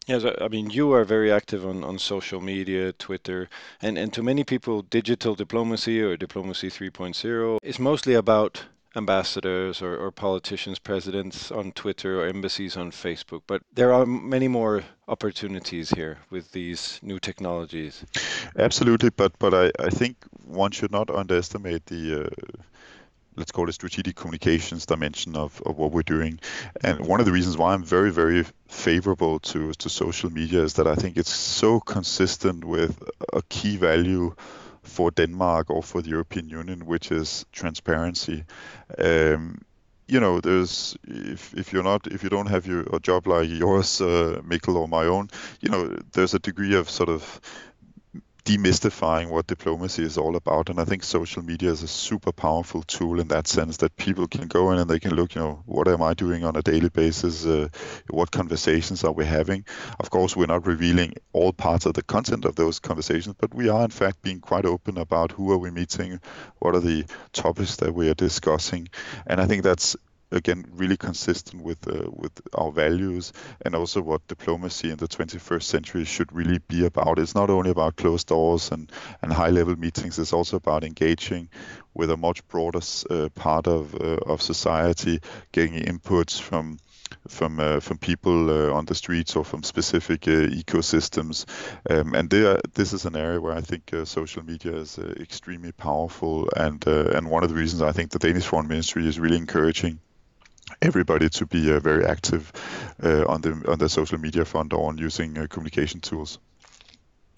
Yes, 0.06 0.24
I 0.40 0.48
mean, 0.48 0.68
you 0.68 0.92
are 0.92 1.04
very 1.04 1.32
active 1.32 1.66
on, 1.66 1.82
on 1.82 1.98
social 1.98 2.40
media, 2.40 2.92
Twitter, 2.92 3.48
and, 3.80 3.96
and 3.96 4.12
to 4.12 4.22
many 4.22 4.44
people, 4.44 4.82
digital 4.82 5.34
diplomacy 5.34 6.02
or 6.02 6.16
diplomacy 6.16 6.68
3.0 6.68 7.58
is 7.62 7.78
mostly 7.78 8.12
about 8.12 8.64
ambassadors 8.96 9.82
or, 9.82 9.96
or 9.96 10.10
politicians, 10.10 10.78
presidents 10.78 11.50
on 11.50 11.72
Twitter 11.72 12.20
or 12.20 12.28
embassies 12.28 12.76
on 12.76 12.90
Facebook. 12.90 13.42
But 13.46 13.62
there 13.72 13.92
are 13.92 14.06
many 14.06 14.48
more 14.48 14.82
opportunities 15.08 15.90
here 15.90 16.18
with 16.30 16.52
these 16.52 17.00
new 17.02 17.18
technologies. 17.18 18.04
Absolutely, 18.58 19.10
but 19.10 19.38
but 19.38 19.54
I, 19.54 19.70
I 19.78 19.90
think 19.90 20.16
one 20.44 20.70
should 20.70 20.92
not 20.92 21.10
underestimate 21.10 21.86
the 21.86 22.24
uh, 22.24 22.60
let's 23.36 23.52
call 23.52 23.68
it 23.68 23.72
strategic 23.72 24.16
communications 24.16 24.86
dimension 24.86 25.36
of, 25.36 25.60
of 25.66 25.76
what 25.76 25.90
we're 25.90 26.02
doing. 26.02 26.38
And 26.82 27.06
one 27.06 27.20
of 27.20 27.26
the 27.26 27.32
reasons 27.32 27.56
why 27.56 27.74
I'm 27.74 27.82
very, 27.82 28.12
very 28.12 28.44
favorable 28.68 29.40
to, 29.40 29.72
to 29.72 29.88
social 29.88 30.30
media 30.30 30.62
is 30.62 30.74
that 30.74 30.86
I 30.86 30.94
think 30.94 31.16
it's 31.16 31.32
so 31.32 31.80
consistent 31.80 32.64
with 32.64 33.02
a 33.32 33.42
key 33.42 33.76
value 33.76 34.34
for 34.84 35.10
Denmark 35.10 35.70
or 35.70 35.82
for 35.82 36.02
the 36.02 36.10
European 36.10 36.48
Union, 36.48 36.86
which 36.86 37.10
is 37.12 37.44
transparency. 37.52 38.44
Um, 38.98 39.60
you 40.06 40.20
know, 40.20 40.40
there's 40.40 40.96
if 41.04 41.54
if 41.54 41.72
you're 41.72 41.82
not 41.82 42.06
if 42.06 42.22
you 42.22 42.28
don't 42.28 42.48
have 42.48 42.66
your 42.66 42.82
a 42.92 43.00
job 43.00 43.26
like 43.26 43.48
yours, 43.48 44.00
uh, 44.00 44.40
Mikkel, 44.44 44.76
or 44.76 44.88
my 44.88 45.04
own, 45.06 45.28
you 45.60 45.70
know, 45.70 45.96
there's 46.12 46.34
a 46.34 46.38
degree 46.38 46.74
of 46.74 46.90
sort 46.90 47.08
of 47.08 47.40
demystifying 48.44 49.30
what 49.30 49.46
diplomacy 49.46 50.02
is 50.02 50.18
all 50.18 50.36
about. 50.36 50.68
And 50.68 50.78
I 50.78 50.84
think 50.84 51.02
social 51.02 51.42
media 51.42 51.70
is 51.70 51.82
a 51.82 51.88
super 51.88 52.30
powerful 52.30 52.82
tool 52.82 53.18
in 53.18 53.28
that 53.28 53.46
sense 53.46 53.78
that 53.78 53.96
people 53.96 54.26
can 54.28 54.48
go 54.48 54.70
in 54.70 54.78
and 54.78 54.88
they 54.88 55.00
can 55.00 55.14
look, 55.14 55.34
you 55.34 55.40
know, 55.40 55.62
what 55.64 55.88
am 55.88 56.02
I 56.02 56.12
doing 56.12 56.44
on 56.44 56.54
a 56.54 56.62
daily 56.62 56.90
basis? 56.90 57.46
Uh, 57.46 57.68
what 58.10 58.30
conversations 58.30 59.02
are 59.02 59.12
we 59.12 59.24
having? 59.24 59.64
Of 59.98 60.10
course, 60.10 60.36
we're 60.36 60.46
not 60.46 60.66
revealing 60.66 61.14
all 61.32 61.52
parts 61.52 61.86
of 61.86 61.94
the 61.94 62.02
content 62.02 62.44
of 62.44 62.54
those 62.54 62.80
conversations, 62.80 63.34
but 63.38 63.54
we 63.54 63.70
are 63.70 63.84
in 63.84 63.90
fact 63.90 64.20
being 64.20 64.40
quite 64.40 64.66
open 64.66 64.98
about 64.98 65.32
who 65.32 65.50
are 65.52 65.58
we 65.58 65.70
meeting, 65.70 66.20
what 66.58 66.74
are 66.74 66.80
the 66.80 67.06
topics 67.32 67.76
that 67.76 67.94
we 67.94 68.10
are 68.10 68.14
discussing. 68.14 68.88
And 69.26 69.40
I 69.40 69.46
think 69.46 69.62
that's 69.62 69.96
again 70.30 70.64
really 70.72 70.96
consistent 70.96 71.62
with 71.62 71.86
uh, 71.88 72.10
with 72.10 72.32
our 72.54 72.72
values 72.72 73.32
and 73.64 73.74
also 73.74 74.00
what 74.00 74.26
diplomacy 74.28 74.90
in 74.90 74.96
the 74.96 75.08
21st 75.08 75.62
century 75.62 76.04
should 76.04 76.32
really 76.32 76.58
be 76.68 76.84
about. 76.84 77.18
It's 77.18 77.34
not 77.34 77.50
only 77.50 77.70
about 77.70 77.96
closed 77.96 78.28
doors 78.28 78.70
and 78.70 78.90
and 79.22 79.32
high 79.32 79.50
level 79.50 79.76
meetings. 79.76 80.18
It's 80.18 80.32
also 80.32 80.56
about 80.56 80.84
engaging 80.84 81.48
with 81.94 82.10
a 82.10 82.16
much 82.16 82.46
broader 82.48 82.80
uh, 83.10 83.28
part 83.34 83.66
of 83.66 83.94
uh, 83.94 84.18
of 84.26 84.42
society, 84.42 85.20
getting 85.52 85.74
inputs 85.74 86.40
from 86.40 86.78
from 87.28 87.60
uh, 87.60 87.80
from 87.80 87.98
people 87.98 88.50
uh, 88.50 88.72
on 88.72 88.84
the 88.86 88.94
streets 88.94 89.36
or 89.36 89.44
from 89.44 89.62
specific 89.62 90.26
uh, 90.28 90.48
ecosystems. 90.48 91.46
Um, 91.88 92.14
and 92.14 92.28
there, 92.30 92.60
this 92.74 92.92
is 92.92 93.04
an 93.04 93.16
area 93.16 93.40
where 93.40 93.54
I 93.54 93.60
think 93.60 93.92
uh, 93.92 94.04
social 94.04 94.44
media 94.44 94.76
is 94.76 94.98
uh, 94.98 95.14
extremely 95.20 95.72
powerful, 95.72 96.48
and 96.56 96.86
uh, 96.86 97.10
and 97.14 97.30
one 97.30 97.42
of 97.42 97.50
the 97.50 97.56
reasons 97.56 97.82
I 97.82 97.92
think 97.92 98.10
the 98.10 98.18
Danish 98.18 98.46
Foreign 98.46 98.68
Ministry 98.68 99.06
is 99.06 99.18
really 99.18 99.36
encouraging 99.36 99.98
everybody 100.82 101.28
to 101.28 101.46
be 101.46 101.72
uh, 101.72 101.80
very 101.80 102.04
active 102.04 102.52
uh, 103.02 103.24
on 103.26 103.40
the 103.40 103.52
on 103.68 103.78
the 103.78 103.88
social 103.88 104.18
media 104.18 104.44
front 104.44 104.72
or 104.72 104.88
on 104.88 104.98
using 104.98 105.38
uh, 105.38 105.46
communication 105.48 106.00
tools. 106.00 106.38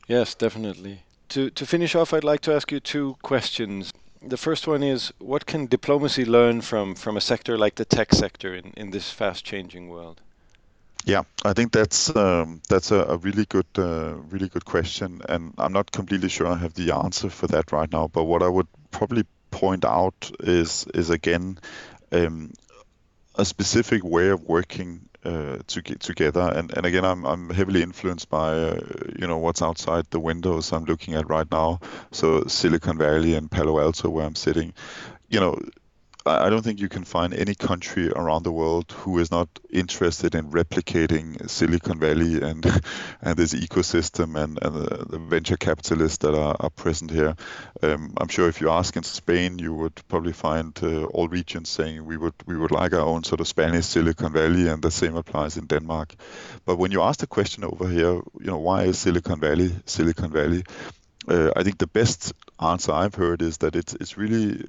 Yes, 0.09 0.35
definitely. 0.35 1.03
To 1.31 1.51
to 1.51 1.67
finish 1.67 1.95
off, 1.95 2.13
I'd 2.13 2.25
like 2.25 2.41
to 2.43 2.55
ask 2.55 2.73
you 2.73 2.81
two 2.81 3.17
questions. 3.23 3.93
The 4.23 4.37
first 4.37 4.67
one 4.67 4.83
is, 4.83 5.13
what 5.19 5.47
can 5.47 5.67
diplomacy 5.67 6.25
learn 6.25 6.61
from 6.61 6.95
from 6.95 7.17
a 7.17 7.21
sector 7.21 7.59
like 7.59 7.75
the 7.75 7.85
tech 7.85 8.13
sector 8.13 8.55
in, 8.55 8.73
in 8.77 8.91
this 8.91 9.11
fast 9.11 9.45
changing 9.45 9.89
world? 9.89 10.21
Yeah, 11.05 11.23
I 11.45 11.53
think 11.53 11.73
that's 11.73 12.15
um, 12.17 12.61
that's 12.69 12.91
a, 12.91 13.05
a, 13.05 13.17
really 13.19 13.45
good 13.45 13.67
uh, 13.79 14.15
really 14.31 14.49
good 14.49 14.65
question, 14.65 15.21
and 15.29 15.55
I'm 15.57 15.73
not 15.73 15.93
completely 15.93 16.29
sure 16.29 16.49
I 16.49 16.57
have 16.57 16.75
the 16.75 16.93
answer 16.93 17.31
for 17.31 17.47
that 17.49 17.71
right 17.71 17.91
now. 17.93 18.09
But 18.09 18.25
what 18.25 18.43
I 18.43 18.49
would 18.49 18.67
probably 18.91 19.25
point 19.51 19.85
out 19.85 20.31
is 20.41 20.87
is 20.95 21.11
again 21.11 21.59
um, 22.13 22.53
a 23.37 23.45
specific 23.45 24.03
way 24.05 24.29
of 24.29 24.43
working 24.45 25.09
uh, 25.25 25.59
to 25.67 25.83
get 25.83 26.01
together. 26.01 26.53
And, 26.55 26.73
and 26.77 26.87
again, 26.87 27.05
I'm, 27.05 27.25
I'm 27.27 27.51
heavily 27.51 27.83
influenced 27.83 28.31
by, 28.31 28.53
uh, 28.53 28.81
you 29.19 29.27
know, 29.27 29.39
what's 29.39 29.63
outside 29.63 30.07
the 30.11 30.21
windows 30.21 30.73
I'm 30.73 30.85
looking 30.85 31.15
at 31.15 31.29
right 31.29 31.51
now. 31.51 31.81
So 32.13 32.45
Silicon 32.47 32.99
Valley 32.99 33.35
and 33.35 33.51
Palo 33.51 33.81
Alto, 33.81 34.09
where 34.09 34.25
I'm 34.25 34.37
sitting, 34.37 34.73
you 35.29 35.41
know, 35.41 35.59
I 36.27 36.51
don't 36.51 36.63
think 36.63 36.81
you 36.81 36.89
can 36.89 37.05
find 37.05 37.33
any 37.33 37.55
country 37.55 38.11
around 38.11 38.43
the 38.43 38.53
world 38.53 38.93
who 38.93 39.19
is 39.19 39.31
not 39.31 39.49
interested 39.71 40.35
in 40.35 40.51
replicating 40.51 41.49
Silicon 41.49 42.01
Valley 42.01 42.43
and 42.43 42.65
and 43.23 43.37
this 43.37 43.55
ecosystem 43.55 44.37
and, 44.43 44.59
and 44.63 44.75
the, 44.75 45.07
the 45.09 45.19
venture 45.19 45.57
capitalists 45.57 46.19
that 46.19 46.35
are, 46.35 46.57
are 46.59 46.71
present 46.71 47.11
here. 47.11 47.37
Um, 47.83 48.15
I'm 48.17 48.29
sure 48.29 48.49
if 48.49 48.61
you 48.61 48.71
ask 48.71 48.97
in 48.97 49.05
Spain, 49.05 49.59
you 49.59 49.73
would 49.75 49.95
probably 50.09 50.33
find 50.33 50.77
uh, 50.83 51.05
all 51.05 51.29
regions 51.29 51.69
saying 51.69 52.05
we 52.05 52.17
would 52.17 52.35
we 52.47 52.57
would 52.57 52.73
like 52.73 52.93
our 52.93 53.07
own 53.07 53.25
sort 53.25 53.41
of 53.41 53.49
Spanish 53.49 53.87
Silicon 53.87 54.33
Valley, 54.33 54.69
and 54.69 54.83
the 54.83 54.91
same 54.91 55.17
applies 55.17 55.57
in 55.57 55.67
Denmark. 55.67 56.15
But 56.65 56.77
when 56.79 56.93
you 56.93 57.03
ask 57.03 57.21
the 57.21 57.27
question 57.27 57.65
over 57.65 57.89
here, 57.89 58.15
you 58.41 58.47
know, 58.47 58.59
why 58.59 58.85
is 58.85 58.99
Silicon 58.99 59.41
Valley 59.41 59.71
Silicon 59.85 60.33
Valley? 60.33 60.65
Uh, 61.29 61.51
I 61.57 61.63
think 61.63 61.79
the 61.79 61.89
best 61.89 62.33
answer 62.61 62.93
I've 62.93 63.15
heard 63.15 63.43
is 63.43 63.59
that 63.59 63.77
it's 63.77 63.95
it's 63.95 64.17
really 64.17 64.65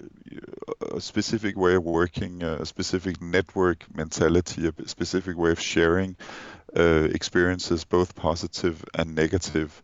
a 0.91 0.99
specific 0.99 1.57
way 1.57 1.75
of 1.75 1.83
working, 1.83 2.43
a 2.43 2.65
specific 2.65 3.21
network 3.21 3.85
mentality, 3.95 4.67
a 4.67 4.87
specific 4.87 5.37
way 5.37 5.51
of 5.51 5.59
sharing 5.59 6.15
uh, 6.75 7.07
experiences, 7.11 7.85
both 7.85 8.15
positive 8.15 8.83
and 8.93 9.15
negative. 9.15 9.81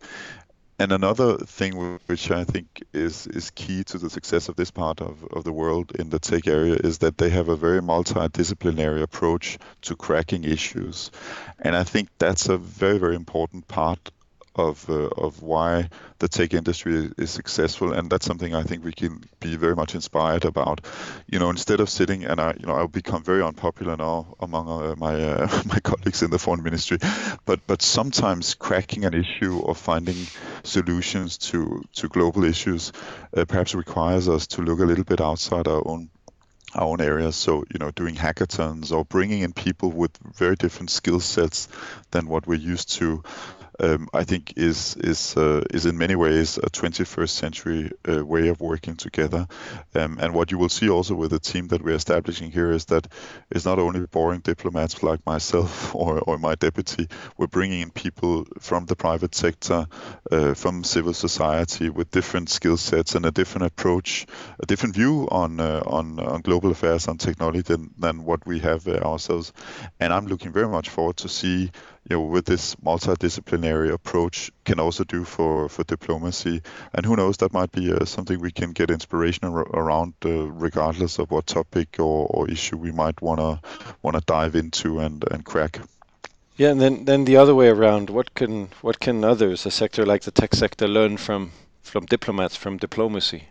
And 0.76 0.90
another 0.90 1.38
thing 1.38 1.98
which 2.06 2.30
I 2.32 2.42
think 2.44 2.82
is 2.92 3.28
is 3.28 3.50
key 3.50 3.84
to 3.84 3.98
the 3.98 4.10
success 4.10 4.48
of 4.48 4.56
this 4.56 4.72
part 4.72 5.00
of, 5.00 5.24
of 5.32 5.44
the 5.44 5.52
world 5.52 5.92
in 5.94 6.10
the 6.10 6.18
tech 6.18 6.48
area 6.48 6.74
is 6.74 6.98
that 6.98 7.16
they 7.16 7.30
have 7.30 7.48
a 7.48 7.56
very 7.56 7.80
multidisciplinary 7.80 9.02
approach 9.02 9.58
to 9.82 9.94
cracking 9.94 10.42
issues. 10.42 11.12
And 11.60 11.76
I 11.76 11.84
think 11.84 12.08
that's 12.18 12.48
a 12.48 12.58
very, 12.58 12.98
very 12.98 13.14
important 13.14 13.68
part 13.68 14.10
of 14.56 14.88
uh, 14.88 15.08
of 15.16 15.42
why 15.42 15.88
the 16.18 16.28
tech 16.28 16.54
industry 16.54 17.10
is 17.18 17.30
successful, 17.30 17.92
and 17.92 18.10
that's 18.10 18.26
something 18.26 18.54
I 18.54 18.62
think 18.62 18.84
we 18.84 18.92
can 18.92 19.24
be 19.40 19.56
very 19.56 19.74
much 19.74 19.94
inspired 19.94 20.44
about. 20.44 20.80
You 21.26 21.38
know, 21.38 21.50
instead 21.50 21.80
of 21.80 21.90
sitting 21.90 22.24
and 22.24 22.40
I, 22.40 22.54
you 22.58 22.66
know, 22.66 22.74
I'll 22.74 22.88
become 22.88 23.22
very 23.22 23.42
unpopular 23.42 23.96
now 23.96 24.34
among 24.40 24.68
uh, 24.68 24.94
my 24.96 25.14
uh, 25.14 25.62
my 25.66 25.80
colleagues 25.80 26.22
in 26.22 26.30
the 26.30 26.38
foreign 26.38 26.62
ministry, 26.62 26.98
but 27.44 27.60
but 27.66 27.82
sometimes 27.82 28.54
cracking 28.54 29.04
an 29.04 29.14
issue 29.14 29.58
or 29.58 29.74
finding 29.74 30.26
solutions 30.62 31.38
to 31.38 31.82
to 31.94 32.08
global 32.08 32.44
issues 32.44 32.92
uh, 33.36 33.44
perhaps 33.44 33.74
requires 33.74 34.28
us 34.28 34.46
to 34.46 34.62
look 34.62 34.80
a 34.80 34.84
little 34.84 35.04
bit 35.04 35.20
outside 35.20 35.68
our 35.68 35.82
own 35.86 36.10
our 36.74 36.84
own 36.86 37.00
areas. 37.00 37.36
So, 37.36 37.64
you 37.72 37.78
know, 37.78 37.90
doing 37.90 38.14
hackathons 38.16 38.92
or 38.92 39.04
bringing 39.04 39.40
in 39.40 39.52
people 39.52 39.90
with 39.90 40.16
very 40.36 40.56
different 40.56 40.90
skill 40.90 41.20
sets 41.20 41.68
than 42.10 42.26
what 42.26 42.46
we're 42.46 42.54
used 42.56 42.92
to 42.94 43.22
um, 43.80 44.08
I 44.12 44.24
think 44.24 44.54
is 44.56 44.96
is 44.96 45.36
uh, 45.36 45.62
is 45.70 45.86
in 45.86 45.98
many 45.98 46.14
ways 46.14 46.58
a 46.58 46.70
21st 46.70 47.28
century 47.28 47.90
uh, 48.08 48.24
way 48.24 48.48
of 48.48 48.60
working 48.60 48.96
together. 48.96 49.46
Um, 49.94 50.18
and 50.20 50.34
what 50.34 50.50
you 50.50 50.58
will 50.58 50.68
see 50.68 50.88
also 50.88 51.14
with 51.14 51.30
the 51.30 51.38
team 51.38 51.68
that 51.68 51.82
we're 51.82 51.94
establishing 51.94 52.50
here 52.50 52.70
is 52.70 52.86
that 52.86 53.08
it's 53.50 53.64
not 53.64 53.78
only 53.78 54.06
boring 54.06 54.40
diplomats 54.40 55.02
like 55.02 55.24
myself 55.26 55.94
or, 55.94 56.20
or 56.20 56.38
my 56.38 56.54
deputy. 56.54 57.08
We're 57.36 57.46
bringing 57.46 57.80
in 57.80 57.90
people 57.90 58.46
from 58.60 58.86
the 58.86 58.96
private 58.96 59.34
sector, 59.34 59.86
uh, 60.30 60.54
from 60.54 60.84
civil 60.84 61.14
society 61.14 61.90
with 61.90 62.10
different 62.10 62.50
skill 62.50 62.76
sets 62.76 63.14
and 63.14 63.26
a 63.26 63.30
different 63.30 63.66
approach, 63.66 64.26
a 64.60 64.66
different 64.66 64.94
view 64.94 65.28
on 65.30 65.60
uh, 65.60 65.82
on 65.86 66.20
on 66.20 66.42
global 66.42 66.70
affairs, 66.70 67.08
on 67.08 67.18
technology 67.18 67.62
than, 67.62 67.90
than 67.98 68.24
what 68.24 68.46
we 68.46 68.60
have 68.60 68.86
uh, 68.86 68.98
ourselves. 68.98 69.52
And 69.98 70.12
I'm 70.12 70.26
looking 70.26 70.52
very 70.52 70.68
much 70.68 70.88
forward 70.88 71.16
to 71.18 71.28
see 71.28 71.70
you 72.08 72.16
know, 72.16 72.22
with 72.22 72.44
this 72.44 72.74
multidisciplinary 72.76 73.90
approach 73.90 74.50
can 74.64 74.78
also 74.78 75.04
do 75.04 75.24
for, 75.24 75.68
for 75.68 75.84
diplomacy. 75.84 76.62
And 76.92 77.06
who 77.06 77.16
knows, 77.16 77.38
that 77.38 77.52
might 77.52 77.72
be 77.72 77.92
uh, 77.92 78.04
something 78.04 78.38
we 78.38 78.52
can 78.52 78.72
get 78.72 78.90
inspiration 78.90 79.44
ar- 79.44 79.62
around, 79.62 80.14
uh, 80.24 80.50
regardless 80.50 81.18
of 81.18 81.30
what 81.30 81.46
topic 81.46 81.96
or, 81.98 82.26
or 82.26 82.50
issue 82.50 82.76
we 82.76 82.92
might 82.92 83.22
wanna 83.22 83.60
wanna 84.02 84.20
dive 84.26 84.54
into 84.54 85.00
and, 85.00 85.24
and 85.30 85.44
crack. 85.44 85.80
Yeah, 86.56 86.70
and 86.70 86.80
then, 86.80 87.04
then 87.04 87.24
the 87.24 87.36
other 87.36 87.54
way 87.54 87.68
around, 87.68 88.10
what 88.10 88.34
can 88.34 88.68
what 88.82 89.00
can 89.00 89.24
others, 89.24 89.66
a 89.66 89.70
sector 89.70 90.04
like 90.04 90.22
the 90.22 90.30
tech 90.30 90.54
sector, 90.54 90.86
learn 90.86 91.16
from 91.16 91.52
from 91.82 92.06
diplomats, 92.06 92.54
from 92.54 92.76
diplomacy? 92.76 93.44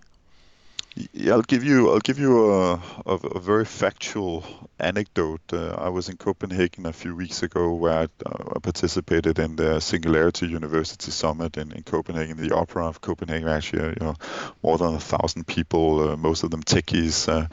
Yeah, 0.96 1.34
I'll 1.34 1.42
give 1.42 1.64
you 1.64 1.90
I'll 1.90 2.00
give 2.00 2.20
you 2.20 2.54
a, 2.54 2.74
a, 3.08 3.16
a 3.16 3.40
very 3.40 3.66
factual 3.66 4.44
anecdote. 4.80 5.42
Uh, 5.52 5.74
I 5.74 5.90
was 5.90 6.08
in 6.08 6.18
Copenhagen 6.18 6.86
a 6.86 6.94
few 6.94 7.16
weeks 7.16 7.42
ago 7.42 7.74
where 7.74 7.94
I, 7.94 8.04
uh, 8.04 8.60
participated 8.60 9.40
in 9.40 9.56
the 9.56 9.80
Singularity 9.80 10.46
University 10.48 11.10
Summit 11.10 11.58
in, 11.58 11.72
in 11.72 11.82
Copenhagen, 11.82 12.38
the 12.38 12.54
Opera 12.56 12.86
of 12.86 13.02
Copenhagen. 13.02 13.48
Actually, 13.48 13.82
uh, 13.82 13.88
you 13.88 14.06
know, 14.06 14.16
more 14.62 14.78
than 14.78 14.94
a 14.94 15.00
thousand 15.00 15.48
people, 15.48 16.12
uh, 16.12 16.16
most 16.16 16.44
of 16.44 16.52
them 16.52 16.62
techies, 16.62 17.28
uh, 17.28 17.48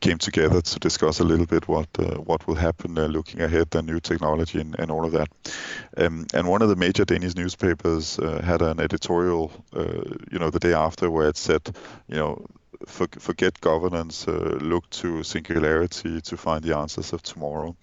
came 0.00 0.18
together 0.18 0.60
to 0.60 0.78
discuss 0.80 1.20
a 1.20 1.24
little 1.24 1.46
bit 1.46 1.68
what 1.68 1.88
uh, 2.00 2.16
what 2.16 2.44
will 2.48 2.56
happen 2.56 2.94
looking 2.94 3.40
ahead, 3.40 3.70
the 3.70 3.82
new 3.82 4.00
technology, 4.00 4.60
and, 4.60 4.74
and 4.80 4.90
all 4.90 5.04
of 5.04 5.12
that. 5.12 5.28
Um, 5.96 6.26
and 6.34 6.48
one 6.48 6.60
of 6.60 6.68
the 6.68 6.76
major 6.76 7.04
Danish 7.04 7.36
newspapers 7.36 8.16
had 8.16 8.62
an 8.62 8.80
editorial, 8.80 9.52
you 10.32 10.40
know, 10.40 10.50
the 10.50 10.58
day 10.58 10.74
after 10.74 11.08
where 11.08 11.28
it 11.28 11.36
said, 11.36 11.62
you 12.08 12.16
know 12.16 12.44
for, 12.86 13.06
forget 13.18 13.60
governance, 13.60 14.26
uh, 14.28 14.58
look 14.60 14.88
to 14.90 15.22
singularity 15.22 16.20
to 16.20 16.36
find 16.36 16.62
the 16.62 16.76
answers 16.76 17.12
of 17.12 17.22
tomorrow. 17.22 17.76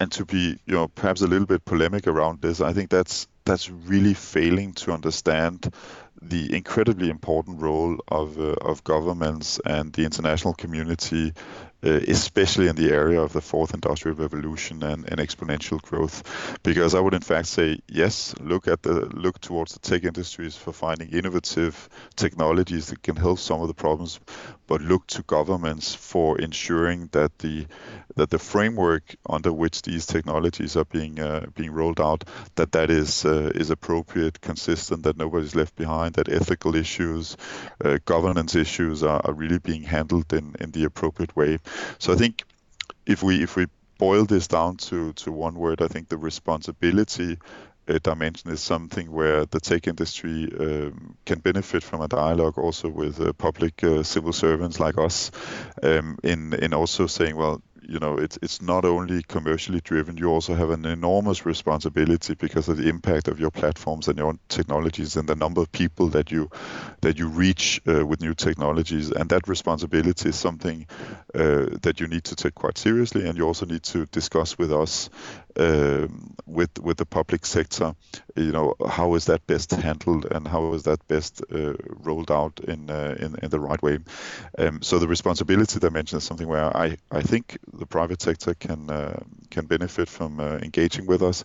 And 0.00 0.12
to 0.12 0.24
be, 0.24 0.58
you 0.66 0.74
know, 0.74 0.88
perhaps 0.88 1.22
a 1.22 1.26
little 1.26 1.46
bit 1.46 1.64
polemic 1.64 2.06
around 2.06 2.40
this, 2.40 2.60
I 2.60 2.72
think 2.72 2.88
that's 2.88 3.26
that's 3.44 3.70
really 3.70 4.14
failing 4.14 4.74
to 4.74 4.92
understand 4.92 5.72
the 6.20 6.54
incredibly 6.54 7.10
important 7.10 7.60
role 7.60 7.98
of 8.08 8.38
uh, 8.38 8.54
of 8.60 8.84
governments 8.84 9.60
and 9.64 9.92
the 9.92 10.04
international 10.04 10.54
community 10.54 11.32
uh, 11.84 11.90
especially 12.08 12.66
in 12.66 12.76
the 12.76 12.90
area 12.90 13.20
of 13.20 13.32
the 13.32 13.40
fourth 13.40 13.72
industrial 13.72 14.16
revolution 14.16 14.82
and, 14.82 15.08
and, 15.08 15.20
exponential 15.20 15.80
growth. 15.80 16.58
Because 16.62 16.94
I 16.94 17.00
would 17.00 17.14
in 17.14 17.20
fact 17.20 17.48
say 17.48 17.78
yes, 17.88 18.34
look 18.40 18.66
at 18.66 18.82
the 18.82 19.06
look 19.14 19.40
towards 19.40 19.74
the 19.74 19.78
tech 19.78 20.04
industries 20.04 20.56
for 20.56 20.72
finding 20.72 21.10
innovative 21.10 21.88
technologies 22.16 22.88
that 22.88 23.02
can 23.02 23.16
help 23.16 23.38
some 23.38 23.60
of 23.60 23.68
the 23.68 23.74
problems, 23.74 24.18
but 24.66 24.80
look 24.80 25.06
to 25.08 25.22
governments 25.22 25.94
for 25.94 26.40
ensuring 26.40 27.08
that 27.12 27.38
the 27.38 27.66
that 28.16 28.30
the 28.30 28.38
framework 28.38 29.14
under 29.28 29.52
which 29.52 29.82
these 29.82 30.04
technologies 30.04 30.76
are 30.76 30.84
being 30.86 31.20
uh, 31.20 31.46
being 31.54 31.70
rolled 31.70 32.00
out 32.00 32.24
that 32.56 32.72
that 32.72 32.90
is 32.90 33.24
uh, 33.24 33.52
is 33.54 33.70
appropriate, 33.70 34.40
consistent, 34.40 35.04
that 35.04 35.16
nobody's 35.16 35.54
left 35.54 35.76
behind, 35.76 36.14
that 36.14 36.28
ethical 36.28 36.74
issues, 36.74 37.36
uh, 37.84 37.98
governance 38.04 38.56
issues 38.56 39.04
are, 39.04 39.20
are 39.24 39.32
really 39.32 39.58
being 39.58 39.82
handled 39.82 40.32
in 40.32 40.56
in 40.60 40.72
the 40.72 40.84
appropriate 40.84 41.36
way. 41.36 41.58
So 41.98 42.12
I 42.12 42.16
think 42.16 42.42
if 43.06 43.22
we 43.22 43.42
if 43.42 43.56
we 43.56 43.66
boil 43.98 44.24
this 44.24 44.48
down 44.48 44.76
to 44.76 45.12
to 45.14 45.32
one 45.32 45.54
word, 45.54 45.82
I 45.82 45.88
think 45.88 46.08
the 46.08 46.18
responsibility 46.18 47.38
uh, 47.88 47.98
dimension 48.02 48.50
is 48.50 48.60
something 48.60 49.10
where 49.10 49.46
the 49.46 49.60
tech 49.60 49.88
industry 49.88 50.52
um, 50.60 51.16
can 51.24 51.38
benefit 51.40 51.82
from 51.82 52.02
a 52.02 52.08
dialogue 52.08 52.58
also 52.58 52.88
with 52.88 53.20
uh, 53.20 53.32
public 53.32 53.82
uh, 53.82 54.02
civil 54.02 54.32
servants 54.32 54.78
like 54.78 54.98
us 54.98 55.30
um, 55.82 56.18
in 56.22 56.52
in 56.54 56.74
also 56.74 57.06
saying 57.06 57.36
well 57.36 57.62
you 57.88 57.98
know 57.98 58.18
it's 58.18 58.38
it's 58.42 58.60
not 58.60 58.84
only 58.84 59.22
commercially 59.22 59.80
driven 59.80 60.16
you 60.16 60.26
also 60.26 60.54
have 60.54 60.70
an 60.70 60.84
enormous 60.84 61.46
responsibility 61.46 62.34
because 62.34 62.68
of 62.68 62.76
the 62.76 62.88
impact 62.88 63.28
of 63.28 63.40
your 63.40 63.50
platforms 63.50 64.08
and 64.08 64.18
your 64.18 64.34
technologies 64.48 65.16
and 65.16 65.28
the 65.28 65.34
number 65.34 65.60
of 65.60 65.72
people 65.72 66.08
that 66.08 66.30
you 66.30 66.50
that 67.00 67.18
you 67.18 67.28
reach 67.28 67.80
uh, 67.86 68.04
with 68.06 68.20
new 68.20 68.34
technologies. 68.34 69.10
And 69.10 69.30
that 69.30 69.48
responsibility 69.48 70.28
is 70.28 70.36
something 70.36 70.86
uh, 71.34 71.66
that 71.82 72.00
you 72.00 72.08
need 72.08 72.24
to 72.24 72.36
take 72.36 72.54
quite 72.54 72.78
seriously 72.78 73.26
and 73.26 73.38
you 73.38 73.46
also 73.46 73.66
need 73.66 73.82
to 73.84 74.06
discuss 74.06 74.58
with 74.58 74.72
us 74.72 75.10
with 75.58 76.78
with 76.80 76.96
the 76.96 77.06
public 77.06 77.44
sector 77.44 77.94
you 78.36 78.52
know 78.52 78.74
how 78.88 79.14
is 79.14 79.24
that 79.24 79.44
best 79.46 79.72
handled 79.72 80.24
and 80.30 80.46
how 80.46 80.72
is 80.72 80.84
that 80.84 81.06
best 81.08 81.42
uh, 81.52 81.74
rolled 82.04 82.30
out 82.30 82.60
in, 82.60 82.88
uh, 82.88 83.16
in 83.18 83.36
in 83.42 83.50
the 83.50 83.58
right 83.58 83.82
way 83.82 83.98
um, 84.58 84.80
so 84.82 84.98
the 84.98 85.08
responsibility 85.08 85.78
dimension 85.80 86.18
is 86.18 86.24
something 86.24 86.48
where 86.48 86.76
I 86.76 86.96
I 87.10 87.22
think 87.22 87.58
the 87.72 87.86
private 87.86 88.22
sector 88.22 88.54
can 88.54 88.90
uh, 88.90 89.20
can 89.50 89.66
benefit 89.66 90.08
from 90.08 90.40
uh, 90.40 90.58
engaging 90.62 91.06
with 91.06 91.22
us. 91.22 91.44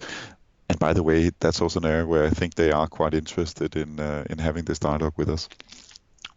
And 0.70 0.80
by 0.80 0.94
the 0.94 1.04
way, 1.04 1.32
that's 1.40 1.62
also 1.62 1.80
an 1.80 1.86
area 1.86 2.06
where 2.06 2.26
I 2.26 2.30
think 2.30 2.56
they 2.56 2.72
are 2.72 2.88
quite 2.88 3.14
interested 3.14 3.76
in 3.76 4.00
uh, 4.00 4.24
in 4.30 4.38
having 4.38 4.66
this 4.66 4.80
dialogue 4.80 5.14
with 5.18 5.30
us. 5.30 5.50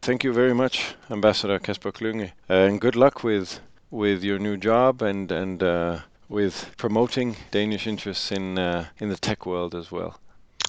Thank 0.03 0.25
you 0.25 0.33
very 0.33 0.55
much, 0.55 0.95
Ambassador 1.11 1.59
Kasper 1.59 1.93
Klynge, 1.93 2.33
and 2.49 2.81
good 2.81 2.97
luck 2.97 3.25
with 3.25 3.61
with 3.91 4.25
your 4.25 4.39
new 4.39 4.57
job 4.57 5.03
and 5.03 5.33
and 5.33 5.63
uh, 5.63 6.01
with 6.29 6.75
promoting 6.77 7.37
Danish 7.51 7.87
interests 7.87 8.33
in 8.33 8.59
uh, 8.59 8.87
in 8.99 9.09
the 9.09 9.17
tech 9.17 9.47
world 9.47 9.75
as 9.75 9.91
well. 9.91 10.19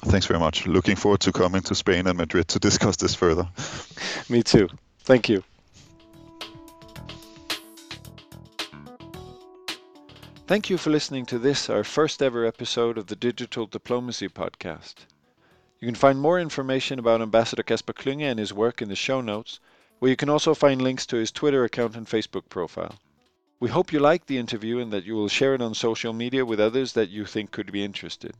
Thanks 0.04 0.26
very 0.26 0.38
much. 0.38 0.66
Looking 0.66 0.96
forward 0.96 1.20
to 1.20 1.32
coming 1.32 1.62
to 1.62 1.74
Spain 1.74 2.06
and 2.06 2.16
Madrid 2.16 2.46
to 2.48 2.58
discuss 2.58 2.96
this 2.96 3.14
further. 3.14 3.48
Me 4.28 4.42
too. 4.42 4.68
Thank 5.00 5.28
you. 5.28 5.42
Thank 10.46 10.70
you 10.70 10.78
for 10.78 10.88
listening 10.88 11.26
to 11.26 11.38
this, 11.38 11.68
our 11.68 11.84
first 11.84 12.22
ever 12.22 12.46
episode 12.46 12.96
of 12.96 13.08
the 13.08 13.16
Digital 13.16 13.66
Diplomacy 13.66 14.28
Podcast. 14.28 14.94
You 15.78 15.86
can 15.86 15.94
find 15.94 16.18
more 16.18 16.40
information 16.40 16.98
about 16.98 17.20
Ambassador 17.20 17.62
Kasper 17.62 17.92
Klynge 17.92 18.22
and 18.22 18.38
his 18.38 18.52
work 18.54 18.80
in 18.80 18.88
the 18.88 18.96
show 18.96 19.20
notes, 19.20 19.60
where 19.98 20.10
you 20.10 20.16
can 20.16 20.30
also 20.30 20.54
find 20.54 20.80
links 20.80 21.04
to 21.06 21.16
his 21.16 21.30
Twitter 21.30 21.64
account 21.64 21.96
and 21.96 22.06
Facebook 22.06 22.48
profile. 22.48 22.94
We 23.60 23.70
hope 23.70 23.92
you 23.92 23.98
liked 23.98 24.28
the 24.28 24.38
interview 24.38 24.78
and 24.78 24.92
that 24.92 25.04
you 25.04 25.16
will 25.16 25.26
share 25.26 25.52
it 25.52 25.60
on 25.60 25.74
social 25.74 26.12
media 26.12 26.44
with 26.44 26.60
others 26.60 26.92
that 26.92 27.10
you 27.10 27.24
think 27.24 27.50
could 27.50 27.72
be 27.72 27.82
interested. 27.82 28.34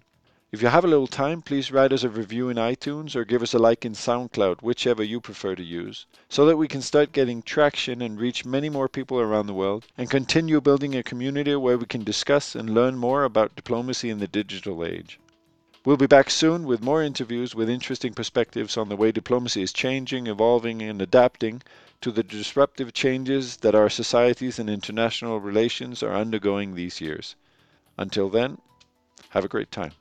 If 0.53 0.63
you 0.63 0.69
have 0.69 0.85
a 0.85 0.89
little 0.89 1.09
time, 1.09 1.43
please 1.43 1.73
write 1.73 1.93
us 1.93 2.05
a 2.05 2.09
review 2.09 2.49
in 2.49 2.57
iTunes 2.57 3.17
or 3.17 3.25
give 3.25 3.43
us 3.43 3.53
a 3.53 3.59
like 3.59 3.85
in 3.85 3.95
SoundCloud, 3.95 4.63
whichever 4.63 5.03
you 5.03 5.21
prefer 5.21 5.57
to 5.57 5.63
use, 5.65 6.07
so 6.29 6.47
that 6.47 6.57
we 6.57 6.69
can 6.69 6.83
start 6.83 7.11
getting 7.11 7.43
traction 7.43 8.01
and 8.01 8.21
reach 8.21 8.45
many 8.45 8.69
more 8.69 8.89
people 8.89 9.19
around 9.19 9.49
the 9.49 9.53
world 9.53 9.89
and 9.99 10.09
continue 10.09 10.61
building 10.61 10.95
a 10.95 11.03
community 11.03 11.57
where 11.57 11.77
we 11.77 11.87
can 11.87 12.05
discuss 12.05 12.55
and 12.55 12.71
learn 12.71 12.97
more 12.97 13.25
about 13.25 13.57
diplomacy 13.57 14.11
in 14.11 14.21
the 14.21 14.29
digital 14.29 14.85
age. 14.85 15.19
We'll 15.89 15.97
be 15.97 16.07
back 16.07 16.29
soon 16.29 16.67
with 16.67 16.83
more 16.83 17.03
interviews 17.03 17.55
with 17.55 17.71
interesting 17.71 18.13
perspectives 18.13 18.77
on 18.77 18.91
the 18.91 18.97
way 18.97 19.11
diplomacy 19.11 19.63
is 19.63 19.73
changing, 19.73 20.27
evolving, 20.27 20.83
and 20.83 21.01
adapting 21.01 21.63
to 22.03 22.11
the 22.11 22.23
disruptive 22.23 22.93
changes 22.93 23.57
that 23.63 23.75
our 23.75 23.89
societies 23.89 24.59
and 24.59 24.69
international 24.69 25.41
relations 25.41 26.03
are 26.03 26.15
undergoing 26.15 26.75
these 26.75 27.01
years. 27.01 27.37
Until 27.97 28.29
then, 28.29 28.59
have 29.31 29.47
a 29.47 29.49
great 29.49 29.73
time. 29.73 29.93